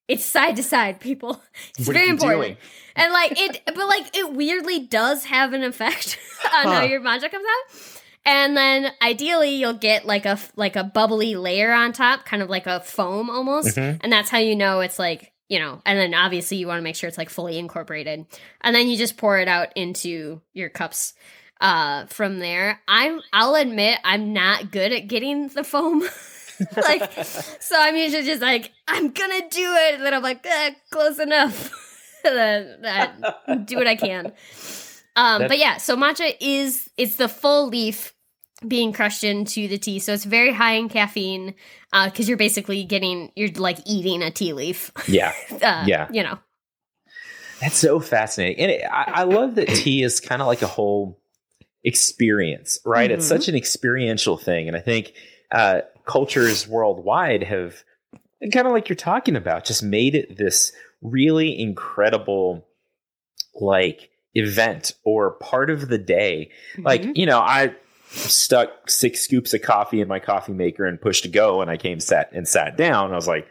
it's 0.10 0.26
side 0.26 0.58
to 0.58 0.64
side, 0.64 1.00
people. 1.00 1.42
It's 1.78 1.88
What 1.88 1.94
very 1.96 2.10
important. 2.10 2.42
doing? 2.42 2.58
And 2.98 3.14
like 3.14 3.40
it, 3.40 3.62
but 3.66 3.88
like 3.88 4.18
it 4.18 4.34
weirdly 4.34 4.80
does 4.80 5.24
have 5.26 5.54
an 5.54 5.64
effect 5.64 6.18
on 6.54 6.66
how 6.66 6.82
your 6.84 7.00
matcha 7.00 7.32
comes 7.32 7.46
out. 7.46 8.02
And 8.26 8.58
then 8.58 8.92
ideally 9.02 9.52
you'll 9.56 9.74
get 9.74 10.06
like 10.06 10.26
a 10.26 10.38
like 10.58 10.76
a 10.76 10.84
bubbly 10.84 11.36
layer 11.36 11.72
on 11.72 11.94
top, 11.94 12.26
kind 12.26 12.44
of 12.44 12.50
like 12.50 12.68
a 12.68 12.82
foam 12.82 13.30
almost, 13.30 13.78
Mhm. 13.78 14.00
and 14.02 14.12
that's 14.12 14.30
how 14.30 14.40
you 14.40 14.56
know 14.58 14.82
it's 14.82 15.00
like 15.00 15.32
you 15.48 15.60
know. 15.60 15.82
And 15.86 15.98
then 15.98 16.14
obviously 16.14 16.58
you 16.58 16.68
want 16.68 16.80
to 16.80 16.84
make 16.84 16.96
sure 16.98 17.08
it's 17.08 17.18
like 17.18 17.30
fully 17.30 17.58
incorporated, 17.58 18.26
and 18.62 18.76
then 18.76 18.90
you 18.90 18.98
just 18.98 19.16
pour 19.18 19.38
it 19.40 19.48
out 19.48 19.70
into 19.78 20.42
your 20.54 20.70
cups. 20.70 21.14
Uh, 21.62 22.06
from 22.08 22.40
there, 22.40 22.80
I'm 22.88 23.22
I'll 23.34 23.56
admit 23.56 24.00
I'm 24.04 24.34
not 24.34 24.72
good 24.72 24.92
at 24.92 25.08
getting 25.08 25.48
the 25.50 25.64
foam. 25.64 26.04
like 26.78 27.12
so 27.24 27.76
I'm 27.78 27.96
usually 27.96 28.24
just 28.26 28.42
like, 28.42 28.72
I'm 28.88 29.10
gonna 29.10 29.50
do 29.50 29.74
it. 29.76 29.96
And 29.96 30.06
then 30.06 30.14
I'm 30.14 30.24
like, 30.24 30.46
eh, 30.46 30.72
close 30.92 31.20
enough. 31.20 31.72
then 32.24 32.80
I 32.86 33.56
do 33.66 33.78
what 33.78 33.88
I 33.88 33.96
can. 33.96 34.34
Um, 35.16 35.48
but 35.48 35.58
yeah, 35.58 35.78
so 35.78 35.96
matcha 35.98 36.36
is 36.40 36.90
it's 36.98 37.16
the 37.18 37.28
full 37.28 37.68
leaf 37.68 38.14
being 38.68 38.92
crushed 38.92 39.24
into 39.24 39.68
the 39.70 39.78
tea, 39.78 40.00
so 40.00 40.14
it's 40.14 40.26
very 40.26 40.52
high 40.54 40.74
in 40.74 40.90
caffeine 40.90 41.56
because 42.06 42.28
you're 42.28 42.38
basically 42.38 42.84
getting 42.84 43.32
you're 43.36 43.50
like 43.52 43.80
eating 43.86 44.22
a 44.22 44.32
tea 44.32 44.54
leaf. 44.54 44.92
Yeah. 45.08 45.34
Uh, 45.62 45.86
Yeah. 45.88 46.08
you 46.12 46.24
know. 46.24 46.38
That's 47.62 47.78
so 47.78 48.00
fascinating. 48.00 48.64
And 48.64 48.72
it, 48.72 48.84
I, 48.90 49.12
I 49.16 49.24
love 49.24 49.56
that 49.56 49.68
tea 49.68 50.04
is 50.04 50.20
kind 50.22 50.42
of 50.42 50.48
like 50.48 50.62
a 50.62 50.68
whole 50.68 51.20
experience, 51.84 52.80
right? 52.86 53.10
It's 53.12 53.26
Mhm. 53.26 53.30
such 53.30 53.48
an 53.50 53.56
experiential 53.56 54.38
thing. 54.38 54.68
And 54.68 54.78
I 54.78 54.82
think 54.82 55.14
uh, 55.52 55.82
cultures 56.10 56.68
worldwide 56.68 57.44
have, 57.44 57.84
kind 58.52 58.66
of 58.68 58.74
like 58.74 58.90
you're 58.90 58.96
talking 58.96 59.36
about, 59.36 59.64
just 59.66 59.84
made 59.84 60.16
it 60.16 60.38
this 60.38 60.74
really 61.02 61.58
incredible, 61.60 62.66
like, 63.62 64.10
event 64.34 64.94
or 65.06 65.32
part 65.40 65.70
of 65.70 65.88
the 65.88 65.98
day. 65.98 66.52
Like, 66.78 67.02
Mhm. 67.04 67.12
you 67.16 67.26
know, 67.26 67.40
I 67.40 67.76
stuck 68.08 68.90
six 68.90 69.22
scoops 69.22 69.54
of 69.54 69.62
coffee 69.62 70.02
in 70.02 70.08
my 70.08 70.20
coffee 70.20 70.54
maker 70.54 70.86
and 70.86 71.00
pushed 71.00 71.24
to 71.24 71.30
go 71.30 71.62
and 71.62 71.70
I 71.70 71.78
came 71.78 72.00
sat 72.00 72.32
and 72.34 72.48
sat 72.48 72.76
down. 72.76 73.12
I 73.12 73.16
was 73.16 73.28
like, 73.28 73.48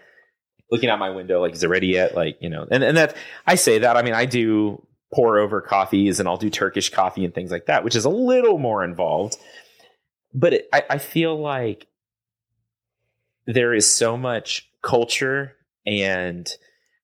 looking 0.70 0.90
out 0.90 0.98
my 0.98 1.11
window, 1.11 1.40
like, 1.40 1.54
is 1.54 1.62
it 1.62 1.68
ready 1.68 1.86
yet? 1.88 2.14
Like, 2.14 2.36
you 2.40 2.50
know, 2.50 2.66
and, 2.70 2.82
and 2.82 2.96
that 2.96 3.16
I 3.46 3.54
say 3.54 3.78
that. 3.78 3.96
I 3.96 4.02
mean, 4.02 4.14
I 4.14 4.26
do 4.26 4.84
pour 5.14 5.38
over 5.38 5.61
coffees 5.61 6.20
and 6.20 6.28
I'll 6.28 6.36
do 6.36 6.50
Turkish 6.50 6.90
coffee 6.90 7.24
and 7.24 7.34
things 7.34 7.50
like 7.50 7.66
that, 7.66 7.84
which 7.84 7.96
is 7.96 8.04
a 8.04 8.11
little 8.11 8.59
more 8.59 8.84
involved. 8.84 9.36
But 10.34 10.52
it, 10.54 10.68
I, 10.72 10.82
I 10.90 10.98
feel 10.98 11.40
like 11.40 11.86
there 13.49 13.74
is 13.74 13.88
so 13.92 14.16
much 14.16 14.68
culture 14.82 15.57
and 15.86 16.49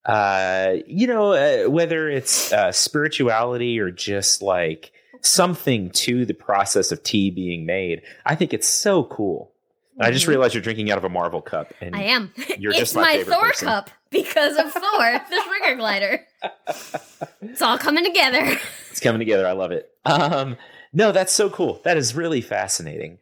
uh, 0.04 0.74
you 0.86 1.06
know, 1.06 1.32
uh, 1.32 1.70
whether 1.70 2.10
it's 2.10 2.52
uh, 2.52 2.70
spirituality 2.70 3.80
or 3.80 3.90
just 3.90 4.42
like 4.42 4.92
something 5.22 5.88
to 5.90 6.26
the 6.26 6.34
process 6.34 6.92
of 6.92 7.02
tea 7.02 7.30
being 7.30 7.64
made, 7.64 8.02
I 8.26 8.34
think 8.34 8.52
it's 8.52 8.68
so 8.68 9.04
cool. 9.04 9.52
I 9.98 10.10
just 10.10 10.26
Mhm. 10.26 10.30
realized 10.30 10.54
you're 10.54 10.62
drinking 10.62 10.90
out 10.90 10.98
of 10.98 11.04
a 11.04 11.08
Marvel 11.08 11.40
cup, 11.40 11.72
and 11.80 11.96
I 11.96 12.02
am. 12.02 12.34
You're 12.58 12.72
it's 12.72 12.80
just 12.80 12.94
my 12.96 13.02
my, 13.18 13.22
Thor 13.22 13.40
person. 13.48 13.68
cup 13.68 13.90
because 14.10 14.56
of 14.58 14.72
Thor, 14.72 14.82
the 15.30 15.42
trigger 15.46 15.76
glider. 15.76 16.20
It's 17.40 17.62
all 17.62 17.78
coming 17.78 18.04
together. 18.04 18.58
it's 18.90 19.00
coming 19.00 19.20
together. 19.20 19.46
I 19.46 19.52
love 19.52 19.70
it. 19.70 19.88
Um, 20.04 20.56
no, 20.92 21.12
that's 21.12 21.32
so 21.32 21.48
cool. 21.48 21.80
That 21.84 21.96
is 21.96 22.14
really 22.14 22.40
fascinating. 22.40 23.18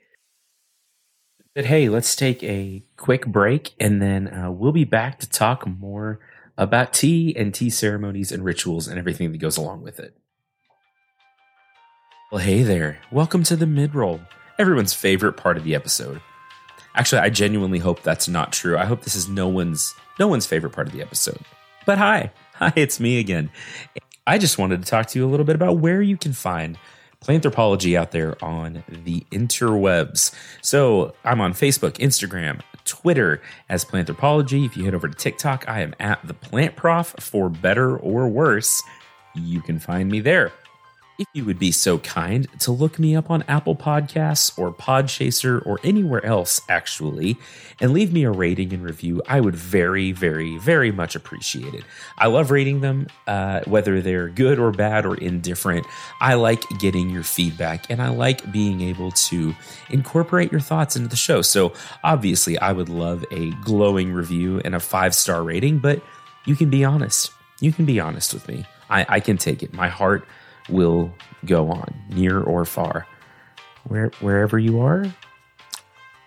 But 1.54 1.66
hey, 1.66 1.90
let's 1.90 2.16
take 2.16 2.42
a 2.42 2.82
quick 2.96 3.26
break 3.26 3.74
and 3.78 4.00
then 4.00 4.32
uh, 4.32 4.50
we'll 4.50 4.72
be 4.72 4.84
back 4.84 5.18
to 5.18 5.28
talk 5.28 5.66
more 5.66 6.18
about 6.56 6.94
tea 6.94 7.36
and 7.36 7.52
tea 7.52 7.68
ceremonies 7.68 8.32
and 8.32 8.42
rituals 8.42 8.88
and 8.88 8.98
everything 8.98 9.32
that 9.32 9.38
goes 9.38 9.58
along 9.58 9.82
with 9.82 10.00
it. 10.00 10.16
Well, 12.30 12.40
hey 12.40 12.62
there. 12.62 13.00
Welcome 13.10 13.42
to 13.44 13.56
the 13.56 13.66
mid 13.66 13.94
roll, 13.94 14.22
everyone's 14.58 14.94
favorite 14.94 15.34
part 15.34 15.58
of 15.58 15.64
the 15.64 15.74
episode. 15.74 16.22
Actually, 16.94 17.20
I 17.20 17.28
genuinely 17.28 17.80
hope 17.80 18.02
that's 18.02 18.28
not 18.28 18.54
true. 18.54 18.78
I 18.78 18.86
hope 18.86 19.02
this 19.02 19.14
is 19.14 19.28
no 19.28 19.46
one's 19.46 19.94
no 20.18 20.28
one's 20.28 20.46
favorite 20.46 20.72
part 20.72 20.86
of 20.86 20.94
the 20.94 21.02
episode. 21.02 21.40
But 21.84 21.98
hi. 21.98 22.32
Hi, 22.54 22.72
it's 22.76 22.98
me 22.98 23.18
again. 23.18 23.50
I 24.26 24.38
just 24.38 24.56
wanted 24.56 24.80
to 24.82 24.88
talk 24.88 25.08
to 25.08 25.18
you 25.18 25.26
a 25.26 25.28
little 25.28 25.44
bit 25.44 25.56
about 25.56 25.80
where 25.80 26.00
you 26.00 26.16
can 26.16 26.32
find 26.32 26.78
Planthropology 27.22 27.96
out 27.96 28.10
there 28.10 28.42
on 28.44 28.82
the 28.88 29.24
interwebs. 29.30 30.34
So 30.60 31.14
I'm 31.24 31.40
on 31.40 31.52
Facebook, 31.52 31.92
Instagram, 31.92 32.60
Twitter 32.84 33.40
as 33.68 33.84
Planthropology. 33.84 34.66
If 34.66 34.76
you 34.76 34.84
head 34.84 34.94
over 34.94 35.08
to 35.08 35.14
TikTok, 35.14 35.68
I 35.68 35.80
am 35.80 35.94
at 36.00 36.26
the 36.26 36.34
Plant 36.34 36.76
Prof 36.76 37.14
for 37.20 37.48
better 37.48 37.96
or 37.96 38.28
worse. 38.28 38.82
You 39.34 39.60
can 39.60 39.78
find 39.78 40.10
me 40.10 40.20
there. 40.20 40.52
If 41.18 41.28
you 41.34 41.44
would 41.44 41.58
be 41.58 41.72
so 41.72 41.98
kind 41.98 42.48
to 42.60 42.72
look 42.72 42.98
me 42.98 43.14
up 43.14 43.30
on 43.30 43.44
Apple 43.46 43.76
Podcasts 43.76 44.58
or 44.58 44.72
Podchaser 44.72 45.64
or 45.66 45.78
anywhere 45.84 46.24
else, 46.24 46.62
actually, 46.70 47.36
and 47.80 47.92
leave 47.92 48.12
me 48.12 48.24
a 48.24 48.30
rating 48.30 48.72
and 48.72 48.82
review, 48.82 49.20
I 49.28 49.40
would 49.40 49.54
very, 49.54 50.12
very, 50.12 50.56
very 50.56 50.90
much 50.90 51.14
appreciate 51.14 51.74
it. 51.74 51.84
I 52.16 52.28
love 52.28 52.50
reading 52.50 52.80
them, 52.80 53.08
uh, 53.26 53.60
whether 53.66 54.00
they're 54.00 54.28
good 54.28 54.58
or 54.58 54.72
bad 54.72 55.04
or 55.04 55.14
indifferent. 55.16 55.86
I 56.20 56.34
like 56.34 56.62
getting 56.78 57.10
your 57.10 57.24
feedback 57.24 57.90
and 57.90 58.00
I 58.00 58.08
like 58.08 58.50
being 58.50 58.80
able 58.80 59.10
to 59.12 59.54
incorporate 59.90 60.50
your 60.50 60.62
thoughts 60.62 60.96
into 60.96 61.08
the 61.08 61.16
show. 61.16 61.42
So, 61.42 61.74
obviously, 62.02 62.58
I 62.58 62.72
would 62.72 62.88
love 62.88 63.24
a 63.30 63.50
glowing 63.62 64.12
review 64.12 64.60
and 64.64 64.74
a 64.74 64.80
five 64.80 65.14
star 65.14 65.42
rating, 65.42 65.78
but 65.78 66.02
you 66.46 66.56
can 66.56 66.70
be 66.70 66.84
honest. 66.84 67.32
You 67.60 67.70
can 67.70 67.84
be 67.84 68.00
honest 68.00 68.32
with 68.32 68.48
me. 68.48 68.64
I, 68.88 69.06
I 69.08 69.20
can 69.20 69.36
take 69.36 69.62
it. 69.62 69.72
My 69.72 69.88
heart 69.88 70.26
will 70.68 71.12
go 71.44 71.70
on, 71.70 71.94
near 72.10 72.40
or 72.40 72.64
far. 72.64 73.06
Where, 73.84 74.10
wherever 74.20 74.58
you 74.58 74.80
are, 74.80 75.06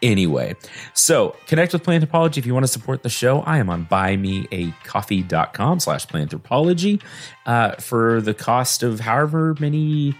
Anyway, 0.01 0.55
so 0.93 1.36
connect 1.47 1.73
with 1.73 1.81
Planthropology 1.83 2.38
if 2.38 2.45
you 2.45 2.53
want 2.53 2.63
to 2.63 2.71
support 2.71 3.01
the 3.01 3.09
show. 3.09 3.39
I 3.39 3.57
am 3.57 3.71
on 3.71 3.88
buymeacoffee.com 3.88 5.79
slash 5.79 6.05
planthropology 6.05 7.01
uh, 7.47 7.71
for 7.77 8.21
the 8.21 8.36
cost 8.36 8.83
of 8.83 8.99
however 8.99 9.55
many 9.59 10.15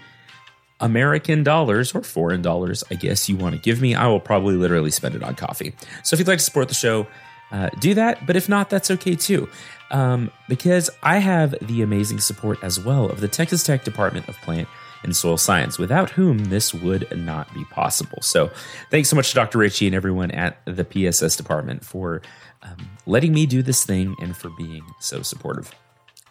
American 0.80 1.42
dollars 1.42 1.94
or 1.94 2.02
foreign 2.02 2.42
dollars, 2.42 2.82
I 2.90 2.94
guess 2.94 3.28
you 3.28 3.36
want 3.36 3.54
to 3.54 3.60
give 3.60 3.80
me. 3.80 3.94
I 3.94 4.08
will 4.08 4.18
probably 4.18 4.56
literally 4.56 4.90
spend 4.90 5.14
it 5.14 5.22
on 5.22 5.36
coffee. 5.36 5.74
So 6.02 6.14
if 6.14 6.20
you'd 6.20 6.28
like 6.28 6.38
to 6.38 6.44
support 6.44 6.68
the 6.68 6.74
show, 6.74 7.06
uh, 7.52 7.70
do 7.78 7.94
that. 7.94 8.26
But 8.26 8.36
if 8.36 8.48
not, 8.48 8.70
that's 8.70 8.90
okay 8.90 9.14
too. 9.14 9.48
Um, 9.90 10.30
because 10.48 10.90
I 11.02 11.18
have 11.18 11.54
the 11.66 11.82
amazing 11.82 12.20
support 12.20 12.58
as 12.62 12.78
well 12.80 13.08
of 13.08 13.20
the 13.20 13.28
Texas 13.28 13.62
Tech 13.62 13.84
Department 13.84 14.28
of 14.28 14.36
Plant 14.38 14.68
and 15.02 15.14
Soil 15.14 15.36
Science, 15.36 15.78
without 15.78 16.10
whom 16.10 16.46
this 16.46 16.74
would 16.74 17.06
not 17.16 17.52
be 17.54 17.64
possible. 17.66 18.18
So 18.22 18.50
thanks 18.90 19.08
so 19.08 19.16
much 19.16 19.28
to 19.30 19.34
Dr. 19.34 19.58
Ritchie 19.58 19.86
and 19.86 19.94
everyone 19.94 20.30
at 20.32 20.58
the 20.64 20.84
PSS 20.84 21.36
department 21.36 21.84
for 21.84 22.22
um, 22.62 22.76
letting 23.06 23.32
me 23.32 23.46
do 23.46 23.62
this 23.62 23.84
thing 23.84 24.16
and 24.20 24.36
for 24.36 24.50
being 24.50 24.82
so 24.98 25.22
supportive. 25.22 25.70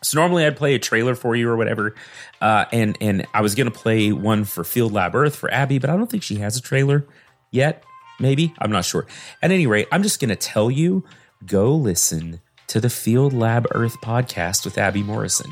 So 0.01 0.19
normally 0.19 0.45
I'd 0.45 0.57
play 0.57 0.75
a 0.75 0.79
trailer 0.79 1.15
for 1.15 1.35
you 1.35 1.49
or 1.49 1.55
whatever, 1.57 1.95
uh, 2.39 2.65
and 2.71 2.95
and 3.01 3.25
I 3.33 3.41
was 3.41 3.55
gonna 3.55 3.71
play 3.71 4.11
one 4.11 4.43
for 4.43 4.63
Field 4.63 4.91
Lab 4.91 5.15
Earth 5.15 5.35
for 5.35 5.51
Abby, 5.51 5.79
but 5.79 5.89
I 5.89 5.97
don't 5.97 6.11
think 6.11 6.21
she 6.21 6.35
has 6.35 6.57
a 6.57 6.61
trailer 6.61 7.07
yet. 7.49 7.83
Maybe 8.19 8.53
I'm 8.59 8.71
not 8.71 8.85
sure. 8.85 9.07
At 9.41 9.51
any 9.51 9.65
rate, 9.65 9.87
I'm 9.91 10.03
just 10.03 10.19
gonna 10.19 10.35
tell 10.35 10.69
you: 10.69 11.05
go 11.45 11.73
listen 11.73 12.39
to 12.67 12.79
the 12.79 12.89
Field 12.89 13.33
Lab 13.33 13.67
Earth 13.71 13.99
podcast 14.01 14.65
with 14.65 14.77
Abby 14.77 15.03
Morrison. 15.03 15.51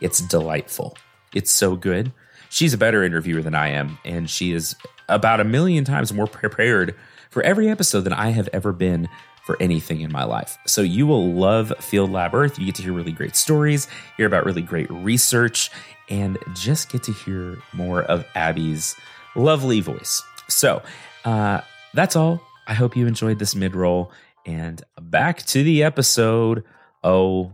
It's 0.00 0.20
delightful. 0.20 0.96
It's 1.34 1.50
so 1.50 1.76
good. 1.76 2.12
She's 2.50 2.74
a 2.74 2.78
better 2.78 3.02
interviewer 3.02 3.42
than 3.42 3.54
I 3.54 3.68
am, 3.68 3.98
and 4.04 4.30
she 4.30 4.52
is 4.52 4.76
about 5.08 5.40
a 5.40 5.44
million 5.44 5.84
times 5.84 6.12
more 6.12 6.26
prepared 6.26 6.94
for 7.30 7.42
every 7.42 7.68
episode 7.68 8.02
than 8.02 8.12
I 8.12 8.30
have 8.30 8.48
ever 8.52 8.72
been 8.72 9.08
for 9.44 9.56
anything 9.60 10.00
in 10.00 10.10
my 10.10 10.24
life. 10.24 10.56
So 10.66 10.80
you 10.80 11.06
will 11.06 11.32
love 11.32 11.72
Field 11.80 12.10
Lab 12.10 12.34
Earth. 12.34 12.58
You 12.58 12.66
get 12.66 12.76
to 12.76 12.82
hear 12.82 12.92
really 12.92 13.12
great 13.12 13.36
stories, 13.36 13.88
hear 14.16 14.26
about 14.26 14.46
really 14.46 14.62
great 14.62 14.90
research, 14.90 15.70
and 16.08 16.38
just 16.54 16.90
get 16.90 17.02
to 17.04 17.12
hear 17.12 17.58
more 17.72 18.02
of 18.04 18.24
Abby's 18.34 18.96
lovely 19.34 19.80
voice. 19.80 20.22
So 20.48 20.82
uh, 21.24 21.60
that's 21.92 22.16
all. 22.16 22.40
I 22.66 22.74
hope 22.74 22.96
you 22.96 23.06
enjoyed 23.06 23.38
this 23.38 23.54
mid 23.54 23.74
roll. 23.74 24.10
And 24.46 24.82
back 25.00 25.42
to 25.46 25.62
the 25.62 25.82
episode. 25.82 26.64
Oh, 27.02 27.52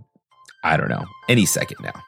I 0.62 0.76
don't 0.76 0.88
know, 0.88 1.06
any 1.28 1.46
second 1.46 1.78
now. 1.82 2.02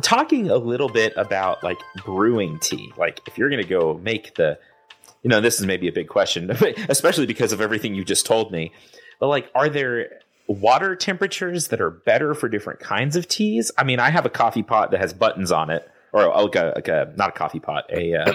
talking 0.00 0.48
a 0.50 0.56
little 0.56 0.88
bit 0.88 1.12
about 1.16 1.62
like 1.62 1.78
brewing 2.04 2.58
tea 2.60 2.92
like 2.96 3.20
if 3.26 3.36
you're 3.36 3.50
going 3.50 3.62
to 3.62 3.68
go 3.68 4.00
make 4.02 4.34
the 4.36 4.58
you 5.22 5.28
know 5.28 5.40
this 5.40 5.60
is 5.60 5.66
maybe 5.66 5.88
a 5.88 5.92
big 5.92 6.08
question 6.08 6.50
especially 6.88 7.26
because 7.26 7.52
of 7.52 7.60
everything 7.60 7.94
you 7.94 8.04
just 8.04 8.24
told 8.24 8.50
me 8.50 8.72
but 9.20 9.28
like 9.28 9.50
are 9.54 9.68
there 9.68 10.20
water 10.46 10.96
temperatures 10.96 11.68
that 11.68 11.80
are 11.80 11.90
better 11.90 12.34
for 12.34 12.48
different 12.48 12.80
kinds 12.80 13.16
of 13.16 13.28
teas 13.28 13.70
i 13.76 13.84
mean 13.84 14.00
i 14.00 14.10
have 14.10 14.24
a 14.24 14.30
coffee 14.30 14.62
pot 14.62 14.90
that 14.90 15.00
has 15.00 15.12
buttons 15.12 15.52
on 15.52 15.70
it 15.70 15.88
or 16.12 16.26
like 16.28 16.56
a, 16.56 16.72
like 16.74 16.88
a 16.88 17.12
not 17.16 17.30
a 17.30 17.32
coffee 17.32 17.60
pot 17.60 17.84
a 17.90 18.14
uh, 18.14 18.32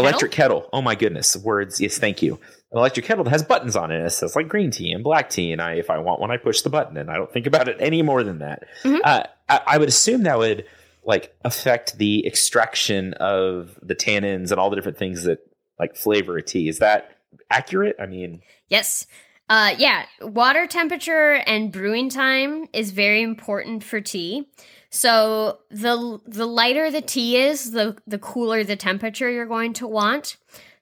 electric 0.00 0.32
kettle. 0.32 0.68
Oh 0.72 0.82
my 0.82 0.94
goodness. 0.94 1.36
Words. 1.36 1.80
Yes 1.80 1.98
thank 1.98 2.22
you. 2.22 2.34
An 2.72 2.78
electric 2.78 3.06
kettle 3.06 3.24
that 3.24 3.30
has 3.30 3.42
buttons 3.42 3.76
on 3.76 3.90
it. 3.90 3.96
And 3.96 4.06
it 4.06 4.10
says 4.10 4.36
like 4.36 4.48
green 4.48 4.70
tea 4.70 4.92
and 4.92 5.02
black 5.02 5.30
tea 5.30 5.52
and 5.52 5.60
i 5.60 5.74
if 5.74 5.90
i 5.90 5.98
want 5.98 6.20
one 6.20 6.30
i 6.30 6.36
push 6.36 6.62
the 6.62 6.70
button 6.70 6.96
and 6.96 7.10
i 7.10 7.16
don't 7.16 7.32
think 7.32 7.46
about 7.46 7.68
it 7.68 7.76
any 7.80 8.02
more 8.02 8.22
than 8.22 8.38
that. 8.38 8.64
Mhm. 8.82 9.00
uh, 9.04 9.24
I, 9.48 9.60
I 9.66 9.78
would 9.78 9.88
assume 9.88 10.22
that 10.24 10.38
would 10.38 10.64
like 11.04 11.34
affect 11.44 11.98
the 11.98 12.26
extraction 12.26 13.14
of 13.14 13.78
the 13.82 13.94
tannins 13.94 14.50
and 14.50 14.60
all 14.60 14.70
the 14.70 14.76
different 14.76 14.98
things 14.98 15.24
that 15.24 15.38
like 15.78 15.96
flavor 15.96 16.36
a 16.36 16.42
tea. 16.42 16.68
Is 16.68 16.78
that 16.78 17.16
accurate? 17.50 17.96
I 18.00 18.06
mean 18.06 18.42
Yes. 18.68 19.06
Uh, 19.48 19.74
yeah, 19.78 20.04
water 20.20 20.68
temperature 20.68 21.32
and 21.44 21.72
brewing 21.72 22.08
time 22.08 22.68
is 22.72 22.92
very 22.92 23.20
important 23.20 23.82
for 23.82 24.00
tea. 24.00 24.46
So 24.90 25.58
the 25.70 26.18
the 26.26 26.46
lighter 26.46 26.90
the 26.90 27.00
tea 27.00 27.36
is, 27.36 27.70
the 27.72 27.96
the 28.06 28.18
cooler 28.18 28.64
the 28.64 28.76
temperature 28.76 29.30
you're 29.30 29.46
going 29.46 29.72
to 29.74 29.86
want. 29.86 30.36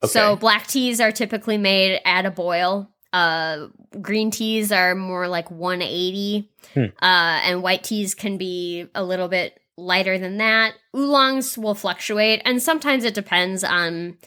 So 0.04 0.36
black 0.36 0.66
teas 0.66 1.00
are 1.00 1.10
typically 1.12 1.58
made 1.58 2.00
at 2.04 2.24
a 2.24 2.30
boil. 2.30 2.88
Uh, 3.12 3.66
green 4.00 4.30
teas 4.30 4.70
are 4.70 4.94
more 4.94 5.26
like 5.28 5.50
180, 5.50 6.50
Hmm. 6.74 6.84
uh, 7.02 7.40
and 7.44 7.62
white 7.62 7.82
teas 7.82 8.14
can 8.14 8.36
be 8.38 8.86
a 8.94 9.02
little 9.02 9.28
bit 9.28 9.58
lighter 9.76 10.18
than 10.18 10.36
that. 10.38 10.74
Oolongs 10.94 11.56
will 11.58 11.74
fluctuate, 11.74 12.42
and 12.44 12.62
sometimes 12.62 13.04
it 13.04 13.14
depends 13.14 13.64
on 13.64 14.18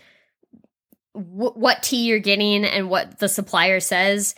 wh- 1.14 1.56
what 1.56 1.84
tea 1.84 2.06
you're 2.06 2.20
getting 2.20 2.66
and 2.66 2.90
what 2.90 3.20
the 3.20 3.30
supplier 3.30 3.80
says. 3.80 4.36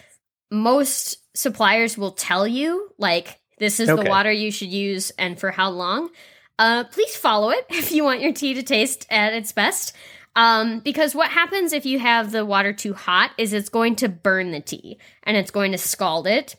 Most 0.52 1.18
suppliers 1.36 1.98
will 1.98 2.12
tell 2.12 2.46
you, 2.48 2.90
like, 2.98 3.40
this 3.60 3.80
is 3.80 3.90
Okay. 3.90 4.04
the 4.04 4.10
water 4.10 4.32
you 4.32 4.52
should 4.52 4.70
use 4.72 5.12
and 5.18 5.40
for 5.40 5.52
how 5.52 5.70
long. 5.70 6.10
Uh, 6.60 6.84
please 6.86 7.16
follow 7.16 7.50
it 7.50 7.66
if 7.70 7.92
you 7.92 8.04
want 8.04 8.22
your 8.22 8.32
tea 8.34 8.54
to 8.54 8.64
taste 8.64 9.06
at 9.10 9.34
its 9.34 9.52
best. 9.52 9.96
Um, 10.36 10.80
because 10.80 11.14
what 11.14 11.30
happens 11.30 11.74
if 11.74 11.86
you 11.86 12.00
have 12.00 12.32
the 12.32 12.46
water 12.46 12.74
too 12.74 12.94
hot 12.94 13.32
is 13.38 13.54
it's 13.54 13.70
going 13.70 13.96
to 13.98 14.10
burn 14.10 14.52
the 14.52 14.60
tea 14.62 14.98
and 15.24 15.38
it's 15.38 15.52
going 15.52 15.72
to 15.74 15.78
scald 15.78 16.26
it, 16.26 16.56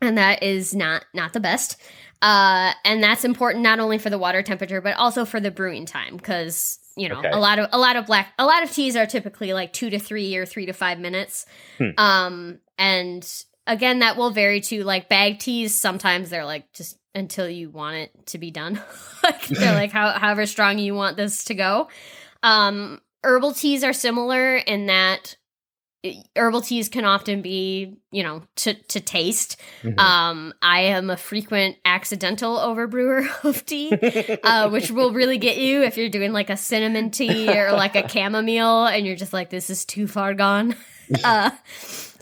and 0.00 0.16
that 0.18 0.42
is 0.42 0.72
not 0.74 1.04
not 1.12 1.32
the 1.32 1.40
best. 1.40 1.80
Uh, 2.20 2.72
and 2.84 3.02
that's 3.02 3.24
important 3.24 3.64
not 3.64 3.80
only 3.80 3.98
for 3.98 4.08
the 4.08 4.18
water 4.18 4.42
temperature 4.42 4.80
but 4.80 4.96
also 4.96 5.24
for 5.24 5.40
the 5.40 5.50
brewing 5.50 5.84
time 5.86 6.16
because 6.16 6.78
you 6.96 7.08
know 7.08 7.18
Okay. 7.18 7.30
a 7.30 7.38
lot 7.38 7.58
of 7.58 7.68
a 7.72 7.78
lot 7.78 7.96
of 7.96 8.06
black 8.06 8.32
a 8.38 8.46
lot 8.46 8.62
of 8.62 8.70
teas 8.70 8.94
are 8.94 9.06
typically 9.06 9.52
like 9.52 9.72
two 9.72 9.90
to 9.90 9.98
three 9.98 10.36
or 10.36 10.46
three 10.46 10.66
to 10.66 10.72
five 10.72 11.00
minutes. 11.00 11.44
Hmm. 11.78 11.90
Um, 11.98 12.58
and 12.78 13.44
again, 13.66 14.00
that 14.00 14.16
will 14.16 14.30
vary 14.30 14.60
to 14.62 14.84
like 14.84 15.08
bag 15.08 15.38
teas. 15.38 15.78
Sometimes 15.78 16.30
they're 16.30 16.44
like 16.44 16.72
just 16.72 16.98
until 17.14 17.48
you 17.48 17.70
want 17.70 17.96
it 17.96 18.26
to 18.26 18.38
be 18.38 18.50
done. 18.50 18.80
like 19.22 19.46
they're 19.46 19.74
like 19.74 19.92
how, 19.92 20.10
however 20.10 20.46
strong 20.46 20.78
you 20.78 20.94
want 20.94 21.16
this 21.16 21.44
to 21.44 21.54
go. 21.54 21.88
Um, 22.42 23.00
herbal 23.22 23.52
teas 23.52 23.84
are 23.84 23.92
similar 23.92 24.56
in 24.56 24.86
that 24.86 25.36
herbal 26.36 26.62
teas 26.62 26.88
can 26.88 27.04
often 27.04 27.42
be, 27.42 27.96
you 28.10 28.22
know, 28.22 28.42
to 28.56 28.74
to 28.74 29.00
taste. 29.00 29.60
Mhm. 29.82 29.98
Um, 29.98 30.54
I 30.60 30.80
am 30.80 31.10
a 31.10 31.16
frequent 31.16 31.76
accidental 31.84 32.58
overbrewer 32.58 33.24
of 33.44 33.64
tea, 33.64 33.92
uh, 34.42 34.70
which 34.70 34.90
will 34.90 35.12
really 35.12 35.38
get 35.38 35.58
you 35.58 35.82
if 35.82 35.96
you're 35.96 36.08
doing 36.08 36.32
like 36.32 36.50
a 36.50 36.56
cinnamon 36.56 37.10
tea 37.10 37.48
or 37.56 37.72
like 37.72 37.94
a 37.94 38.08
chamomile, 38.12 38.86
and 38.86 39.06
you're 39.06 39.16
just 39.16 39.32
like, 39.32 39.50
this 39.50 39.70
is 39.70 39.84
too 39.84 40.06
far 40.06 40.34
gone. 40.34 40.74
Uh, 41.22 41.50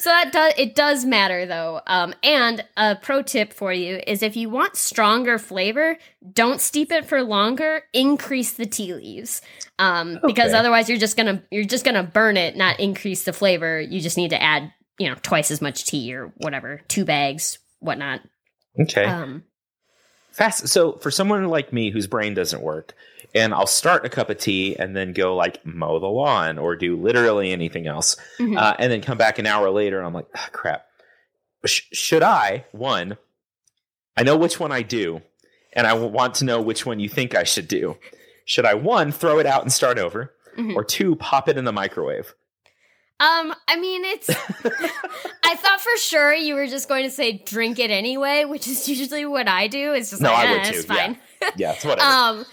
so 0.00 0.08
that 0.10 0.32
does 0.32 0.54
it 0.56 0.74
does 0.74 1.04
matter 1.04 1.44
though. 1.46 1.80
Um, 1.86 2.14
and 2.22 2.64
a 2.76 2.96
pro 2.96 3.22
tip 3.22 3.52
for 3.52 3.72
you 3.72 4.00
is 4.06 4.22
if 4.22 4.34
you 4.36 4.48
want 4.48 4.76
stronger 4.76 5.38
flavor, 5.38 5.98
don't 6.32 6.60
steep 6.60 6.90
it 6.90 7.04
for 7.04 7.22
longer. 7.22 7.82
Increase 7.92 8.52
the 8.52 8.66
tea 8.66 8.94
leaves, 8.94 9.42
um, 9.78 10.18
because 10.26 10.54
otherwise 10.54 10.88
you're 10.88 10.98
just 10.98 11.16
gonna 11.16 11.42
you're 11.50 11.64
just 11.64 11.84
gonna 11.84 12.02
burn 12.02 12.36
it, 12.36 12.56
not 12.56 12.80
increase 12.80 13.24
the 13.24 13.32
flavor. 13.32 13.80
You 13.80 14.00
just 14.00 14.16
need 14.16 14.30
to 14.30 14.42
add 14.42 14.72
you 14.98 15.08
know 15.08 15.16
twice 15.22 15.50
as 15.50 15.60
much 15.60 15.84
tea 15.84 16.14
or 16.14 16.32
whatever, 16.38 16.80
two 16.88 17.04
bags, 17.04 17.58
whatnot. 17.80 18.20
okay. 18.80 19.04
Um, 19.04 19.44
Fast. 20.32 20.68
So 20.68 20.92
for 20.98 21.10
someone 21.10 21.46
like 21.48 21.72
me 21.72 21.90
whose 21.90 22.06
brain 22.06 22.34
doesn't 22.34 22.62
work, 22.62 22.94
and 23.34 23.52
I'll 23.54 23.66
start 23.66 24.04
a 24.04 24.08
cup 24.08 24.30
of 24.30 24.38
tea 24.38 24.76
and 24.76 24.96
then 24.96 25.12
go 25.12 25.34
like 25.36 25.64
mow 25.64 25.98
the 25.98 26.06
lawn 26.06 26.58
or 26.58 26.76
do 26.76 26.96
literally 26.96 27.52
anything 27.52 27.86
else, 27.86 28.16
mhm. 28.38 28.56
uh, 28.58 28.74
and 28.78 28.90
then 28.90 29.00
come 29.02 29.18
back 29.18 29.38
an 29.38 29.46
hour 29.46 29.70
later 29.70 29.98
and 29.98 30.06
I'm 30.06 30.14
like, 30.14 30.26
ah, 30.36 30.48
crap. 30.52 30.86
Sh- 31.66 31.82
should 31.92 32.22
I 32.22 32.64
one? 32.72 33.18
I 34.16 34.22
know 34.22 34.36
which 34.36 34.58
one 34.58 34.72
I 34.72 34.82
do, 34.82 35.22
and 35.72 35.86
I 35.86 35.92
want 35.94 36.34
to 36.36 36.44
know 36.44 36.60
which 36.60 36.84
one 36.86 37.00
you 37.00 37.08
think 37.08 37.34
I 37.34 37.44
should 37.44 37.68
do. 37.68 37.96
Should 38.44 38.64
I 38.64 38.74
one 38.74 39.12
throw 39.12 39.38
it 39.38 39.46
out 39.46 39.62
and 39.62 39.72
start 39.72 39.98
over, 39.98 40.32
Mhm. 40.58 40.74
or 40.74 40.84
two 40.84 41.16
pop 41.16 41.48
it 41.48 41.56
in 41.56 41.64
the 41.64 41.72
microwave? 41.72 42.34
Um, 43.20 43.54
I 43.68 43.78
mean, 43.78 44.02
it's. 44.06 44.30
I 45.44 45.54
thought 45.56 45.80
for 45.80 45.96
sure 45.98 46.32
you 46.32 46.54
were 46.54 46.66
just 46.66 46.88
going 46.88 47.04
to 47.04 47.10
say 47.10 47.32
drink 47.44 47.78
it 47.78 47.90
anyway, 47.90 48.46
which 48.46 48.66
is 48.66 48.88
usually 48.88 49.26
what 49.26 49.46
I 49.46 49.66
do. 49.68 49.92
It's 49.92 50.08
just 50.10 50.22
No, 50.22 50.32
like, 50.32 50.48
I 50.48 50.52
eh, 50.52 50.56
would 50.56 50.64
too, 50.74 50.82
fine. 50.82 51.18
yeah, 51.56 51.72
it's 51.72 51.84
whatever. 51.84 52.00
Um, 52.10 52.46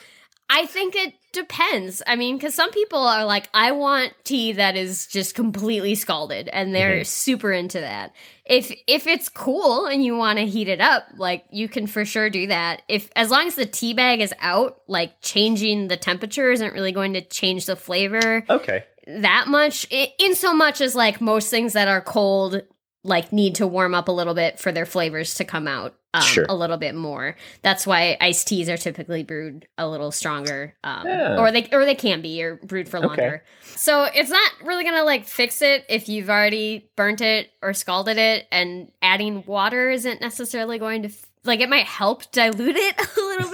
I 0.50 0.66
think 0.66 0.96
it 0.96 1.14
depends. 1.34 2.02
I 2.08 2.16
mean, 2.16 2.38
because 2.38 2.56
some 2.56 2.72
people 2.72 3.00
are 3.00 3.26
like, 3.26 3.50
I 3.54 3.72
want 3.74 4.14
tea 4.24 4.54
that 4.54 4.76
is 4.78 5.06
just 5.08 5.36
completely 5.36 5.94
scalded, 5.94 6.48
and 6.50 6.74
they're 6.74 7.02
Mhm. 7.02 7.06
super 7.06 7.52
into 7.52 7.80
that. 7.82 8.14
If 8.46 8.72
if 8.88 9.08
it's 9.08 9.28
cool 9.30 9.86
and 9.88 10.04
you 10.04 10.16
want 10.16 10.40
to 10.40 10.46
heat 10.46 10.70
it 10.70 10.80
up, 10.80 11.04
like 11.18 11.44
you 11.52 11.68
can 11.68 11.86
for 11.86 12.06
sure 12.06 12.30
do 12.30 12.48
that. 12.48 12.82
If 12.88 13.10
as 13.16 13.30
long 13.30 13.48
as 13.48 13.56
the 13.56 13.66
tea 13.66 13.94
bag 13.94 14.22
is 14.22 14.34
out, 14.40 14.82
like 14.88 15.22
changing 15.22 15.90
the 15.90 15.98
temperature 15.98 16.50
isn't 16.52 16.74
really 16.74 16.94
going 16.94 17.14
to 17.14 17.22
change 17.22 17.66
the 17.66 17.76
flavor 17.76 18.46
okay. 18.50 18.86
that 19.06 19.48
much 19.50 19.86
in 19.92 20.34
so 20.34 20.54
much 20.54 20.80
as 20.80 20.96
like 20.96 21.20
most 21.20 21.50
things 21.50 21.74
that 21.74 21.90
are 21.90 22.02
cold 22.02 22.62
like 23.08 23.32
need 23.34 23.56
to 23.56 23.66
warm 23.66 23.96
up 23.96 24.08
a 24.08 24.12
little 24.12 24.34
bit 24.34 24.60
for 24.60 24.72
their 24.72 24.86
flavors 24.86 25.34
to 25.36 25.44
come 25.46 25.68
out 25.68 25.96
um, 26.14 26.22
Sure. 26.24 26.46
a 26.50 26.56
little 26.56 26.78
bit 26.78 26.94
more 26.96 27.36
that's 27.62 27.86
why 27.88 28.18
iced 28.22 28.48
teas 28.48 28.70
are 28.70 28.78
typically 28.78 29.24
brewed 29.24 29.68
a 29.78 29.88
little 29.88 30.12
stronger 30.12 30.76
um, 30.84 31.06
Yeah. 31.08 31.38
or 31.40 31.52
they 31.52 31.68
or 31.72 31.86
they 31.86 31.96
can 31.96 32.22
be 32.22 32.44
or 32.44 32.56
brewed 32.58 32.90
for 32.90 32.98
Okay. 32.98 33.08
longer 33.08 33.44
so 33.64 34.04
it's 34.14 34.30
not 34.30 34.52
really 34.64 34.84
gonna 34.84 35.04
like 35.04 35.26
fix 35.26 35.62
it 35.62 35.86
if 35.90 36.10
you've 36.10 36.30
already 36.30 36.90
burnt 36.96 37.22
it 37.22 37.50
or 37.62 37.74
scalded 37.74 38.18
it 38.18 38.48
and 38.52 38.92
adding 39.02 39.44
water 39.46 39.90
isn't 39.90 40.22
necessarily 40.22 40.78
going 40.80 41.04
to 41.04 41.10
f- 41.10 41.26
like 41.44 41.60
it 41.62 41.70
might 41.70 41.86
help 41.86 42.30
dilute 42.32 42.76
it 42.78 42.96
a 43.18 43.22
little 43.22 43.52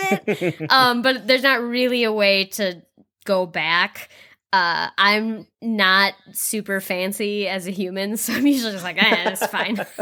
bit 0.57 0.61
um, 0.71 1.01
but 1.01 1.27
there's 1.27 1.43
not 1.43 1.61
really 1.61 2.03
a 2.03 2.11
way 2.11 2.45
to 2.45 2.81
go 3.25 3.45
back. 3.45 4.09
Uh, 4.53 4.89
I'm 4.97 5.47
not 5.61 6.13
super 6.31 6.79
fancy 6.79 7.47
as 7.49 7.67
a 7.67 7.71
human, 7.71 8.15
so 8.17 8.33
I'm 8.33 8.45
usually 8.47 8.71
just 8.73 8.83
like, 8.83 8.97
eh, 9.01 9.31
it's 9.31 9.45
fine. 9.47 9.77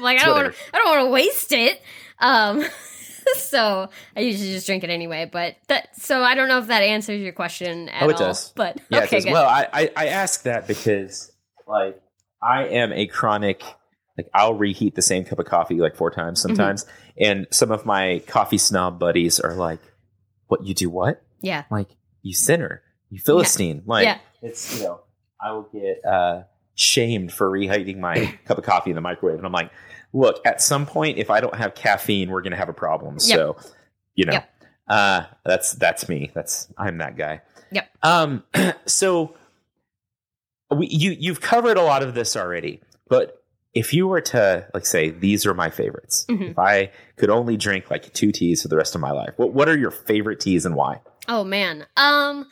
Like 0.00 0.18
I 0.18 0.24
don't 0.24 0.34
want 0.44 0.54
I 0.72 0.78
don't 0.78 0.88
want 0.88 1.06
to 1.06 1.10
waste 1.10 1.52
it. 1.52 1.82
Um, 2.20 2.64
so 3.34 3.90
I 4.16 4.20
usually 4.20 4.52
just 4.52 4.66
drink 4.66 4.82
it 4.84 4.88
anyway. 4.90 5.28
But 5.30 5.56
that, 5.68 5.94
so 6.00 6.22
I 6.22 6.34
don't 6.34 6.48
know 6.48 6.58
if 6.58 6.68
that 6.68 6.82
answers 6.82 7.20
your 7.20 7.32
question 7.32 7.88
at 7.90 8.02
Oh, 8.02 8.08
it 8.08 8.14
all. 8.14 8.18
does. 8.20 8.52
But 8.52 8.78
Yeah, 8.88 9.02
okay, 9.04 9.18
it 9.18 9.24
does. 9.24 9.32
well, 9.32 9.46
I, 9.46 9.66
I 9.72 9.90
I 9.96 10.06
ask 10.06 10.42
that 10.44 10.66
because 10.66 11.30
like 11.66 12.00
I 12.42 12.66
am 12.68 12.92
a 12.92 13.06
chronic 13.06 13.62
like 14.16 14.28
I'll 14.32 14.54
reheat 14.54 14.94
the 14.94 15.02
same 15.02 15.24
cup 15.24 15.38
of 15.38 15.46
coffee 15.46 15.80
like 15.80 15.96
four 15.96 16.10
Mm-hmm. 16.10 16.20
times 16.20 16.40
sometimes, 16.40 16.86
and 17.18 17.46
some 17.50 17.70
of 17.70 17.84
my 17.84 18.22
coffee 18.26 18.58
snob 18.58 18.98
buddies 18.98 19.38
are 19.40 19.54
like, 19.54 19.80
"What 20.46 20.64
you 20.64 20.72
do? 20.74 20.88
What? 20.88 21.22
yeah, 21.42 21.64
Like 21.70 21.88
you 22.22 22.32
sinner, 22.32 22.82
you 23.10 23.18
philistine? 23.20 23.82
Like 23.86 24.04
Yeah. 24.04 24.18
it's 24.42 24.78
you 24.78 24.84
know 24.84 25.00
I 25.40 25.52
will 25.52 25.68
get 25.72 26.04
uh 26.04 26.42
shamed 26.74 27.32
for 27.32 27.50
reheating 27.50 28.00
my 28.00 28.38
cup 28.46 28.58
of 28.58 28.64
coffee 28.64 28.90
in 28.90 28.96
the 28.96 29.02
microwave, 29.02 29.36
and 29.38 29.46
I'm 29.46 29.52
like, 29.52 29.70
look, 30.12 30.40
at 30.46 30.62
some 30.62 30.86
point, 30.86 31.18
if 31.18 31.30
I 31.30 31.40
don't 31.40 31.54
have 31.56 31.74
caffeine, 31.74 32.30
we're 32.30 32.42
gonna 32.42 32.56
have 32.56 32.68
a 32.68 32.74
problem. 32.74 33.14
Yep. 33.14 33.20
So, 33.22 33.56
you 34.14 34.24
know, 34.26 34.32
Yep. 34.32 34.50
uh, 34.88 35.22
that's 35.44 35.72
that's 35.74 36.08
me. 36.08 36.30
That's 36.34 36.68
I'm 36.78 36.98
that 36.98 37.16
guy. 37.16 37.42
Yep. 37.72 37.88
Um. 38.02 38.44
So 38.86 39.34
we 40.70 40.86
you 40.86 41.16
you've 41.18 41.40
covered 41.40 41.76
a 41.76 41.82
lot 41.82 42.02
of 42.02 42.14
this 42.14 42.36
already, 42.36 42.80
but 43.08 43.42
if 43.74 43.92
you 43.94 44.06
were 44.08 44.20
to 44.20 44.66
like 44.74 44.84
say 44.86 45.10
these 45.10 45.46
are 45.46 45.54
my 45.54 45.70
favorites, 45.70 46.26
Mhm. 46.28 46.50
if 46.52 46.58
I 46.58 46.90
could 47.16 47.30
only 47.30 47.56
drink 47.56 47.90
like 47.90 48.12
two 48.12 48.32
teas 48.32 48.62
for 48.62 48.68
the 48.68 48.76
rest 48.76 48.94
of 48.94 49.00
my 49.00 49.10
life, 49.12 49.34
what 49.36 49.52
what 49.52 49.68
are 49.68 49.76
your 49.76 49.90
favorite 49.90 50.40
teas 50.40 50.64
and 50.66 50.74
why? 50.76 51.00
Oh 51.28 51.44
man. 51.44 51.86
Um. 51.96 52.46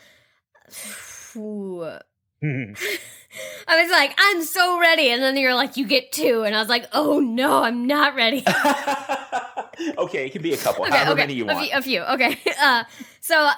Phew. 0.72 1.98
I 2.42 3.82
was 3.82 3.90
like, 3.90 4.14
I'm 4.16 4.42
so 4.42 4.80
ready, 4.80 5.10
and 5.10 5.22
then 5.22 5.36
you're 5.36 5.54
like, 5.54 5.76
you 5.76 5.86
get 5.86 6.12
two, 6.12 6.44
and 6.44 6.54
I 6.54 6.60
was 6.60 6.68
like, 6.68 6.86
oh 6.92 7.20
no, 7.20 7.62
I'm 7.62 7.86
not 7.86 8.14
ready. 8.14 8.44
okay, 9.98 10.26
it 10.26 10.32
can 10.32 10.42
be 10.42 10.52
a 10.52 10.56
couple, 10.56 10.84
okay, 10.84 10.96
however 10.96 11.12
okay, 11.12 11.22
many 11.22 11.34
you 11.34 11.44
a 11.44 11.54
want. 11.54 11.66
few, 11.66 11.76
a 11.76 11.82
few. 11.82 12.02
Okay, 12.02 12.38
uh, 12.60 12.84
so 13.20 13.50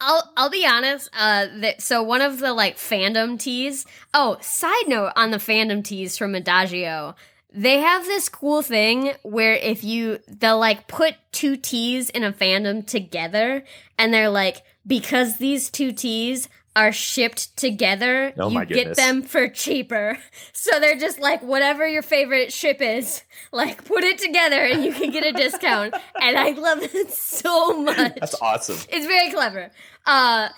I'll 0.00 0.32
I'll 0.36 0.50
be 0.50 0.66
honest. 0.66 1.08
Uh, 1.16 1.46
that 1.60 1.80
so 1.80 2.02
one 2.02 2.20
of 2.20 2.38
the 2.38 2.52
like 2.52 2.76
fandom 2.76 3.38
teas. 3.38 3.86
Oh, 4.12 4.36
side 4.40 4.88
note 4.88 5.12
on 5.16 5.30
the 5.30 5.38
fandom 5.38 5.82
teas 5.82 6.18
from 6.18 6.34
Adagio. 6.34 7.14
They 7.52 7.78
have 7.78 8.04
this 8.04 8.28
cool 8.28 8.62
thing 8.62 9.12
where 9.22 9.54
if 9.54 9.84
you 9.84 10.18
they'll 10.26 10.58
like 10.58 10.88
put 10.88 11.14
two 11.32 11.56
teas 11.56 12.10
in 12.10 12.24
a 12.24 12.32
fandom 12.32 12.86
together, 12.86 13.64
and 13.96 14.12
they're 14.12 14.28
like 14.30 14.62
because 14.86 15.38
these 15.38 15.70
two 15.70 15.92
teas 15.92 16.48
are 16.76 16.90
shipped 16.92 17.56
together, 17.56 18.32
Oh 18.36 18.48
you 18.48 18.64
get 18.64 18.96
them 18.96 19.22
for 19.22 19.48
cheaper. 19.48 20.18
So 20.52 20.80
they're 20.80 20.98
just 20.98 21.20
like 21.20 21.42
whatever 21.42 21.86
your 21.86 22.00
favorite 22.02 22.50
ship 22.52 22.80
is, 22.80 23.22
like 23.52 23.84
put 23.84 24.02
it 24.02 24.18
together 24.18 24.56
and 24.64 24.82
you 24.82 24.92
can 24.94 25.10
get 25.10 25.22
a 25.22 25.30
discount. 25.32 25.94
and 26.20 26.38
I 26.38 26.50
love 26.52 26.78
it 26.82 27.10
so 27.12 27.82
much. 27.82 28.14
That's 28.18 28.40
awesome. 28.40 28.78
It's 28.88 29.06
very 29.06 29.30
clever. 29.30 29.70
Uh 30.06 30.48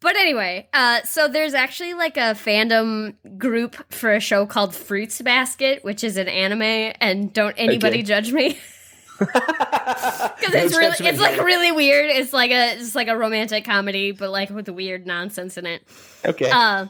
but 0.00 0.14
anyway, 0.16 0.68
uh 0.74 1.02
so 1.04 1.26
there's 1.26 1.54
actually 1.54 1.94
like 1.94 2.16
a 2.18 2.34
fandom 2.34 3.14
group 3.38 3.76
for 3.92 4.12
a 4.12 4.20
show 4.20 4.44
called 4.46 4.74
Fruits 4.74 5.20
Basket, 5.22 5.82
which 5.82 6.04
is 6.04 6.16
an 6.18 6.28
anime 6.28 6.92
and 7.00 7.32
don't 7.32 7.54
anybody 7.56 7.96
Okay. 8.00 8.02
judge 8.02 8.30
me 8.32 8.58
because 9.18 10.54
it's 10.54 10.76
really 10.76 10.96
it's 11.00 11.20
like 11.20 11.40
really 11.40 11.72
weird. 11.72 12.10
It's 12.10 12.32
like 12.32 12.50
a 12.50 12.78
it's 12.78 12.94
like 12.94 13.08
a 13.08 13.16
romantic 13.16 13.64
comedy 13.64 14.12
but 14.12 14.30
like 14.30 14.50
with 14.50 14.68
weird 14.68 15.06
nonsense 15.06 15.56
in 15.56 15.66
it. 15.66 15.82
okay. 16.24 16.50
Uh, 16.50 16.86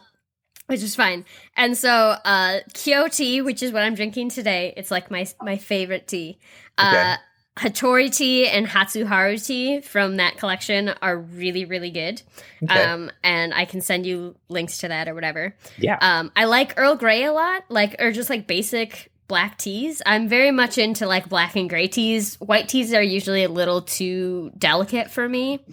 which 0.67 0.83
is 0.83 0.97
fine. 0.97 1.25
And 1.57 1.77
so, 1.77 1.91
uh, 2.25 2.59
Kyo 2.75 3.09
tea, 3.09 3.41
which 3.41 3.63
is 3.63 3.73
what 3.73 3.83
I'm 3.83 3.95
drinking 3.95 4.31
today, 4.31 4.75
it's 4.77 4.91
like 4.91 5.11
my 5.11 5.27
my 5.41 5.57
favorite 5.57 6.09
tea. 6.09 6.39
Uh, 6.77 7.17
Hatori 7.57 8.15
tea 8.15 8.47
and 8.47 8.67
Hatsuharu 8.67 9.45
tea 9.45 9.81
from 9.81 10.17
that 10.17 10.37
collection 10.37 10.91
are 11.01 11.17
really 11.17 11.65
really 11.65 11.91
good. 11.91 12.21
Okay. 12.63 12.83
Um, 12.83 13.11
and 13.23 13.55
I 13.55 13.65
can 13.65 13.81
send 13.81 14.05
you 14.05 14.37
links 14.49 14.79
to 14.79 14.89
that 14.89 15.09
or 15.09 15.15
whatever. 15.15 15.55
yeah. 15.79 15.99
Um, 16.01 16.33
I 16.37 16.45
like 16.45 16.75
Earl 16.77 16.97
Grey 16.97 17.25
a 17.25 17.33
lot, 17.33 17.65
like 17.69 17.97
or 17.99 18.13
just 18.13 18.29
like 18.29 18.47
basic 18.47 19.11
black 19.29 19.59
teas. 19.59 20.03
I'm 20.07 20.29
very 20.29 20.51
much 20.51 20.79
into 20.79 21.07
like 21.07 21.29
black 21.29 21.57
and 21.57 21.69
gray 21.69 21.89
teas. 21.89 22.37
White 22.41 22.69
teas 22.69 22.93
are 22.95 23.03
usually 23.03 23.45
a 23.45 23.49
little 23.49 23.83
too 23.83 24.53
delicate 24.59 25.11
for 25.11 25.29
me. 25.29 25.65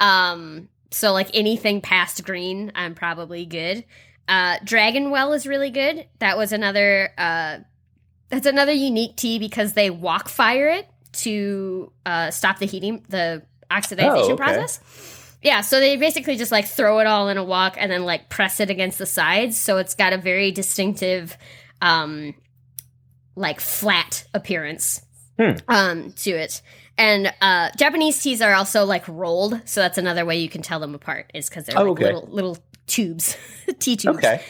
Um, 0.00 0.68
so 0.90 1.12
like 1.12 1.30
anything 1.34 1.80
past 1.80 2.24
green, 2.24 2.72
I'm 2.74 2.94
probably 2.94 3.44
good. 3.46 3.84
Uh, 4.26 4.56
Dragon 4.64 5.10
Well 5.10 5.32
is 5.32 5.46
really 5.46 5.70
good. 5.70 6.06
That 6.18 6.36
was 6.36 6.52
another. 6.52 7.10
Uh, 7.16 7.58
that's 8.28 8.46
another 8.46 8.72
unique 8.72 9.16
tea 9.16 9.38
because 9.38 9.72
they 9.72 9.88
wok 9.90 10.28
fire 10.28 10.68
it. 10.68 10.86
to 11.12 11.90
uh, 12.04 12.30
stop 12.30 12.58
the 12.58 12.66
heating, 12.66 13.04
the 13.08 13.42
oxidization 13.70 14.10
Oh, 14.12 14.24
okay. 14.32 14.36
process. 14.36 14.80
Yeah, 15.42 15.62
so 15.62 15.80
they 15.80 15.96
basically 15.96 16.36
just 16.36 16.52
like 16.52 16.66
throw 16.66 16.98
it 16.98 17.06
all 17.06 17.28
in 17.30 17.38
a 17.38 17.44
wok 17.44 17.76
and 17.78 17.90
then 17.90 18.04
like 18.04 18.28
press 18.28 18.60
it 18.60 18.68
against 18.70 18.98
the 18.98 19.06
sides, 19.06 19.56
so 19.56 19.78
it's 19.78 19.94
got 19.94 20.12
a 20.12 20.18
very 20.18 20.50
distinctive, 20.52 21.36
um, 21.80 22.34
like 23.38 23.60
flat 23.60 24.24
appearance 24.34 25.02
Hmm. 25.38 25.52
um, 25.68 26.12
to 26.12 26.30
it. 26.30 26.62
And 26.96 27.32
uh, 27.40 27.70
Japanese 27.76 28.20
teas 28.20 28.42
are 28.42 28.54
also 28.54 28.84
like 28.84 29.06
rolled, 29.06 29.60
so 29.66 29.80
that's 29.80 29.98
another 29.98 30.24
way 30.24 30.38
you 30.38 30.48
can 30.48 30.62
tell 30.62 30.80
them 30.80 30.96
apart 30.96 31.30
is 31.32 31.48
because 31.48 31.64
they're 31.66 31.78
Oh, 31.78 31.82
like 31.84 31.90
okay. 31.92 32.04
little 32.06 32.28
little 32.30 32.58
tubes, 32.88 33.36
tea 33.78 33.94
tubes. 33.96 34.18
Okay. 34.18 34.42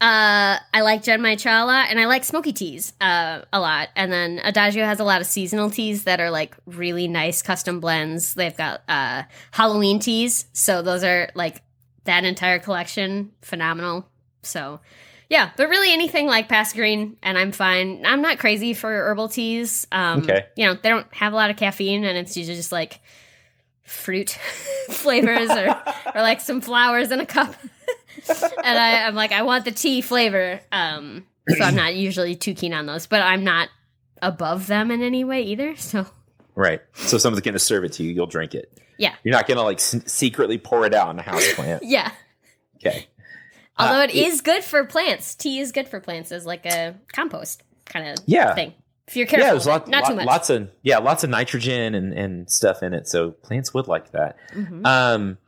Uh, 0.00 0.58
I 0.74 0.80
like 0.82 1.02
Genmai 1.04 1.38
Cha 1.38 1.62
a 1.62 1.64
lot, 1.64 1.86
and 1.88 2.00
I 2.00 2.06
like 2.06 2.24
smoky 2.24 2.52
teas 2.52 2.92
uh, 3.00 3.42
a 3.52 3.60
lot. 3.60 3.90
And 3.94 4.10
then 4.12 4.40
Adagio 4.42 4.84
has 4.84 4.98
a 4.98 5.04
lot 5.04 5.20
of 5.20 5.26
seasonal 5.28 5.70
teas 5.70 6.02
that 6.04 6.20
are 6.20 6.30
like 6.30 6.56
really 6.66 7.06
nice 7.06 7.40
custom 7.40 7.78
blends. 7.78 8.34
They've 8.34 8.56
got 8.56 8.82
uh, 8.88 9.22
Halloween 9.52 10.00
teas, 10.00 10.46
so 10.52 10.82
those 10.82 11.04
are 11.04 11.30
like 11.36 11.62
that 12.04 12.24
entire 12.24 12.58
collection 12.58 13.30
phenomenal. 13.40 14.06
So 14.42 14.80
yeah, 15.30 15.50
but 15.56 15.68
really 15.68 15.92
anything 15.92 16.26
like 16.26 16.48
Pass 16.48 16.72
Green, 16.72 17.16
and 17.22 17.36
I'm 17.38 17.52
fine. 17.52 18.04
I'm 18.06 18.22
not 18.22 18.38
crazy 18.38 18.74
for 18.74 18.90
herbal 18.90 19.28
teas. 19.28 19.86
Um, 19.92 20.20
Okay. 20.20 20.46
you 20.56 20.66
know 20.66 20.74
they 20.74 20.88
don't 20.88 21.12
have 21.14 21.32
a 21.32 21.36
lot 21.36 21.50
of 21.50 21.56
caffeine, 21.56 22.04
and 22.04 22.16
it's 22.18 22.36
usually 22.36 22.56
just 22.56 22.72
like 22.72 23.00
fruit 23.82 24.30
flavors 24.90 25.50
or 25.50 25.68
or 26.14 26.20
like 26.22 26.40
some 26.40 26.60
flowers 26.60 27.10
in 27.10 27.20
a 27.20 27.26
cup. 27.26 27.54
and 28.28 28.78
I, 28.78 29.06
I'm 29.06 29.14
like, 29.14 29.32
I 29.32 29.42
want 29.42 29.64
the 29.64 29.70
tea 29.72 30.00
flavor. 30.00 30.60
Um, 30.72 31.26
so 31.48 31.62
I'm 31.64 31.74
not 31.74 31.94
usually 31.94 32.34
too 32.36 32.54
keen 32.54 32.72
on 32.72 32.86
those, 32.86 33.06
but 33.06 33.20
I'm 33.22 33.44
not 33.44 33.68
above 34.22 34.66
them 34.66 34.90
in 34.90 35.02
any 35.02 35.24
way 35.24 35.42
either. 35.42 35.76
So 35.76 36.06
Right. 36.54 36.80
So 36.94 37.16
if 37.16 37.22
someone's 37.22 37.42
going 37.42 37.52
to 37.54 37.58
serve 37.58 37.84
it 37.84 37.92
to 37.94 38.02
you, 38.04 38.12
you'll 38.12 38.26
drink 38.28 38.54
it. 38.54 38.72
Yeah. 38.96 39.14
You're 39.24 39.34
not 39.34 39.46
going 39.48 39.58
to 39.58 39.64
like 39.64 39.78
s- 39.78 39.96
secretly 40.06 40.56
pour 40.56 40.86
it 40.86 40.94
out 40.94 41.10
in 41.10 41.18
a 41.18 41.22
house 41.22 41.52
plant. 41.54 41.82
yeah. 41.86 42.12
Okay. 42.76 43.08
Although 43.78 44.00
Uh, 44.00 44.04
it 44.04 44.14
is 44.14 44.40
good 44.40 44.62
for 44.64 44.84
plants. 44.84 45.34
Tea 45.34 45.58
is 45.60 45.72
good 45.72 45.88
for 45.88 46.00
plants 46.00 46.30
as 46.32 46.46
like 46.46 46.64
a 46.66 46.94
compost 47.12 47.62
kind 47.86 48.08
of 48.08 48.18
Yeah. 48.26 48.54
thing. 48.54 48.74
If 49.08 49.16
you're 49.16 49.26
careful, 49.26 49.46
Yeah, 49.46 49.52
there's 49.52 49.66
lot, 49.66 49.88
not 49.88 50.02
lot- 50.04 50.08
too 50.10 50.16
much. 50.16 50.26
lots 50.26 50.50
of 50.50 50.70
yeah, 50.82 50.98
lots 50.98 51.24
of 51.24 51.30
nitrogen 51.30 51.94
and, 51.94 52.12
and 52.14 52.50
stuff 52.50 52.82
in 52.82 52.94
it. 52.94 53.06
So 53.08 53.32
plants 53.32 53.74
would 53.74 53.86
like 53.88 54.12
that. 54.12 54.36
Mhm. 54.54 54.86
Um, 54.86 55.38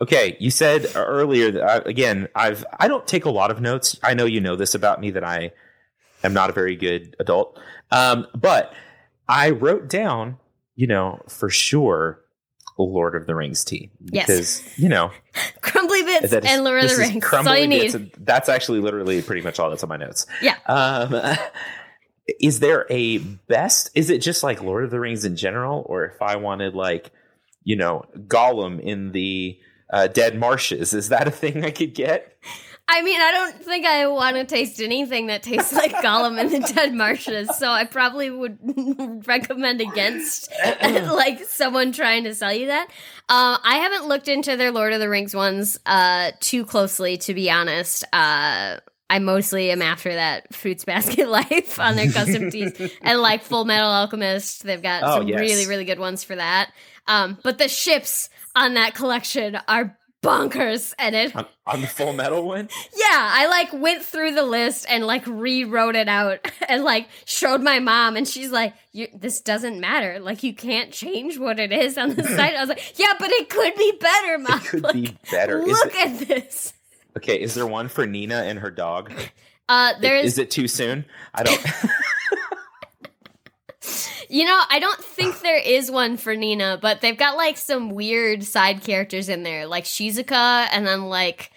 okay, 0.00 0.36
you 0.38 0.50
said 0.50 0.86
earlier 0.94 1.50
that 1.50 1.62
I, 1.62 1.76
again, 1.88 2.28
I've 2.34 2.64
I 2.78 2.86
don't 2.86 3.06
take 3.08 3.24
a 3.24 3.30
lot 3.30 3.50
of 3.50 3.60
notes. 3.60 3.98
I 4.02 4.14
know 4.14 4.26
you 4.26 4.40
know 4.40 4.54
this 4.56 4.74
about 4.74 5.00
me 5.00 5.10
that 5.12 5.24
I 5.24 5.50
am 6.22 6.32
not 6.34 6.50
a 6.50 6.52
very 6.52 6.76
good 6.76 7.16
adult. 7.18 7.58
Um, 7.90 8.26
but 8.34 8.72
I 9.28 9.50
wrote 9.50 9.88
down, 9.88 10.36
you 10.76 10.86
know, 10.86 11.20
for 11.28 11.50
sure, 11.50 12.20
Lord 12.78 13.14
of 13.16 13.26
the 13.26 13.34
Rings 13.34 13.64
tea 13.64 13.90
Yes. 14.04 14.26
because 14.26 14.78
you 14.78 14.88
know 14.88 15.10
That 16.18 16.44
is- 16.44 16.50
and 16.50 16.64
Lord 16.64 16.82
of 16.82 16.90
the 16.90 16.96
Rings. 16.96 17.24
That's 17.30 17.46
all 17.46 17.56
you 17.56 17.68
need. 17.68 18.12
That's 18.18 18.48
actually 18.48 18.80
literally 18.80 19.22
pretty 19.22 19.42
much 19.42 19.58
all 19.58 19.70
that's 19.70 19.82
on 19.82 19.88
my 19.88 19.96
notes. 19.96 20.26
Yeah. 20.42 20.56
Um, 20.66 21.20
is 22.40 22.60
there 22.60 22.86
a 22.90 23.18
best? 23.18 23.90
Is 23.94 24.10
it 24.10 24.18
just 24.18 24.42
like 24.42 24.62
Lord 24.62 24.84
of 24.84 24.90
the 24.90 25.00
Rings 25.00 25.24
in 25.24 25.36
general, 25.36 25.82
or 25.86 26.04
if 26.04 26.20
I 26.22 26.36
wanted 26.36 26.74
like, 26.74 27.10
you 27.64 27.76
know, 27.76 28.04
Gollum 28.16 28.80
in 28.80 29.12
the 29.12 29.58
uh, 29.92 30.06
Dead 30.06 30.38
Marshes, 30.38 30.94
is 30.94 31.08
that 31.08 31.26
a 31.26 31.30
thing 31.30 31.64
I 31.64 31.70
could 31.70 31.94
get? 31.94 32.36
I 32.92 33.02
mean, 33.02 33.20
I 33.20 33.30
don't 33.30 33.64
think 33.64 33.86
I 33.86 34.08
want 34.08 34.34
to 34.34 34.44
taste 34.44 34.80
anything 34.80 35.28
that 35.28 35.44
tastes 35.44 35.72
like 35.72 35.92
Gollum 36.02 36.40
in 36.40 36.50
the 36.50 36.72
Dead 36.74 36.92
Marshes, 36.92 37.48
so 37.56 37.68
I 37.68 37.84
probably 37.84 38.30
would 38.30 38.58
recommend 39.28 39.80
against 39.80 40.50
like 40.82 41.44
someone 41.44 41.92
trying 41.92 42.24
to 42.24 42.34
sell 42.34 42.52
you 42.52 42.66
that. 42.66 42.88
Uh, 43.30 43.56
I 43.62 43.76
haven't 43.76 44.08
looked 44.08 44.26
into 44.28 44.56
their 44.56 44.72
Lord 44.72 44.92
of 44.92 44.98
the 44.98 45.08
Rings 45.08 45.34
ones 45.36 45.78
uh, 45.86 46.32
too 46.40 46.66
closely, 46.66 47.16
to 47.18 47.32
be 47.32 47.48
honest. 47.48 48.02
Uh, 48.12 48.78
I 49.08 49.18
mostly 49.20 49.70
am 49.70 49.82
after 49.82 50.12
that 50.12 50.52
Fruits 50.54 50.84
Basket 50.84 51.28
Life 51.30 51.78
on 51.78 51.94
their 51.96 52.10
custom 52.10 52.50
teas, 52.52 52.72
and 53.02 53.20
like 53.20 53.42
Full 53.44 53.64
Metal 53.64 53.88
Alchemist, 53.88 54.64
they've 54.64 54.82
got 54.82 55.04
Oh, 55.04 55.18
some 55.20 55.28
yes. 55.28 55.38
really, 55.38 55.66
really 55.66 55.84
good 55.84 56.00
ones 56.00 56.24
for 56.24 56.34
that. 56.36 56.72
Um, 57.06 57.38
but 57.44 57.58
the 57.58 57.68
ships 57.68 58.30
on 58.56 58.74
that 58.74 58.94
collection 58.94 59.56
are 59.68 59.96
bonkers, 60.22 60.94
and 60.98 61.14
it 61.14 61.34
On, 61.34 61.46
on 61.66 61.80
the 61.80 61.86
Full 61.86 62.12
Metal 62.12 62.42
one? 62.46 62.68
yeah, 62.96 63.30
I 63.32 63.46
like 63.48 63.72
went 63.72 64.02
through 64.02 64.34
the 64.34 64.42
list 64.42 64.86
and 64.88 65.06
like 65.06 65.26
rewrote 65.26 65.96
it 65.96 66.08
out 66.08 66.50
and 66.68 66.84
like 66.84 67.08
showed 67.24 67.62
my 67.62 67.78
mom, 67.78 68.16
and 68.16 68.26
she's 68.28 68.50
like, 68.50 68.74
you, 68.92 69.08
"This 69.14 69.40
doesn't 69.40 69.80
matter. 69.80 70.18
Like 70.20 70.42
you 70.42 70.54
can't 70.54 70.92
change 70.92 71.38
what 71.38 71.58
it 71.58 71.72
is 71.72 71.96
on 71.98 72.14
the 72.14 72.22
site." 72.36 72.54
I 72.54 72.60
was 72.60 72.68
like, 72.68 72.98
"Yeah, 72.98 73.14
but 73.18 73.30
it 73.30 73.48
could 73.48 73.74
be 73.74 73.92
better, 74.00 74.38
mom. 74.38 74.58
It 74.58 74.64
could 74.64 74.82
Like, 74.82 74.94
be 74.94 75.16
better. 75.30 75.60
Is 75.60 75.66
Look 75.68 75.94
it, 75.94 76.06
at 76.22 76.28
this." 76.28 76.72
okay, 77.16 77.40
is 77.40 77.54
there 77.54 77.66
one 77.66 77.88
for 77.88 78.06
Nina 78.06 78.36
and 78.42 78.58
her 78.58 78.70
dog? 78.70 79.12
Uh, 79.68 79.92
there's, 80.00 80.24
is 80.26 80.38
it 80.38 80.50
too 80.50 80.66
soon? 80.68 81.04
I 81.34 81.42
don't. 81.44 81.66
you 84.30 84.44
know, 84.44 84.62
I 84.70 84.78
don't 84.78 85.02
think 85.02 85.40
there 85.40 85.58
is 85.58 85.90
one 85.90 86.16
for 86.16 86.34
Nina, 86.36 86.78
but 86.80 87.00
they've 87.00 87.16
got 87.18 87.36
like 87.36 87.56
some 87.58 87.90
weird 87.90 88.44
side 88.44 88.82
characters 88.82 89.28
in 89.28 89.42
there, 89.42 89.66
like 89.66 89.84
Sheska, 89.84 90.68
and 90.72 90.86
then 90.86 91.04
like 91.06 91.50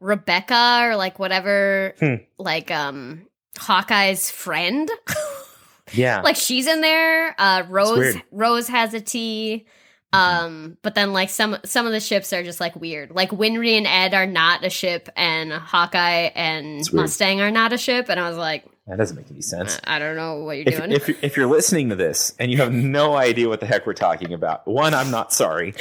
Rebecca 0.00 0.80
or 0.82 0.96
like 0.96 1.18
whatever, 1.18 1.94
Hmm. 1.98 2.14
like 2.38 2.70
um 2.70 3.26
Hawkeye's 3.58 4.30
friend. 4.30 4.90
yeah. 5.92 6.20
like 6.22 6.36
she's 6.36 6.66
in 6.66 6.80
there. 6.80 7.34
Uh, 7.38 7.64
Rose. 7.68 8.16
Rose 8.30 8.68
has 8.68 8.94
a 8.94 9.00
tea. 9.00 9.66
Um, 10.12 10.78
but 10.82 10.94
then 10.94 11.12
like 11.12 11.28
some 11.28 11.56
some 11.64 11.86
of 11.86 11.92
the 11.92 11.98
ships 11.98 12.32
are 12.32 12.44
just 12.44 12.60
like 12.60 12.76
weird. 12.76 13.10
Like 13.10 13.30
Winry 13.30 13.72
and 13.76 13.86
Ed 13.86 14.14
are 14.14 14.26
not 14.26 14.64
a 14.64 14.70
ship, 14.70 15.08
and 15.16 15.52
Hawkeye 15.52 16.30
and 16.36 16.84
Mustang 16.92 17.40
are 17.40 17.50
not 17.50 17.72
a 17.72 17.78
ship. 17.78 18.06
And 18.08 18.20
I 18.20 18.28
was 18.28 18.38
like, 18.38 18.64
that 18.86 18.98
doesn't 18.98 19.16
make 19.16 19.30
any 19.30 19.40
sense. 19.40 19.80
I 19.84 19.98
don't 19.98 20.16
know 20.16 20.40
what 20.40 20.58
you're 20.58 20.68
if, 20.68 20.76
doing. 20.76 20.92
if, 20.92 21.24
if 21.24 21.36
you're 21.36 21.46
listening 21.46 21.88
to 21.88 21.96
this 21.96 22.34
and 22.38 22.52
you 22.52 22.58
have 22.58 22.72
no 22.72 23.16
idea 23.16 23.48
what 23.48 23.60
the 23.60 23.66
heck 23.66 23.86
we're 23.86 23.94
talking 23.94 24.32
about, 24.32 24.66
one, 24.66 24.92
I'm 24.92 25.10
not 25.10 25.32
sorry. 25.32 25.74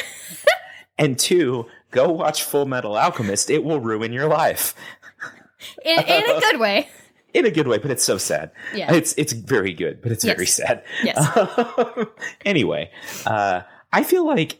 and 0.97 1.19
two, 1.19 1.65
go 1.91 2.09
watch 2.09 2.43
Full 2.43 2.65
Metal 2.65 2.97
Alchemist. 2.97 3.49
It 3.49 3.63
will 3.63 3.81
ruin 3.81 4.13
your 4.13 4.27
life 4.27 4.73
in, 5.83 5.99
in 5.99 6.29
a 6.29 6.39
good 6.39 6.59
way. 6.59 6.87
in 7.33 7.45
a 7.45 7.51
good 7.51 7.67
way, 7.67 7.77
but 7.77 7.91
it's 7.91 8.03
so 8.03 8.17
sad. 8.17 8.51
Yeah. 8.73 8.93
It's 8.93 9.13
it's 9.17 9.33
very 9.33 9.73
good, 9.73 10.01
but 10.01 10.11
it's 10.11 10.23
very 10.23 10.45
sad. 10.45 10.83
Yes. 11.03 11.27
anyway, 12.45 12.91
uh, 13.25 13.61
I 13.91 14.03
feel 14.03 14.25
like 14.25 14.59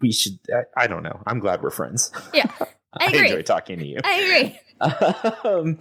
we 0.00 0.12
should. 0.12 0.38
I, 0.52 0.84
I 0.84 0.86
don't 0.86 1.02
know. 1.02 1.22
I'm 1.26 1.38
glad 1.38 1.62
we're 1.62 1.70
friends. 1.70 2.12
Yeah. 2.34 2.50
I 2.98 3.06
agree. 3.06 3.28
enjoy 3.30 3.42
talking 3.42 3.78
to 3.78 3.86
you. 3.86 3.98
I 4.04 4.14
agree. 4.20 4.60
um, 5.50 5.78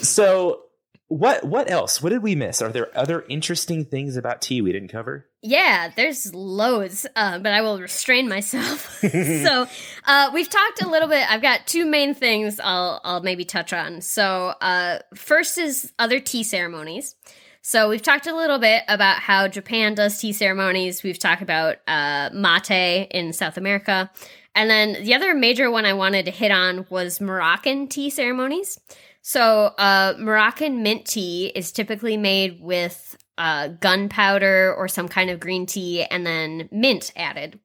so 0.00 0.63
what 1.08 1.44
what 1.44 1.70
else? 1.70 2.02
What 2.02 2.10
did 2.10 2.22
we 2.22 2.34
miss? 2.34 2.62
Are 2.62 2.70
there 2.70 2.88
other 2.96 3.24
interesting 3.28 3.84
things 3.84 4.16
about 4.16 4.40
tea 4.40 4.62
we 4.62 4.72
didn't 4.72 4.88
cover? 4.88 5.26
Yeah, 5.42 5.90
there's 5.94 6.34
loads, 6.34 7.06
uh, 7.14 7.38
but 7.38 7.52
I 7.52 7.60
will 7.60 7.78
restrain 7.78 8.28
myself. 8.28 8.98
so 9.00 9.66
uh, 10.06 10.30
we've 10.32 10.48
talked 10.48 10.82
a 10.82 10.88
little 10.88 11.08
bit. 11.08 11.30
I've 11.30 11.42
got 11.42 11.66
two 11.66 11.84
main 11.84 12.14
things 12.14 12.58
I'll 12.58 13.00
I'll 13.04 13.22
maybe 13.22 13.44
touch 13.44 13.72
on. 13.72 14.00
So 14.00 14.54
uh, 14.60 15.00
first 15.14 15.58
is 15.58 15.92
other 15.98 16.20
tea 16.20 16.42
ceremonies. 16.42 17.14
So 17.60 17.88
we've 17.88 18.02
talked 18.02 18.26
a 18.26 18.36
little 18.36 18.58
bit 18.58 18.82
about 18.88 19.20
how 19.20 19.48
Japan 19.48 19.94
does 19.94 20.18
tea 20.18 20.32
ceremonies. 20.32 21.02
We've 21.02 21.18
talked 21.18 21.40
about 21.40 21.76
uh, 21.86 22.30
mate 22.32 23.08
in 23.10 23.32
South 23.32 23.56
America. 23.56 24.10
And 24.54 24.70
then 24.70 25.02
the 25.02 25.14
other 25.14 25.34
major 25.34 25.70
one 25.70 25.84
I 25.84 25.94
wanted 25.94 26.26
to 26.26 26.30
hit 26.30 26.50
on 26.50 26.86
was 26.90 27.20
Moroccan 27.20 27.88
tea 27.88 28.10
ceremonies. 28.10 28.78
So, 29.26 29.72
uh, 29.78 30.12
Moroccan 30.18 30.82
mint 30.82 31.06
tea 31.06 31.50
is 31.54 31.72
typically 31.72 32.18
made 32.18 32.60
with 32.60 33.16
uh, 33.38 33.68
gunpowder 33.68 34.74
or 34.74 34.86
some 34.86 35.08
kind 35.08 35.30
of 35.30 35.40
green 35.40 35.64
tea 35.64 36.02
and 36.04 36.26
then 36.26 36.68
mint 36.70 37.10
added. 37.16 37.58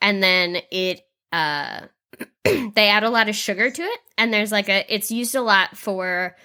And 0.00 0.22
then 0.22 0.58
it, 0.70 1.00
uh, 1.32 1.80
they 2.44 2.88
add 2.88 3.02
a 3.02 3.10
lot 3.10 3.28
of 3.28 3.34
sugar 3.34 3.72
to 3.72 3.82
it. 3.82 4.00
And 4.18 4.32
there's 4.32 4.52
like 4.52 4.68
a, 4.68 4.84
it's 4.88 5.10
used 5.10 5.34
a 5.34 5.40
lot 5.40 5.76
for 5.76 6.36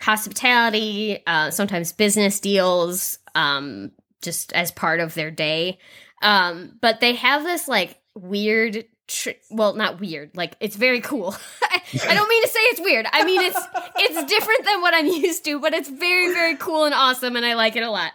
hospitality, 0.00 1.18
uh, 1.26 1.50
sometimes 1.50 1.90
business 1.90 2.38
deals, 2.38 3.18
um, 3.34 3.90
just 4.22 4.52
as 4.52 4.70
part 4.70 5.00
of 5.00 5.14
their 5.14 5.32
day. 5.32 5.80
Um, 6.22 6.78
but 6.80 7.00
they 7.00 7.16
have 7.16 7.42
this 7.42 7.66
like 7.66 7.98
weird 8.14 8.84
tr- 9.08 9.30
well 9.50 9.74
not 9.74 10.00
weird. 10.00 10.30
Like 10.34 10.56
it's 10.60 10.76
very 10.76 11.00
cool. 11.00 11.34
I, 11.62 12.14
don't 12.14 12.28
mean 12.28 12.42
to 12.42 12.48
say 12.48 12.60
it's 12.60 12.80
weird. 12.80 13.06
I 13.12 13.24
mean 13.24 13.40
it's 13.40 13.60
it's 13.96 14.24
different 14.24 14.64
than 14.64 14.80
what 14.80 14.94
i'm 14.94 15.06
used 15.24 15.44
to 15.44 15.60
but 15.60 15.74
it's 15.74 15.88
very 15.88 16.32
very 16.32 16.56
cool 16.56 16.84
and 16.84 16.94
awesome 16.94 17.36
and 17.36 17.46
i 17.46 17.54
like 17.54 17.76
it 17.76 17.82
a 17.82 17.90
lot. 17.90 18.12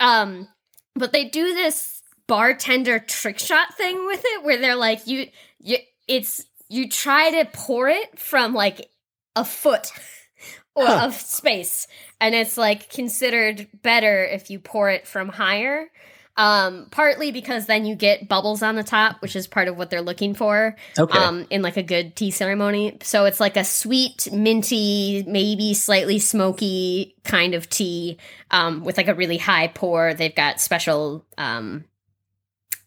Um 0.00 0.48
but 0.94 1.12
they 1.12 1.24
do 1.24 1.54
this 1.54 2.02
bartender 2.26 2.98
trick 2.98 3.38
shot 3.38 3.74
thing 3.76 4.06
with 4.06 4.22
it 4.24 4.44
where 4.44 4.58
they're 4.58 4.76
like 4.76 5.06
you 5.06 5.28
you 5.58 5.78
it's 6.08 6.44
you 6.68 6.88
try 6.88 7.30
to 7.30 7.50
pour 7.52 7.88
it 7.88 8.18
from 8.18 8.54
like 8.54 8.88
a 9.36 9.44
foot 9.44 9.90
or 10.74 10.88
of 10.88 11.14
space 11.14 11.86
and 12.20 12.34
it's 12.34 12.56
like 12.56 12.88
considered 12.88 13.68
better 13.82 14.24
if 14.24 14.50
you 14.50 14.58
pour 14.58 14.88
it 14.88 15.06
from 15.06 15.28
higher 15.28 15.90
Um, 16.34 16.86
partly 16.90 17.30
because 17.30 17.66
then 17.66 17.84
you 17.84 17.94
get 17.94 18.26
bubbles 18.26 18.62
on 18.62 18.74
the 18.74 18.82
top, 18.82 19.20
which 19.20 19.36
is 19.36 19.46
part 19.46 19.68
of 19.68 19.76
what 19.76 19.90
they're 19.90 20.00
looking 20.00 20.32
for. 20.34 20.74
Okay. 20.98 21.18
Um, 21.18 21.46
in 21.50 21.60
like 21.60 21.76
a 21.76 21.82
good 21.82 22.16
tea 22.16 22.30
ceremony. 22.30 22.96
So 23.02 23.26
it's 23.26 23.38
like 23.38 23.58
a 23.58 23.64
sweet, 23.64 24.32
minty, 24.32 25.24
maybe 25.26 25.74
slightly 25.74 26.18
smoky 26.18 27.16
kind 27.24 27.54
of 27.54 27.68
tea, 27.68 28.16
um, 28.50 28.82
with 28.82 28.96
like 28.96 29.08
a 29.08 29.14
really 29.14 29.36
high 29.36 29.68
pour. 29.68 30.14
They've 30.14 30.34
got 30.34 30.58
special, 30.58 31.26
um, 31.36 31.84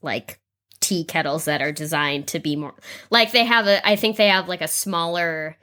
like 0.02 0.40
tea 0.80 1.04
kettles 1.04 1.46
that 1.46 1.62
are 1.62 1.72
designed 1.72 2.28
to 2.30 2.40
be 2.40 2.56
more 2.56 2.74
like 3.10 3.32
they 3.32 3.46
have 3.46 3.68
a, 3.68 3.88
I 3.88 3.96
think 3.96 4.18
they 4.18 4.28
have 4.30 4.48
like 4.48 4.62
a 4.62 4.68
smaller, 4.68 5.56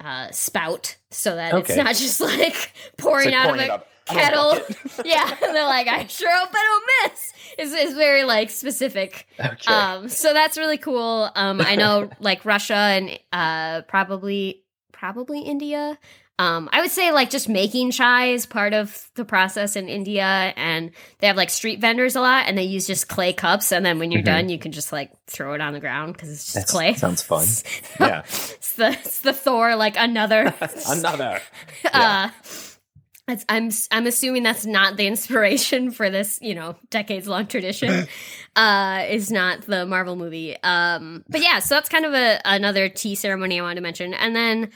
uh, 0.00 0.30
spout 0.32 0.96
so 1.10 1.36
that 1.36 1.54
Okay. 1.54 1.74
it's 1.74 1.84
not 1.84 1.94
just 1.94 2.20
like 2.38 2.72
pouring 2.96 3.28
It's 3.28 3.36
like 3.36 3.44
out 3.46 3.46
pouring 3.46 3.60
of 3.60 3.64
it 3.66 3.70
up 3.70 3.80
out 3.80 3.80
of 3.80 3.86
a 3.86 3.91
kettle. 4.06 4.58
yeah. 5.04 5.28
And 5.28 5.54
they're 5.54 5.64
like, 5.66 5.88
I 5.88 6.06
sure 6.06 6.30
hope 6.30 6.50
I 6.52 6.80
don't 7.02 7.10
miss. 7.12 7.32
It's, 7.58 7.72
it's 7.72 7.94
very 7.94 8.24
like 8.24 8.50
specific. 8.50 9.26
okay. 9.38 9.72
Um, 9.72 10.08
so 10.08 10.32
that's 10.32 10.56
really 10.58 10.78
cool. 10.78 11.30
Um, 11.34 11.60
I 11.60 11.76
know 11.76 12.10
like 12.20 12.44
Russia 12.44 12.74
and 12.74 13.18
uh, 13.32 13.82
probably 13.82 14.62
probably 14.92 15.40
India. 15.40 15.98
Um, 16.38 16.70
I 16.72 16.80
would 16.80 16.90
say 16.90 17.12
like 17.12 17.28
just 17.30 17.48
making 17.48 17.90
chai 17.90 18.28
is 18.28 18.46
part 18.46 18.72
of 18.72 19.10
the 19.14 19.24
process 19.24 19.76
in 19.76 19.88
India, 19.88 20.24
and 20.24 20.90
they 21.18 21.26
have 21.28 21.36
like 21.36 21.50
street 21.50 21.78
vendors 21.78 22.16
a 22.16 22.20
lot, 22.20 22.46
and 22.48 22.56
they 22.58 22.64
use 22.64 22.86
just 22.86 23.06
clay 23.06 23.32
cups, 23.32 23.70
and 23.70 23.84
then 23.84 23.98
when 23.98 24.10
you're 24.10 24.22
Mhm. 24.22 24.26
done, 24.26 24.48
you 24.48 24.58
can 24.58 24.72
just 24.72 24.92
like 24.92 25.12
throw 25.26 25.52
it 25.54 25.60
on 25.60 25.72
the 25.72 25.78
ground 25.78 26.14
because 26.14 26.30
it's 26.30 26.44
just 26.44 26.54
That's- 26.54 26.70
clay. 26.70 26.94
sounds 26.94 27.22
fun. 27.22 27.46
yeah. 28.00 28.20
it's 28.20 28.72
the 28.72 28.88
it's 28.92 29.20
the 29.20 29.32
Thor 29.34 29.76
like 29.76 29.96
another 29.98 30.52
Another. 30.88 31.40
uh 31.92 32.30
it's, 33.28 33.44
I'm 33.48 33.70
I'm 33.90 34.06
assuming 34.06 34.42
that's 34.42 34.66
not 34.66 34.96
the 34.96 35.06
inspiration 35.06 35.90
for 35.92 36.10
this, 36.10 36.38
you 36.42 36.54
know, 36.54 36.76
decades 36.90 37.28
long 37.28 37.46
tradition. 37.46 38.06
uh 38.56 39.04
is 39.08 39.30
not 39.30 39.62
the 39.62 39.86
Marvel 39.86 40.16
movie. 40.16 40.56
Um 40.62 41.24
but 41.28 41.40
yeah, 41.40 41.60
so 41.60 41.76
that's 41.76 41.88
kind 41.88 42.04
of 42.04 42.14
a 42.14 42.40
another 42.44 42.88
tea 42.88 43.14
ceremony 43.14 43.60
I 43.60 43.62
wanted 43.62 43.76
to 43.76 43.80
mention. 43.82 44.12
And 44.14 44.34
then 44.34 44.70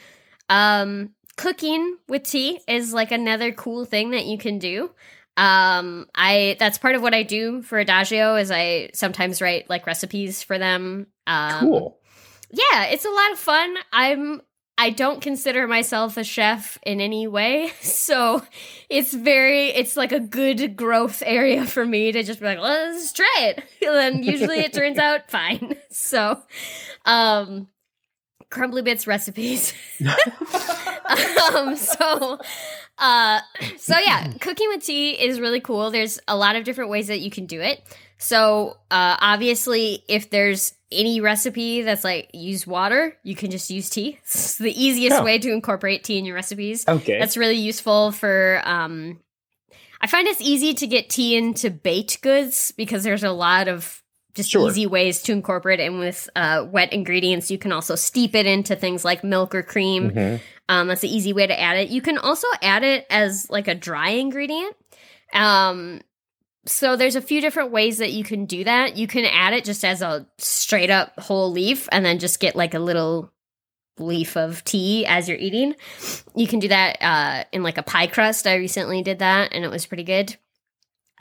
um 0.49 1.11
cooking 1.37 1.99
with 2.09 2.23
tea 2.23 2.61
is 2.69 2.93
like 2.95 3.11
another 3.11 3.53
cool 3.53 3.85
thing 3.85 4.11
that 4.13 4.27
you 4.27 4.39
can 4.39 4.59
do. 4.59 4.91
Um 5.37 6.07
I 6.15 6.57
that's 6.61 6.79
part 6.79 6.95
of 6.95 7.03
what 7.03 7.15
I 7.15 7.25
do 7.25 7.63
for 7.63 7.79
Adagio 7.79 8.37
is 8.37 8.51
I 8.53 8.91
sometimes 8.95 9.43
write 9.43 9.69
like 9.69 9.87
recipes 9.87 10.43
for 10.45 10.57
them. 10.57 11.09
Um 11.27 11.61
Cool. 11.61 11.99
yeah, 12.53 12.85
it's 12.85 13.05
a 13.05 13.11
lot 13.11 13.33
of 13.33 13.39
fun. 13.39 13.75
I'm 13.93 14.41
I 14.79 14.91
don't 14.91 15.23
consider 15.23 15.67
myself 15.67 16.17
a 16.17 16.25
chef 16.25 16.79
in 16.85 17.01
any 17.01 17.27
way. 17.27 17.71
So 18.07 18.43
it's 18.89 19.13
very 19.13 19.69
it's 19.69 19.97
like 19.97 20.13
a 20.13 20.21
good 20.21 20.77
growth 20.77 21.23
area 21.27 21.65
for 21.65 21.85
me 21.85 22.13
to 22.13 22.23
just 22.23 22.41
be 22.41 22.47
like, 22.47 22.59
let's 22.59 23.13
try 23.13 23.35
it. 23.39 23.65
And 23.83 24.25
usually 24.25 24.59
it 24.61 24.73
turns 24.73 24.99
out 24.99 25.31
fine. 25.31 25.77
So 25.91 26.41
um 27.05 27.69
crumbly 28.51 28.83
bits 28.83 29.07
recipes. 29.07 29.73
um 31.53 31.77
so 31.77 32.39
uh 32.99 33.41
so 33.77 33.99
yeah, 33.99 34.33
cooking 34.41 34.69
with 34.69 34.85
tea 34.85 35.11
is 35.13 35.41
really 35.41 35.61
cool. 35.61 35.91
There's 35.91 36.21
a 36.29 36.37
lot 36.37 36.57
of 36.57 36.65
different 36.65 36.91
ways 36.91 37.09
that 37.09 37.21
you 37.21 37.31
can 37.31 37.47
do 37.47 37.61
it. 37.61 37.83
So 38.19 38.77
uh 38.91 39.17
obviously 39.21 40.03
if 40.09 40.31
there's 40.31 40.73
any 40.93 41.21
recipe 41.21 41.83
that's 41.83 42.05
like 42.05 42.31
use 42.33 42.67
water, 42.67 43.17
you 43.23 43.35
can 43.35 43.51
just 43.51 43.71
use 43.71 43.91
tea. 43.91 44.19
It's 44.25 44.59
the 44.59 44.71
easiest 44.73 45.17
Oh. 45.21 45.25
way 45.25 45.39
to 45.39 45.53
incorporate 45.53 46.05
tea 46.05 46.19
in 46.19 46.25
your 46.25 46.35
recipes. 46.35 46.85
Okay. 46.89 47.19
That's 47.19 47.37
really 47.37 47.57
useful 47.57 48.13
for 48.13 48.63
um 48.65 49.21
I 50.01 50.07
find 50.07 50.29
it's 50.29 50.41
easy 50.43 50.75
to 50.75 50.87
get 50.87 51.09
tea 51.11 51.37
into 51.37 51.71
baked 51.71 52.21
goods 52.23 52.73
because 52.77 53.03
there's 53.03 53.25
a 53.25 53.33
lot 53.33 53.67
of 53.69 54.03
just 54.35 54.51
Sure. 54.51 54.69
easy 54.69 54.87
ways 54.87 55.23
to 55.23 55.33
incorporate 55.33 55.81
it 55.81 55.85
in 55.87 55.99
with 55.99 56.29
uh, 56.37 56.67
wet 56.71 56.93
ingredients. 56.93 57.51
You 57.51 57.57
can 57.57 57.73
also 57.73 57.95
steep 57.95 58.35
it 58.35 58.45
into 58.45 58.77
things 58.77 59.03
like 59.03 59.25
milk 59.25 59.55
or 59.55 59.63
cream. 59.63 60.11
Mhm. 60.11 60.41
Um, 60.69 60.89
that's 60.89 61.03
an 61.03 61.09
easy 61.09 61.33
way 61.33 61.47
to 61.47 61.59
add 61.59 61.79
it. 61.79 61.89
You 61.89 62.03
can 62.03 62.19
also 62.19 62.47
add 62.61 62.83
it 62.85 63.07
as 63.09 63.49
like 63.49 63.67
a 63.69 63.75
dry 63.75 64.11
ingredient. 64.11 64.77
Um, 65.33 66.03
so 66.67 66.97
there's 66.97 67.17
a 67.17 67.21
few 67.21 67.41
different 67.41 67.71
ways 67.71 67.99
that 67.99 68.13
you 68.13 68.25
can 68.25 68.45
do 68.47 68.65
that. 68.65 68.97
You 68.97 69.07
can 69.07 69.25
add 69.25 69.55
it 69.55 69.65
just 69.65 69.85
as 69.85 70.03
a 70.03 70.27
straight 70.39 70.91
up 70.91 71.19
whole 71.19 71.51
leaf 71.51 71.89
and 71.93 72.05
then 72.05 72.19
just 72.19 72.41
get 72.41 72.57
like 72.57 72.75
a 72.75 72.79
little 72.79 73.33
leaf 73.99 74.37
of 74.37 74.63
tea 74.65 75.07
as 75.07 75.29
you're 75.29 75.39
eating. 75.39 75.75
You 76.35 76.47
can 76.47 76.59
do 76.59 76.69
that 76.69 76.97
uh, 77.01 77.45
in 77.53 77.63
like 77.63 77.79
a 77.79 77.83
pie 77.83 78.07
crust. 78.07 78.47
I 78.47 78.57
recently 78.57 79.03
did 79.03 79.21
that 79.21 79.53
and 79.53 79.65
it 79.65 79.71
was 79.71 79.87
pretty 79.87 80.05
good. 80.05 80.37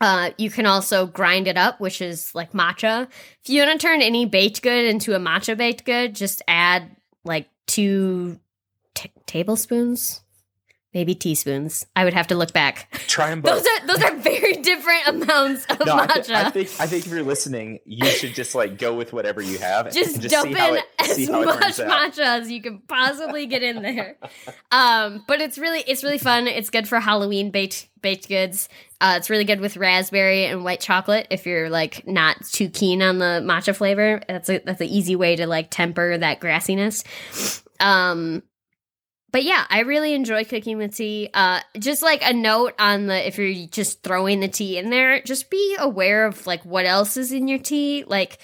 Uh, 0.02 0.32
you 0.38 0.50
can 0.50 0.66
also 0.66 1.06
grind 1.06 1.48
it 1.48 1.58
up, 1.58 1.80
which 1.80 2.02
is 2.02 2.36
like 2.36 2.52
matcha. 2.52 3.08
If 3.44 3.50
you 3.50 3.62
want 3.62 3.80
to 3.80 3.88
turn 3.88 4.02
any 4.02 4.26
baked 4.26 4.62
good 4.62 4.86
into 4.86 5.16
a 5.16 5.20
matcha 5.20 5.56
baked 5.56 5.86
good, 5.86 6.16
just 6.16 6.42
add 6.48 6.96
like 7.24 7.48
two 7.66 8.40
t- 8.94 9.12
tablespoons, 9.26 10.22
maybe 10.96 11.14
teaspoons. 11.14 11.86
I 11.96 12.06
would 12.06 12.14
have 12.14 12.28
to 12.28 12.36
look 12.36 12.54
back. 12.54 12.90
Try 13.08 13.30
them 13.30 13.42
both. 13.44 13.64
Those 13.64 13.68
are 13.68 13.88
those 13.88 14.02
are 14.02 14.16
very 14.16 14.54
different 14.54 15.08
amounts 15.08 15.66
of 15.66 15.86
no, 15.86 15.94
I, 15.94 16.08
matcha. 16.08 16.34
I 16.34 16.50
think 16.50 16.70
I 16.80 16.88
think 16.88 17.06
if 17.06 17.12
you're 17.12 17.22
listening, 17.22 17.80
you 17.86 18.08
should 18.08 18.34
just 18.34 18.56
like 18.56 18.80
go 18.80 18.96
with 18.96 19.14
whatever 19.14 19.42
you 19.42 19.60
have. 19.60 19.94
just, 19.94 20.16
and 20.16 20.30
dump 20.30 20.48
see 20.48 20.54
how 20.54 20.70
in 20.70 20.78
it, 20.78 20.86
as 20.98 21.16
see 21.16 21.26
how 21.28 21.44
much 21.44 21.78
matcha 21.78 22.20
as 22.20 22.50
you 22.50 22.62
can 22.62 22.80
possibly 22.80 23.46
get 23.46 23.62
in 23.62 23.84
there. 23.84 24.18
um, 24.72 25.24
but 25.28 25.42
it's 25.42 25.60
really 25.60 25.82
it's 25.82 26.04
really 26.04 26.18
fun. 26.18 26.48
It's 26.48 26.72
good 26.72 26.88
for 26.88 27.00
Halloween 27.00 27.52
baked 27.52 27.90
baked 28.02 28.30
goods. 28.30 28.70
Uh, 29.02 29.16
it's 29.18 29.30
really 29.30 29.44
good 29.44 29.60
with 29.60 29.76
raspberry 29.76 30.46
and 30.46 30.64
white 30.64 30.80
chocolate 30.80 31.28
if 31.30 31.46
you're 31.46 31.70
like 31.70 32.08
not 32.08 32.38
too 32.46 32.70
keen 32.70 33.02
on 33.02 33.20
the 33.20 33.42
matcha 33.44 33.76
flavor. 33.76 34.22
That's 34.28 34.50
a 34.50 34.60
that's 34.60 34.80
an 34.80 34.88
easy 34.88 35.18
way 35.18 35.36
to 35.36 35.46
like 35.46 35.70
temper 35.70 36.18
that 36.18 36.40
grassiness. 36.40 37.04
Um, 37.82 38.42
but 39.36 39.44
yeah, 39.44 39.66
I 39.70 39.82
really 39.82 40.14
enjoy 40.14 40.46
cooking 40.46 40.78
with 40.78 40.96
tea. 40.96 41.30
Uh, 41.34 41.60
just 41.78 42.02
like 42.02 42.22
a 42.24 42.32
note 42.32 42.74
on 42.80 43.08
the 43.08 43.28
if 43.28 43.38
you're 43.38 43.68
just 43.68 44.02
throwing 44.02 44.40
the 44.40 44.48
tea 44.48 44.78
in 44.78 44.90
there, 44.90 45.22
just 45.24 45.50
be 45.50 45.76
aware 45.78 46.26
of 46.26 46.48
like 46.48 46.64
what 46.64 46.86
else 46.86 47.18
is 47.18 47.34
in 47.34 47.50
your 47.50 47.60
tea. 47.60 48.06
Like 48.08 48.38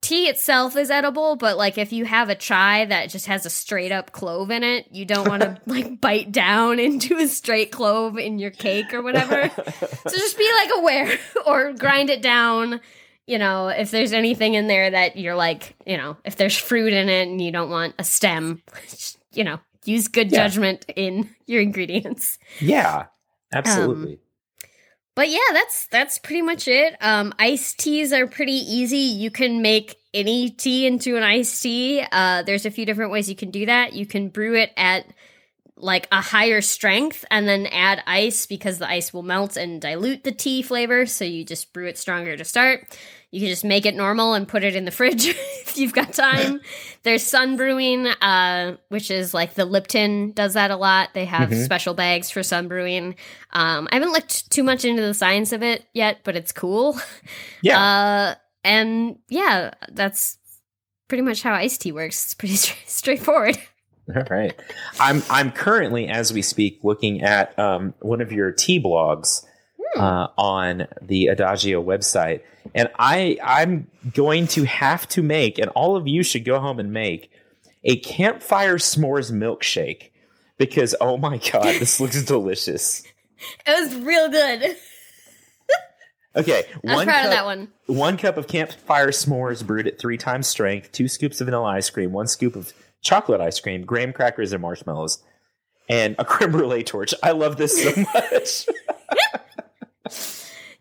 tea 0.00 0.26
itself 0.26 0.74
is 0.74 0.90
edible, 0.90 1.36
but 1.36 1.56
like 1.56 1.78
if 1.78 1.92
you 1.92 2.06
have 2.06 2.28
a 2.28 2.34
chai 2.34 2.86
that 2.86 3.08
just 3.08 3.26
has 3.26 3.46
a 3.46 3.50
straight 3.50 3.92
up 3.92 4.10
clove 4.10 4.50
in 4.50 4.64
it, 4.64 4.88
you 4.90 5.04
don't 5.04 5.28
want 5.28 5.42
to 5.42 5.60
like 5.66 6.00
bite 6.00 6.32
down 6.32 6.78
into 6.80 7.16
a 7.18 7.28
straight 7.28 7.70
clove 7.70 8.18
in 8.18 8.40
your 8.40 8.50
cake 8.50 8.92
or 8.92 9.00
whatever. 9.00 9.48
so 9.48 10.10
just 10.10 10.36
be 10.36 10.50
like 10.56 10.70
aware 10.76 11.18
or 11.46 11.72
grind 11.72 12.10
it 12.10 12.20
down. 12.20 12.80
You 13.28 13.38
know, 13.38 13.68
if 13.68 13.92
there's 13.92 14.12
anything 14.12 14.54
in 14.54 14.66
there 14.66 14.90
that 14.90 15.16
you're 15.16 15.36
like, 15.36 15.76
you 15.86 15.96
know, 15.96 16.16
if 16.24 16.34
there's 16.34 16.56
fruit 16.56 16.92
in 16.92 17.08
it 17.08 17.28
and 17.28 17.40
you 17.40 17.52
don't 17.52 17.70
want 17.70 17.94
a 18.00 18.02
stem, 18.02 18.60
you 19.32 19.44
know, 19.44 19.60
use 19.86 20.08
good 20.08 20.30
Yeah. 20.32 20.46
judgment 20.46 20.86
in 20.96 21.30
your 21.46 21.60
ingredients. 21.62 22.38
yeah, 22.60 23.06
absolutely. 23.52 24.18
But 25.16 25.28
yeah, 25.28 25.38
that's 25.52 25.86
that's 25.88 26.18
pretty 26.18 26.42
much 26.42 26.66
it. 26.66 26.96
Um, 27.00 27.32
iced 27.38 27.78
teas 27.78 28.12
are 28.12 28.26
pretty 28.26 28.52
easy. 28.52 28.96
You 28.98 29.30
can 29.30 29.62
make 29.62 29.96
any 30.12 30.50
tea 30.50 30.86
into 30.86 31.16
an 31.16 31.22
iced 31.22 31.62
tea. 31.62 32.04
Uh, 32.10 32.42
there's 32.42 32.66
a 32.66 32.70
few 32.70 32.84
different 32.84 33.12
ways 33.12 33.28
you 33.28 33.36
can 33.36 33.50
do 33.52 33.66
that. 33.66 33.92
You 33.92 34.06
can 34.06 34.28
brew 34.28 34.56
it 34.56 34.72
at 34.76 35.06
like 35.76 36.08
a 36.10 36.20
higher 36.20 36.60
strength 36.60 37.24
and 37.30 37.46
then 37.48 37.66
add 37.66 38.02
ice 38.06 38.46
because 38.46 38.78
the 38.78 38.88
ice 38.88 39.12
will 39.12 39.22
melt 39.22 39.56
and 39.56 39.80
dilute 39.80 40.24
the 40.24 40.32
tea 40.32 40.62
flavor. 40.62 41.06
So 41.06 41.24
you 41.24 41.44
just 41.44 41.72
brew 41.72 41.86
it 41.86 41.98
stronger 41.98 42.36
to 42.36 42.44
start. 42.44 42.98
You 43.34 43.40
can 43.40 43.48
just 43.48 43.64
make 43.64 43.84
it 43.84 43.96
normal 43.96 44.34
and 44.34 44.46
put 44.46 44.62
it 44.62 44.76
in 44.76 44.84
the 44.84 44.90
fridge 44.92 45.26
if 45.26 45.76
you've 45.76 45.92
got 45.92 46.12
time. 46.12 46.60
There's 47.02 47.24
sun 47.24 47.56
brewing, 47.56 48.06
uh, 48.06 48.76
which 48.90 49.10
is 49.10 49.34
like 49.34 49.54
the 49.54 49.64
Lipton 49.64 50.30
does 50.32 50.54
that 50.54 50.70
a 50.70 50.76
lot. 50.76 51.10
They 51.14 51.24
have 51.24 51.50
Mhm. 51.50 51.64
special 51.64 51.94
bags 51.94 52.30
for 52.30 52.42
sun 52.44 52.68
brewing. 52.68 53.16
Um, 53.52 53.88
I 53.90 53.96
haven't 53.96 54.12
looked 54.12 54.50
too 54.52 54.62
much 54.62 54.84
into 54.84 55.02
the 55.02 55.14
science 55.14 55.52
of 55.52 55.62
it 55.64 55.84
yet, 55.92 56.20
but 56.22 56.36
it's 56.36 56.52
cool. 56.52 56.96
yeah, 57.60 57.80
Uh, 57.80 58.34
and 58.62 59.18
yeah, 59.28 59.72
that's 59.90 60.38
pretty 61.08 61.22
much 61.22 61.42
how 61.42 61.52
iced 61.54 61.80
tea 61.82 61.92
works. 61.92 62.24
It's 62.24 62.34
pretty 62.34 62.54
stra- 62.56 62.76
straightforward. 62.86 63.58
all 64.14 64.22
right. 64.30 64.54
I'm 65.00 65.22
I'm 65.28 65.50
currently, 65.50 66.06
as 66.08 66.32
we 66.32 66.40
speak, 66.42 66.80
looking 66.84 67.22
at 67.22 67.58
um, 67.58 67.94
one 68.00 68.20
of 68.20 68.30
your 68.32 68.52
tea 68.52 68.80
blogs. 68.80 69.44
Uh, 69.96 70.28
on 70.36 70.86
the 71.02 71.28
Adagio 71.28 71.82
website, 71.82 72.40
and 72.74 72.88
I 72.98 73.38
I'm 73.42 73.88
going 74.12 74.46
to 74.48 74.64
have 74.64 75.08
to 75.10 75.22
make, 75.22 75.58
and 75.58 75.70
all 75.70 75.96
of 75.96 76.06
you 76.08 76.22
should 76.22 76.44
go 76.44 76.58
home 76.60 76.78
and 76.78 76.92
make 76.92 77.30
a 77.84 77.96
campfire 77.96 78.76
s'mores 78.76 79.30
milkshake 79.30 80.10
because 80.58 80.94
oh 81.00 81.16
my 81.16 81.38
god, 81.38 81.64
this 81.64 82.00
looks 82.00 82.22
delicious. 82.24 83.02
It 83.66 83.92
was 83.92 83.94
real 83.96 84.28
good. 84.30 84.76
Okay, 86.36 86.64
I 86.68 86.78
was 86.82 86.96
one 86.96 87.06
proud 87.06 87.14
cup, 87.16 87.24
of 87.26 87.30
that 87.30 87.44
one. 87.44 87.68
one 87.86 88.16
cup 88.16 88.36
of 88.36 88.48
campfire 88.48 89.10
s'mores 89.10 89.64
brewed 89.64 89.86
at 89.86 90.00
three 90.00 90.16
times 90.18 90.48
strength, 90.48 90.90
two 90.90 91.06
scoops 91.06 91.40
of 91.40 91.44
vanilla 91.44 91.68
ice 91.68 91.88
cream, 91.90 92.10
one 92.10 92.26
scoop 92.26 92.56
of 92.56 92.72
chocolate 93.02 93.40
ice 93.40 93.60
cream, 93.60 93.84
graham 93.84 94.12
crackers 94.12 94.52
and 94.52 94.60
marshmallows, 94.60 95.22
and 95.88 96.16
a 96.18 96.24
creme 96.24 96.50
brulee 96.50 96.82
torch. 96.82 97.14
I 97.22 97.30
love 97.30 97.56
this 97.56 97.80
so 97.80 98.04
much. 98.14 98.66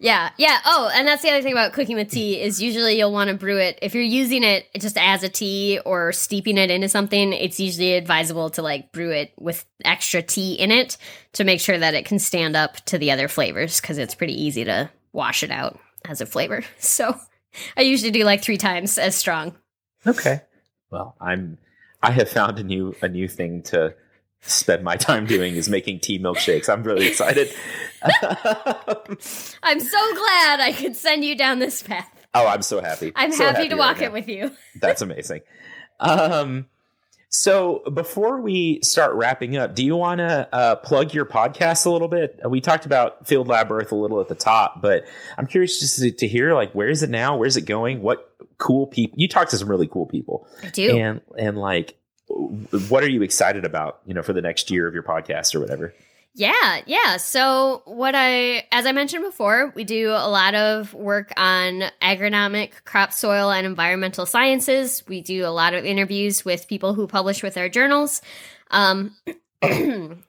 Yeah, 0.04 0.32
yeah. 0.36 0.60
Oh, 0.66 0.91
and 0.93 1.08
that's 1.08 1.22
the 1.22 1.30
other 1.30 1.41
thing 1.41 1.54
about 1.54 1.72
cooking 1.72 1.95
with 1.95 2.12
tea 2.12 2.41
is 2.41 2.62
usually 2.62 2.97
you'll 2.97 3.14
want 3.14 3.30
to 3.30 3.38
brew 3.38 3.58
it 3.58 3.80
if 3.82 3.95
you're 3.95 4.04
using 4.04 4.43
it 4.43 4.68
just 4.78 4.97
as 4.97 5.24
a 5.24 5.30
tea 5.30 5.80
or 5.86 6.12
steeping 6.12 6.58
it 6.58 6.70
into 6.70 6.89
something. 6.89 7.32
It's 7.32 7.58
usually 7.58 7.93
advisable 7.93 8.49
to 8.49 8.62
like 8.62 8.91
brew 8.91 9.12
it 9.12 9.32
with 9.39 9.66
extra 9.86 10.22
tea 10.22 10.56
in 10.56 10.72
it 10.72 10.97
to 11.34 11.45
make 11.45 11.62
sure 11.62 11.78
that 11.78 11.93
it 11.93 12.04
can 12.04 12.20
stand 12.20 12.58
up 12.58 12.76
to 12.88 12.97
the 12.97 13.12
other 13.12 13.30
flavors 13.30 13.80
because 13.80 13.97
it's 13.97 14.14
pretty 14.14 14.34
easy 14.43 14.66
to 14.66 14.89
wash 15.14 15.41
it 15.41 15.51
out 15.51 15.80
as 16.04 16.20
a 16.20 16.26
flavor. 16.26 16.66
So 16.80 17.18
I 17.78 17.84
usually 17.84 18.12
do 18.12 18.26
like 18.26 18.43
three 18.43 18.58
times 18.58 18.97
as 18.97 19.16
strong. 19.16 19.56
Okay. 20.06 20.41
Well, 20.91 21.16
I'm 21.22 21.60
I 22.01 22.12
have 22.12 22.28
found 22.28 22.60
a 22.60 22.64
new 22.64 22.93
a 23.01 23.08
new 23.08 23.30
thing 23.30 23.62
to 23.68 23.95
spend 24.44 24.84
my 24.84 24.96
time 24.98 25.26
doing 25.26 25.56
is 25.56 25.70
making 25.70 26.00
tea 26.00 26.20
milkshakes. 26.20 26.70
I'm 26.70 26.84
really 26.84 27.08
excited. 27.08 27.54
I'm 29.64 29.80
so 29.80 30.16
glad 30.16 30.60
I 30.60 30.74
could 30.78 30.96
send 30.96 31.24
you 31.26 31.36
down 31.36 31.60
this 31.60 31.82
path. 31.84 32.10
oh, 32.34 32.48
I'm 32.48 32.62
so 32.62 32.82
happy. 32.82 33.12
I'm 33.16 33.32
So 33.32 33.46
happy, 33.46 33.70
to 33.70 33.76
right 33.76 33.80
walk 33.80 34.00
now. 34.00 34.06
it 34.08 34.12
with 34.14 34.28
you. 34.28 34.52
That's 34.82 35.02
amazing. 35.02 35.41
Um, 36.00 36.68
so 37.30 37.84
before 37.94 38.41
we 38.41 38.80
start 38.84 39.16
wrapping 39.16 39.56
up, 39.58 39.74
do 39.76 39.84
you 39.84 39.96
want 39.96 40.20
to 40.20 40.48
uh, 40.54 40.76
plug 40.76 41.14
your 41.14 41.26
podcast 41.26 41.86
a 41.86 41.89
little 41.89 42.08
bit? 42.08 42.39
We 42.48 42.62
talked 42.62 42.86
about 42.86 43.26
Field 43.28 43.48
Lab 43.48 43.72
Earth 43.72 43.91
a 43.91 43.96
little 43.96 44.20
at 44.22 44.28
the 44.28 44.36
top, 44.36 44.82
but 44.82 45.06
I'm 45.38 45.48
curious 45.48 45.80
just 45.80 46.00
to, 46.00 46.12
to 46.12 46.28
hear 46.28 46.54
like 46.54 46.74
where 46.74 46.89
is 46.89 47.02
it 47.02 47.10
now? 47.10 47.38
Where's 47.38 47.58
it 47.58 47.66
going? 47.66 48.02
What 48.02 48.30
cool 48.60 48.86
people? 48.88 49.18
You 49.18 49.28
talk 49.28 49.50
to 49.50 49.58
some 49.58 49.68
really 49.70 49.88
cool 49.88 50.06
people, 50.06 50.48
I 50.62 50.70
do. 50.70 50.96
and 50.98 51.22
and 51.39 51.58
like 51.58 51.98
what 52.28 53.04
are 53.04 53.10
you 53.10 53.22
excited 53.22 53.66
about? 53.66 54.00
You 54.06 54.14
know, 54.14 54.22
for 54.22 54.34
the 54.34 54.42
next 54.42 54.72
year 54.72 54.88
of 54.88 54.94
your 54.94 55.04
podcast 55.04 55.56
or 55.56 55.60
whatever. 55.60 55.94
Yeah, 56.36 56.82
yeah. 56.88 57.18
So, 57.18 57.84
what 57.86 58.16
I, 58.16 58.66
as 58.72 58.88
I 58.88 58.92
mentioned 58.92 59.24
before, 59.24 59.72
we 59.76 59.84
do 59.84 60.10
a 60.10 60.28
lot 60.28 60.56
of 60.56 60.92
work 60.96 61.32
on 61.38 61.84
agronomic, 62.02 62.72
crop, 62.86 63.14
soil, 63.14 63.52
and 63.52 63.68
environmental 63.68 64.26
sciences. 64.26 65.04
We 65.08 65.22
do 65.22 65.46
a 65.46 65.54
lot 65.54 65.76
of 65.76 65.86
interviews 65.86 66.44
with 66.44 66.68
people 66.68 66.96
who 66.96 67.06
publish 67.06 67.44
with 67.44 67.56
our 67.56 67.70
journals. 67.70 68.24
Um, 68.72 69.16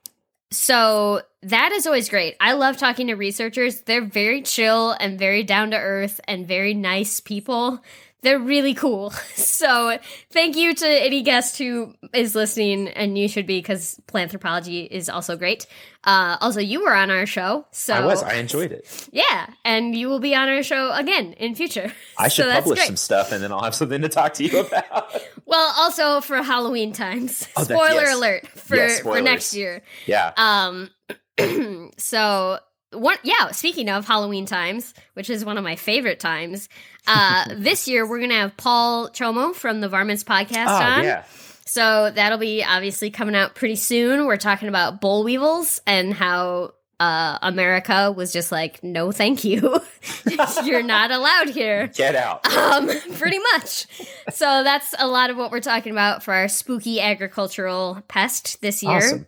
so, 0.51 1.23
that 1.43 1.73
is 1.73 1.87
always 1.87 2.11
great. 2.11 2.37
I 2.39 2.53
love 2.53 2.77
talking 2.77 3.07
to 3.07 3.15
researchers. 3.15 3.81
They're 3.81 4.05
very 4.05 4.43
chill 4.43 4.91
and 4.93 5.19
very 5.19 5.43
down 5.43 5.71
to 5.71 5.79
earth 5.79 6.21
and 6.29 6.47
very 6.47 6.75
nice 6.75 7.21
people. 7.21 7.83
They're 8.25 8.41
really 8.41 8.75
cool. 8.75 9.12
So, 9.55 9.99
thank 10.31 10.57
you 10.57 10.75
to 10.75 10.87
any 10.87 11.22
guest 11.22 11.59
who 11.59 11.95
is 12.12 12.35
listening, 12.35 12.89
and 12.89 13.16
you 13.16 13.29
should 13.29 13.47
be 13.47 13.59
because 13.59 14.01
Planthropology 14.09 14.87
is 14.91 15.09
also 15.09 15.37
great. 15.37 15.66
Uh, 16.03 16.37
also, 16.41 16.61
you 16.61 16.83
were 16.83 16.93
on 16.95 17.11
our 17.11 17.25
show, 17.25 17.64
so 17.70 17.95
I 17.95 18.05
was. 18.05 18.22
I 18.22 18.35
enjoyed 18.35 18.72
it. 18.72 19.09
yeah, 19.12 19.47
and 19.64 19.95
you 19.95 20.09
will 20.09 20.18
be 20.18 20.35
on 20.35 20.49
our 20.49 20.62
show 20.64 20.91
again 20.93 21.35
in 21.35 21.55
future. 21.55 21.93
I 22.18 22.29
should 22.29 22.47
that's 22.47 22.62
publish 22.62 22.81
great. 22.81 22.87
some 22.89 22.97
stuff, 22.97 23.31
and 23.33 23.43
then 23.43 23.53
I'll 23.53 23.62
have 23.62 23.77
something 23.77 24.03
to 24.03 24.09
talk 24.09 24.35
to 24.35 24.45
you 24.45 24.61
about. 24.61 25.14
Well, 25.47 25.72
also 25.77 26.20
for 26.20 26.43
Halloween 26.43 26.93
times. 26.93 27.47
Oh, 27.57 27.62
Spoiler 27.62 28.03
yes. 28.03 28.16
alert 28.16 28.47
for 28.49 28.77
Yes, 28.77 29.01
for 29.01 29.20
next 29.20 29.55
year. 29.55 29.83
yeah. 30.07 30.33
Um, 30.37 30.91
so 31.97 32.59
one, 32.95 33.19
yeah. 33.23 33.51
Speaking 33.51 33.89
of 33.91 34.07
Halloween 34.07 34.47
times, 34.47 34.95
which 35.15 35.31
is 35.31 35.45
one 35.45 35.59
of 35.59 35.65
my 35.65 35.77
favorite 35.77 36.21
times, 36.21 36.69
uh, 37.07 37.45
this 37.57 37.87
year 37.89 38.09
we're 38.09 38.21
gonna 38.21 38.35
have 38.41 38.57
Paul 38.57 39.09
Chomo 39.11 39.55
from 39.55 39.81
the 39.81 39.89
Varmints 39.89 40.25
podcast 40.25 40.67
Oh 40.69 40.83
on. 40.83 41.05
yeah. 41.05 41.25
So 41.67 42.11
that'll 42.11 42.39
be 42.39 42.63
obviously 42.63 43.11
coming 43.11 43.35
out 43.35 43.55
pretty 43.55 43.77
soon. 43.77 44.27
We're 44.27 44.37
talking 44.37 44.69
about 44.69 45.01
boll 45.01 45.25
weevils 45.25 45.81
and 45.87 46.13
how 46.15 46.75
uh, 47.01 47.39
America 47.43 48.13
was 48.13 48.33
just 48.33 48.53
like, 48.53 48.85
no, 48.85 49.11
thank 49.11 49.43
you. 49.45 49.81
You're 50.65 50.83
not 50.85 51.11
allowed 51.11 51.49
here. 51.49 51.87
Get 51.95 52.15
out. 52.15 52.47
Um, 52.47 52.89
pretty 53.15 53.39
much. 53.53 53.87
So 54.31 54.63
that's 54.63 54.95
a 54.99 55.09
lot 55.09 55.31
of 55.31 55.37
what 55.37 55.51
we're 55.51 55.61
talking 55.61 55.91
about 55.91 56.23
for 56.23 56.33
our 56.33 56.47
spooky 56.49 57.01
agricultural 57.01 58.03
pest 58.07 58.61
this 58.61 58.83
year. 58.83 58.99
Awesome. 58.99 59.27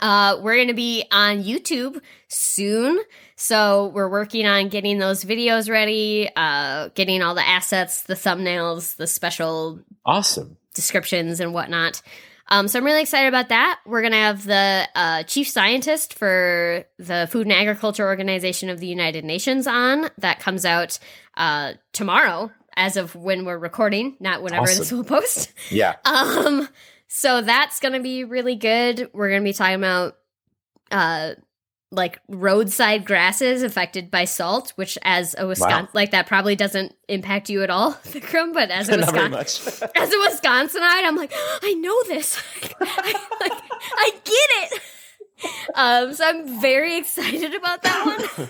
Uh, 0.00 0.38
we're 0.42 0.56
going 0.56 0.68
to 0.68 0.74
be 0.74 1.04
on 1.10 1.42
YouTube 1.44 2.00
soon. 2.28 2.98
So 3.36 3.88
we're 3.94 4.08
working 4.08 4.46
on 4.46 4.68
getting 4.68 4.98
those 4.98 5.24
videos 5.24 5.70
ready, 5.70 6.28
uh, 6.34 6.88
getting 6.94 7.22
all 7.22 7.34
the 7.34 7.46
assets, 7.46 8.02
the 8.02 8.14
thumbnails, 8.14 8.96
the 8.96 9.06
special 9.06 9.80
Awesome. 10.04 10.56
descriptions 10.74 11.40
and 11.40 11.54
whatnot. 11.54 12.02
Um, 12.50 12.66
so 12.66 12.78
I'm 12.78 12.84
really 12.84 13.02
excited 13.02 13.28
about 13.28 13.50
that. 13.50 13.78
We're 13.84 14.00
gonna 14.00 14.16
have 14.16 14.44
the 14.44 14.88
uh, 14.94 15.22
chief 15.24 15.48
scientist 15.48 16.14
for 16.14 16.84
the 16.98 17.28
Food 17.30 17.46
and 17.46 17.52
Agriculture 17.52 18.06
Organization 18.06 18.70
of 18.70 18.80
the 18.80 18.86
United 18.86 19.22
Nations 19.24 19.66
on. 19.66 20.08
That 20.16 20.40
comes 20.40 20.64
out 20.64 20.98
uh, 21.36 21.74
tomorrow, 21.92 22.50
as 22.74 22.96
of 22.96 23.14
when 23.14 23.44
we're 23.44 23.58
recording, 23.58 24.16
not 24.18 24.42
whenever 24.42 24.64
this 24.66 24.80
Awesome. 24.80 24.96
will 24.98 25.04
post. 25.04 25.52
Yeah. 25.70 25.96
Um, 26.06 26.68
so 27.08 27.40
that's 27.40 27.80
gonna 27.80 28.00
be 28.00 28.24
really 28.24 28.54
good. 28.56 29.10
We're 29.12 29.30
gonna 29.30 29.42
be 29.42 29.52
talking 29.52 29.76
about 29.76 30.16
uh 30.90 31.32
like 31.90 32.20
roadside 32.28 33.06
grasses 33.06 33.62
affected 33.62 34.10
by 34.10 34.26
salt, 34.26 34.74
which 34.76 34.98
as 35.02 35.34
a 35.38 35.46
Wisconsin 35.46 35.84
Wow. 35.86 35.88
like 35.94 36.10
that 36.10 36.26
probably 36.26 36.54
doesn't 36.54 36.94
impact 37.08 37.48
you 37.48 37.62
at 37.62 37.70
all, 37.70 37.92
Vikram, 38.04 38.52
but 38.52 38.70
as 38.70 38.88
a 38.90 38.96
Wisconsin 38.98 39.88
as 39.96 40.12
a 40.12 40.16
Wisconsinite, 40.16 41.04
I'm 41.04 41.16
like, 41.16 41.32
I 41.62 41.72
know 41.74 41.96
this. 42.04 42.42
I, 42.80 43.12
like, 43.40 43.52
I 43.96 44.10
get 44.24 44.72
it. 44.72 44.82
Um, 45.74 46.12
so 46.14 46.26
I'm 46.26 46.60
very 46.60 46.96
excited 46.98 47.54
about 47.54 47.82
that 47.82 48.04
one. 48.36 48.48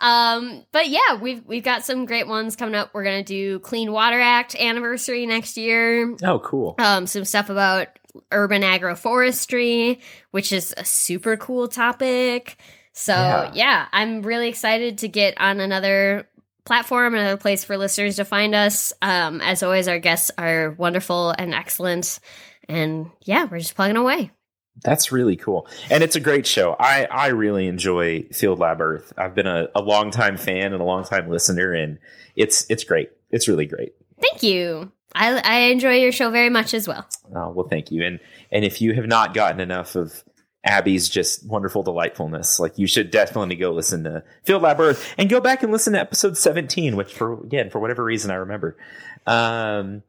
Um, 0.00 0.64
but 0.72 0.88
yeah, 0.88 1.14
we've 1.20 1.44
we've 1.46 1.62
got 1.64 1.84
some 1.84 2.04
great 2.06 2.26
ones 2.26 2.56
coming 2.56 2.74
up. 2.74 2.90
We're 2.92 3.04
gonna 3.04 3.22
do 3.24 3.58
Clean 3.60 3.90
Water 3.90 4.20
Act 4.20 4.54
anniversary 4.54 5.26
next 5.26 5.56
year. 5.56 6.14
oh, 6.22 6.38
cool. 6.40 6.74
Um, 6.78 7.06
some 7.06 7.24
stuff 7.24 7.48
about 7.50 7.88
urban 8.30 8.62
agroforestry, 8.62 10.00
which 10.30 10.52
is 10.52 10.74
a 10.76 10.84
super 10.84 11.36
cool 11.36 11.68
topic. 11.68 12.56
So 12.92 13.12
Yeah. 13.12 13.50
yeah, 13.54 13.86
I'm 13.92 14.22
really 14.22 14.48
excited 14.48 14.98
to 14.98 15.08
get 15.08 15.40
on 15.40 15.60
another 15.60 16.28
platform, 16.64 17.14
another 17.14 17.36
place 17.36 17.64
for 17.64 17.76
listeners 17.76 18.16
to 18.16 18.24
find 18.24 18.54
us. 18.54 18.92
Um, 19.02 19.40
as 19.40 19.62
always, 19.62 19.88
our 19.88 19.98
guests 19.98 20.30
are 20.38 20.70
wonderful 20.78 21.30
and 21.36 21.52
excellent. 21.54 22.20
And 22.68 23.10
yeah, 23.22 23.44
we're 23.44 23.58
just 23.58 23.74
plugging 23.74 23.96
away. 23.96 24.30
That's 24.82 25.12
really 25.12 25.36
cool. 25.36 25.66
And 25.90 26.02
it's 26.02 26.16
a 26.16 26.20
great 26.20 26.46
show. 26.46 26.76
I, 26.78 27.04
I 27.04 27.28
really 27.28 27.68
enjoy 27.68 28.24
Field 28.32 28.58
Lab 28.58 28.80
Earth. 28.80 29.12
I've 29.16 29.34
been 29.34 29.46
a, 29.46 29.68
a 29.74 29.80
long 29.80 30.10
time 30.10 30.36
fan 30.36 30.72
and 30.72 30.80
a 30.80 30.84
long 30.84 31.04
time 31.04 31.28
listener, 31.28 31.72
and 31.72 31.98
it's 32.36 32.68
it's 32.68 32.84
great. 32.84 33.10
It's 33.30 33.48
really 33.48 33.66
great. 33.66 33.94
Thank 34.20 34.42
you. 34.42 34.90
I, 35.14 35.40
I 35.44 35.58
enjoy 35.70 35.94
your 35.94 36.12
show 36.12 36.30
very 36.30 36.50
much 36.50 36.74
as 36.74 36.88
well. 36.88 37.06
Uh, 37.34 37.50
well, 37.50 37.68
thank 37.68 37.90
you. 37.90 38.04
And 38.04 38.20
and 38.50 38.64
if 38.64 38.82
you 38.82 38.94
have 38.94 39.06
not 39.06 39.32
gotten 39.32 39.60
enough 39.60 39.94
of 39.94 40.24
Abby's 40.64 41.08
just 41.08 41.46
wonderful 41.46 41.82
delightfulness, 41.82 42.58
like 42.58 42.78
you 42.78 42.86
should 42.86 43.10
definitely 43.10 43.54
go 43.54 43.70
listen 43.70 44.04
to 44.04 44.24
Field 44.42 44.62
Lab 44.62 44.80
Earth 44.80 45.14
and 45.16 45.30
go 45.30 45.40
back 45.40 45.62
and 45.62 45.70
listen 45.70 45.92
to 45.92 46.00
episode 46.00 46.36
17, 46.36 46.96
which 46.96 47.14
for 47.14 47.34
again, 47.34 47.70
for 47.70 47.78
whatever 47.78 48.02
reason 48.02 48.30
I 48.30 48.36
remember. 48.36 48.76
Um 49.26 50.02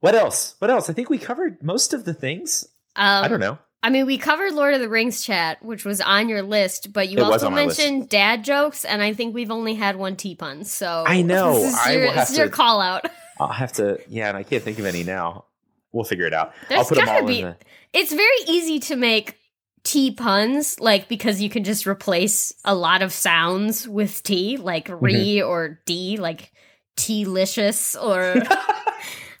what 0.00 0.14
else? 0.14 0.54
What 0.58 0.70
else? 0.70 0.90
I 0.90 0.92
think 0.92 1.08
we 1.08 1.18
covered 1.18 1.62
most 1.62 1.94
of 1.94 2.04
the 2.04 2.12
things. 2.12 2.68
Um, 2.94 3.24
I 3.24 3.28
don't 3.28 3.40
know. 3.40 3.58
I 3.84 3.90
mean, 3.90 4.06
we 4.06 4.16
covered 4.16 4.54
Lord 4.54 4.72
of 4.72 4.80
the 4.80 4.88
Rings 4.88 5.22
chat, 5.22 5.62
which 5.62 5.84
was 5.84 6.00
on 6.00 6.30
your 6.30 6.40
list, 6.40 6.90
but 6.92 7.10
you 7.10 7.18
It 7.18 7.22
also 7.22 7.46
on 7.48 7.52
my 7.52 7.66
list. 7.66 7.78
mentioned 7.78 8.08
dad 8.08 8.42
jokes, 8.42 8.84
and 8.86 9.02
I 9.02 9.12
think 9.12 9.34
we've 9.34 9.50
only 9.50 9.74
had 9.74 9.96
one 9.96 10.16
tea 10.16 10.34
pun. 10.34 10.64
So 10.64 11.04
I 11.06 11.20
know. 11.20 11.52
This 11.60 11.74
is 11.74 11.78
I 11.86 11.92
your, 11.92 12.12
this 12.14 12.30
is 12.30 12.38
your 12.38 12.48
call 12.48 12.80
out. 12.80 13.04
I'll 13.38 13.48
have 13.48 13.72
to 13.74 13.98
yeah, 14.08 14.28
and 14.30 14.38
I 14.38 14.42
can't 14.42 14.62
think 14.62 14.78
of 14.78 14.86
any 14.86 15.04
now. 15.04 15.44
We'll 15.92 16.04
figure 16.04 16.26
it 16.26 16.32
out. 16.32 16.54
There's 16.68 16.78
I'll 16.78 16.84
put 16.86 16.96
them 16.96 17.08
all 17.10 17.26
be- 17.26 17.40
in 17.40 17.44
the 17.48 17.56
It's 17.92 18.12
very 18.12 18.38
easy 18.48 18.80
to 18.80 18.96
make 18.96 19.36
tea 19.82 20.12
puns, 20.12 20.80
like 20.80 21.06
because 21.08 21.42
you 21.42 21.50
can 21.50 21.62
just 21.62 21.86
replace 21.86 22.54
a 22.64 22.74
lot 22.74 23.02
of 23.02 23.12
sounds 23.12 23.86
with 23.86 24.22
T, 24.22 24.56
like 24.56 24.88
Mm-hmm. 24.88 25.04
re 25.04 25.42
or 25.42 25.80
D, 25.84 26.16
like 26.16 26.50
T-licious 26.96 27.96
or. 27.96 28.36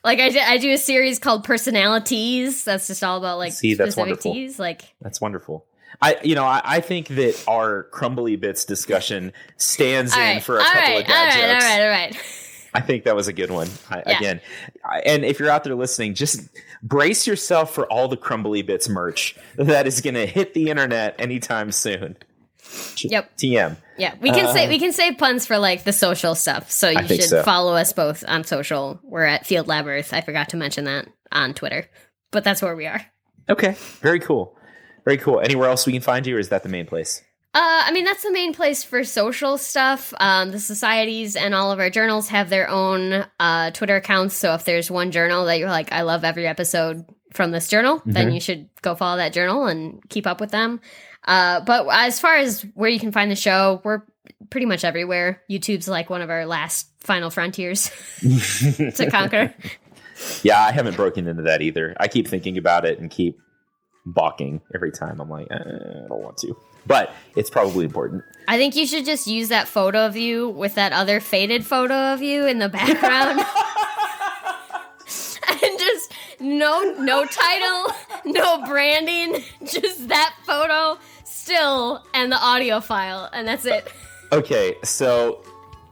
Like 0.04 0.20
I 0.20 0.28
do, 0.28 0.38
I 0.38 0.58
do 0.58 0.70
a 0.70 0.78
series 0.78 1.18
called 1.18 1.44
Personalities. 1.44 2.62
That's 2.64 2.86
just 2.86 3.02
all 3.02 3.16
about 3.18 3.38
like 3.38 3.52
See, 3.54 3.74
that's 3.74 3.96
wonderful. 3.96 4.32
T's. 4.32 4.58
Like 4.58 4.82
That's 5.00 5.20
wonderful. 5.20 5.66
I, 6.02 6.18
you 6.22 6.34
know, 6.34 6.44
I, 6.44 6.60
I 6.64 6.80
think 6.80 7.08
that 7.08 7.42
our 7.48 7.84
crumbly 7.84 8.36
bits 8.36 8.64
discussion 8.64 9.32
stands 9.56 10.12
in 10.12 10.20
right, 10.20 10.42
for 10.42 10.58
a 10.58 10.62
couple 10.64 10.80
right, 10.80 11.00
of 11.00 11.06
dad 11.06 11.14
all 11.16 11.24
right, 11.24 11.52
jokes. 11.54 11.64
all 11.64 11.70
right, 11.70 11.82
all 11.82 11.88
right. 11.88 12.16
I 12.74 12.80
think 12.80 13.04
that 13.04 13.14
was 13.14 13.28
a 13.28 13.32
good 13.32 13.50
one. 13.50 13.68
I, 13.88 14.02
Yeah. 14.04 14.18
Again, 14.18 14.40
I, 14.84 14.98
and 15.06 15.24
if 15.24 15.38
you're 15.38 15.48
out 15.48 15.62
there 15.62 15.76
listening, 15.76 16.14
just 16.14 16.48
brace 16.82 17.26
yourself 17.26 17.72
for 17.72 17.86
all 17.90 18.08
the 18.08 18.16
crumbly 18.16 18.62
bits 18.62 18.88
merch 18.88 19.36
that 19.56 19.86
is 19.86 20.00
going 20.00 20.14
to 20.14 20.26
hit 20.26 20.54
the 20.54 20.70
internet 20.70 21.14
anytime 21.20 21.70
soon. 21.70 22.16
Yep. 23.02 23.36
TM. 23.36 23.76
Yeah, 23.96 24.14
we 24.20 24.30
can 24.30 24.52
say 24.52 24.66
Uh, 24.66 24.68
we 24.68 24.78
can 24.78 24.92
save 24.92 25.18
puns 25.18 25.46
for 25.46 25.58
like 25.58 25.84
the 25.84 25.92
social 25.92 26.34
stuff. 26.34 26.70
So 26.70 26.88
you 26.88 27.06
should 27.06 27.22
so. 27.22 27.42
follow 27.42 27.74
us 27.74 27.92
both 27.92 28.24
on 28.26 28.44
social. 28.44 28.98
We're 29.04 29.24
at 29.24 29.46
Field 29.46 29.68
Lab 29.68 29.86
Earth. 29.86 30.12
I 30.12 30.20
forgot 30.20 30.48
to 30.50 30.56
mention 30.56 30.84
that 30.84 31.06
on 31.30 31.54
Twitter, 31.54 31.86
but 32.32 32.42
that's 32.44 32.60
where 32.62 32.74
we 32.74 32.86
are. 32.86 33.04
Okay. 33.48 33.76
Very 34.00 34.20
cool. 34.20 34.56
Very 35.04 35.18
cool. 35.18 35.38
Anywhere 35.40 35.68
else 35.68 35.86
we 35.86 35.92
can 35.92 36.02
find 36.02 36.26
you, 36.26 36.36
or 36.36 36.38
is 36.38 36.48
that 36.48 36.62
the 36.62 36.68
main 36.68 36.86
place? 36.86 37.22
Uh, 37.56 37.60
I 37.86 37.92
mean, 37.92 38.04
that's 38.04 38.24
the 38.24 38.32
main 38.32 38.52
place 38.52 38.82
for 38.82 39.04
social 39.04 39.58
stuff. 39.58 40.12
Um, 40.18 40.50
the 40.50 40.58
societies 40.58 41.36
and 41.36 41.54
all 41.54 41.70
of 41.70 41.78
our 41.78 41.88
journals 41.90 42.28
have 42.30 42.50
their 42.50 42.68
own 42.68 43.24
uh, 43.38 43.70
Twitter 43.70 43.94
accounts. 43.96 44.34
So 44.34 44.54
if 44.54 44.64
there's 44.64 44.90
one 44.90 45.12
journal 45.12 45.44
that 45.44 45.60
you're 45.60 45.68
like, 45.68 45.92
I 45.92 46.02
love 46.02 46.24
every 46.24 46.48
episode 46.48 47.04
from 47.32 47.52
this 47.52 47.68
journal, 47.68 48.02
then 48.06 48.30
Mhm. 48.30 48.34
you 48.34 48.40
should 48.40 48.68
go 48.82 48.96
follow 48.96 49.18
that 49.18 49.32
journal 49.32 49.66
and 49.66 50.00
keep 50.08 50.26
up 50.26 50.40
with 50.40 50.50
them. 50.50 50.80
Uh, 51.24 51.60
but 51.60 51.86
as 51.90 52.20
far 52.20 52.36
as 52.36 52.62
where 52.74 52.90
you 52.90 53.00
can 53.00 53.12
find 53.12 53.30
the 53.30 53.36
show, 53.36 53.80
we're 53.84 54.02
pretty 54.50 54.66
much 54.66 54.84
everywhere. 54.84 55.42
YouTube's 55.50 55.88
like 55.88 56.10
one 56.10 56.22
of 56.22 56.30
our 56.30 56.46
last 56.46 56.88
final 57.00 57.30
frontiers 57.30 57.90
to 58.20 59.06
conquer. 59.10 59.54
Yeah, 60.42 60.60
I 60.60 60.72
haven't 60.72 60.96
broken 60.96 61.26
into 61.26 61.42
that 61.42 61.62
either. 61.62 61.96
I 61.98 62.08
keep 62.08 62.28
thinking 62.28 62.58
about 62.58 62.84
it 62.84 62.98
and 62.98 63.10
keep 63.10 63.38
balking 64.06 64.60
every 64.74 64.92
time. 64.92 65.20
I'm 65.20 65.28
like, 65.28 65.48
eh, 65.50 65.56
I 65.56 66.08
don't 66.08 66.22
want 66.22 66.36
to, 66.38 66.56
but 66.86 67.12
it's 67.36 67.50
probably 67.50 67.84
important. 67.84 68.22
I 68.46 68.58
think 68.58 68.76
you 68.76 68.86
should 68.86 69.04
just 69.04 69.26
use 69.26 69.48
that 69.48 69.66
photo 69.66 70.06
of 70.06 70.16
you 70.16 70.50
with 70.50 70.74
that 70.76 70.92
other 70.92 71.20
faded 71.20 71.66
photo 71.66 72.12
of 72.12 72.22
you 72.22 72.46
in 72.46 72.58
the 72.58 72.68
background. 72.68 73.38
and 75.62 75.78
just 75.78 76.12
no 76.40 76.82
no 76.98 77.24
title, 77.24 77.94
no 78.24 78.64
branding, 78.66 79.42
just 79.64 80.08
that 80.08 80.34
photo 80.44 80.98
still 81.34 82.04
and 82.14 82.30
the 82.30 82.38
audio 82.38 82.80
file 82.80 83.28
and 83.32 83.46
that's 83.46 83.64
it. 83.64 83.92
Okay, 84.32 84.74
so 84.82 85.44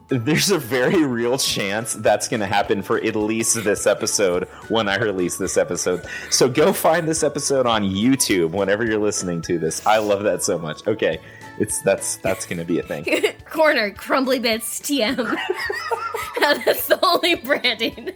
there's 0.08 0.50
a 0.50 0.58
very 0.58 1.04
real 1.04 1.38
chance 1.38 1.94
that's 1.94 2.28
going 2.28 2.40
to 2.40 2.46
happen 2.46 2.82
for 2.82 2.98
at 2.98 3.14
least 3.14 3.62
this 3.62 3.86
episode 3.86 4.48
when 4.68 4.88
I 4.88 4.96
release 4.96 5.36
this 5.36 5.56
episode. 5.56 6.04
So 6.30 6.48
go 6.48 6.72
find 6.72 7.06
this 7.06 7.22
episode 7.22 7.66
on 7.66 7.84
YouTube 7.84 8.50
whenever 8.50 8.84
you're 8.84 8.98
listening 8.98 9.42
to 9.42 9.58
this. 9.58 9.86
I 9.86 9.98
love 9.98 10.24
that 10.24 10.42
so 10.42 10.58
much. 10.58 10.84
Okay, 10.88 11.18
it's 11.58 11.80
that's 11.82 12.16
that's 12.16 12.46
going 12.46 12.58
to 12.58 12.64
be 12.64 12.80
a 12.80 12.82
thing. 12.82 13.04
Corner 13.44 13.92
crumbly 13.92 14.40
bits 14.40 14.80
TM. 14.80 15.16
that's 16.40 16.88
the 16.88 16.98
only 17.04 17.36
branding. 17.36 18.10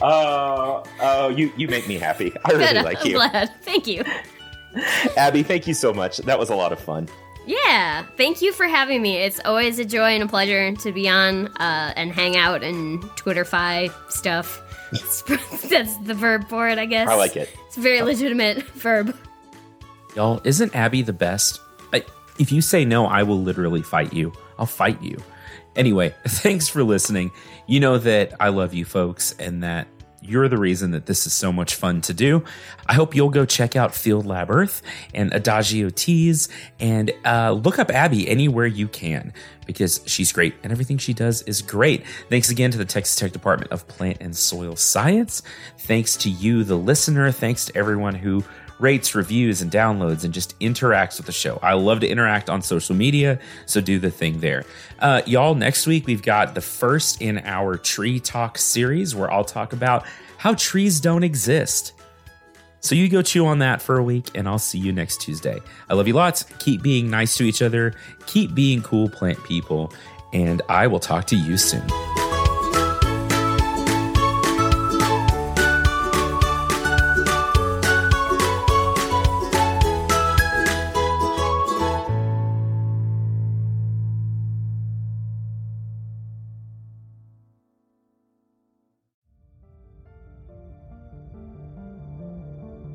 Oh, 0.00 0.84
oh, 1.00 1.28
you 1.28 1.52
you 1.56 1.68
make 1.68 1.86
me 1.86 1.96
happy. 1.96 2.32
I 2.44 2.52
really 2.52 2.72
Good, 2.72 2.84
like 2.84 3.00
I'm 3.02 3.06
you, 3.06 3.14
glad. 3.14 3.52
Thank 3.62 3.86
you. 3.86 4.04
Abby. 5.16 5.42
Thank 5.42 5.66
you 5.66 5.74
so 5.74 5.92
much. 5.92 6.18
That 6.18 6.38
was 6.38 6.50
a 6.50 6.54
lot 6.54 6.72
of 6.72 6.80
fun. 6.80 7.08
Yeah, 7.46 8.04
thank 8.16 8.42
you 8.42 8.52
for 8.52 8.66
having 8.66 9.02
me. 9.02 9.16
It's 9.16 9.40
always 9.44 9.78
a 9.78 9.84
joy 9.84 10.10
and 10.10 10.22
a 10.22 10.28
pleasure 10.28 10.72
to 10.72 10.92
be 10.92 11.08
on 11.08 11.48
uh, 11.56 11.92
and 11.96 12.12
hang 12.12 12.36
out 12.36 12.62
and 12.62 13.02
Twitterfy 13.16 13.90
stuff. 14.10 14.62
That's 15.68 15.96
the 15.98 16.14
verb 16.14 16.48
for 16.48 16.68
it, 16.68 16.78
I 16.78 16.86
guess. 16.86 17.08
I 17.08 17.14
like 17.14 17.36
it. 17.36 17.48
It's 17.66 17.76
a 17.76 17.80
very 17.80 18.02
legitimate 18.02 18.62
verb. 18.62 19.16
Y'all, 20.16 20.40
isn't 20.44 20.74
Abby 20.74 21.02
the 21.02 21.12
best? 21.12 21.60
I, 21.92 22.04
if 22.38 22.52
you 22.52 22.60
say 22.60 22.84
no, 22.84 23.06
I 23.06 23.22
will 23.22 23.40
literally 23.40 23.82
fight 23.82 24.12
you. 24.12 24.32
I'll 24.58 24.66
fight 24.66 25.00
you. 25.02 25.22
Anyway, 25.76 26.14
thanks 26.26 26.68
for 26.68 26.82
listening. 26.82 27.30
You 27.66 27.80
know 27.80 27.98
that 27.98 28.34
I 28.40 28.48
love 28.48 28.74
you 28.74 28.84
folks 28.84 29.34
and 29.38 29.62
that 29.62 29.86
you're 30.30 30.48
the 30.48 30.58
reason 30.58 30.92
that 30.92 31.06
this 31.06 31.26
is 31.26 31.32
so 31.32 31.52
much 31.52 31.74
fun 31.74 32.00
to 32.02 32.14
do. 32.14 32.44
I 32.86 32.94
hope 32.94 33.14
you'll 33.14 33.30
go 33.30 33.44
check 33.44 33.76
out 33.76 33.94
Field 33.94 34.26
Lab 34.26 34.50
Earth 34.50 34.82
and 35.12 35.32
Adagio 35.32 35.90
Teas 35.90 36.48
and 36.78 37.12
uh, 37.24 37.52
look 37.52 37.78
up 37.78 37.90
Abby 37.90 38.28
anywhere 38.28 38.66
you 38.66 38.88
can 38.88 39.32
because 39.66 40.00
she's 40.06 40.32
great 40.32 40.54
and 40.62 40.72
everything 40.72 40.98
she 40.98 41.12
does 41.12 41.42
is 41.42 41.62
great. 41.62 42.04
Thanks 42.28 42.50
again 42.50 42.70
to 42.70 42.78
the 42.78 42.84
Texas 42.84 43.16
Tech 43.16 43.32
Department 43.32 43.70
of 43.72 43.86
Plant 43.88 44.18
and 44.20 44.36
Soil 44.36 44.76
Science. 44.76 45.42
Thanks 45.78 46.16
to 46.18 46.30
you, 46.30 46.64
the 46.64 46.76
listener. 46.76 47.30
Thanks 47.30 47.66
to 47.66 47.76
everyone 47.76 48.14
who 48.14 48.44
rates, 48.80 49.14
reviews, 49.14 49.62
and 49.62 49.70
downloads 49.70 50.24
and 50.24 50.32
just 50.32 50.58
interacts 50.58 51.18
with 51.18 51.26
the 51.26 51.32
show. 51.32 51.58
I 51.62 51.74
love 51.74 52.00
to 52.00 52.08
interact 52.08 52.48
on 52.48 52.62
social 52.62 52.96
media, 52.96 53.38
so 53.66 53.80
do 53.80 53.98
the 53.98 54.10
thing 54.10 54.40
there. 54.40 54.64
Uh, 54.98 55.22
y'all, 55.26 55.54
next 55.54 55.86
week 55.86 56.06
we've 56.06 56.22
got 56.22 56.54
the 56.54 56.60
first 56.60 57.20
in 57.20 57.38
our 57.44 57.76
Tree 57.76 58.20
Talk 58.20 58.58
series 58.58 59.14
where 59.14 59.30
I'll 59.30 59.44
talk 59.44 59.72
about 59.72 60.04
how 60.38 60.54
trees 60.54 61.00
don't 61.00 61.22
exist. 61.24 61.92
So 62.80 62.94
you 62.94 63.08
go 63.10 63.20
chew 63.20 63.46
on 63.46 63.58
that 63.58 63.82
for 63.82 63.98
a 63.98 64.02
week, 64.02 64.30
and 64.34 64.48
I'll 64.48 64.58
see 64.58 64.78
you 64.78 64.90
next 64.90 65.20
Tuesday. 65.20 65.60
I 65.90 65.94
love 65.94 66.08
you 66.08 66.14
lots. 66.14 66.44
Keep 66.60 66.82
being 66.82 67.10
nice 67.10 67.36
to 67.36 67.44
each 67.44 67.60
other, 67.60 67.94
keep 68.26 68.54
being 68.54 68.82
cool 68.82 69.10
plant 69.10 69.42
people, 69.44 69.92
and 70.32 70.62
I 70.68 70.86
will 70.86 71.00
talk 71.00 71.26
to 71.26 71.36
you 71.36 71.58
soon. 71.58 71.86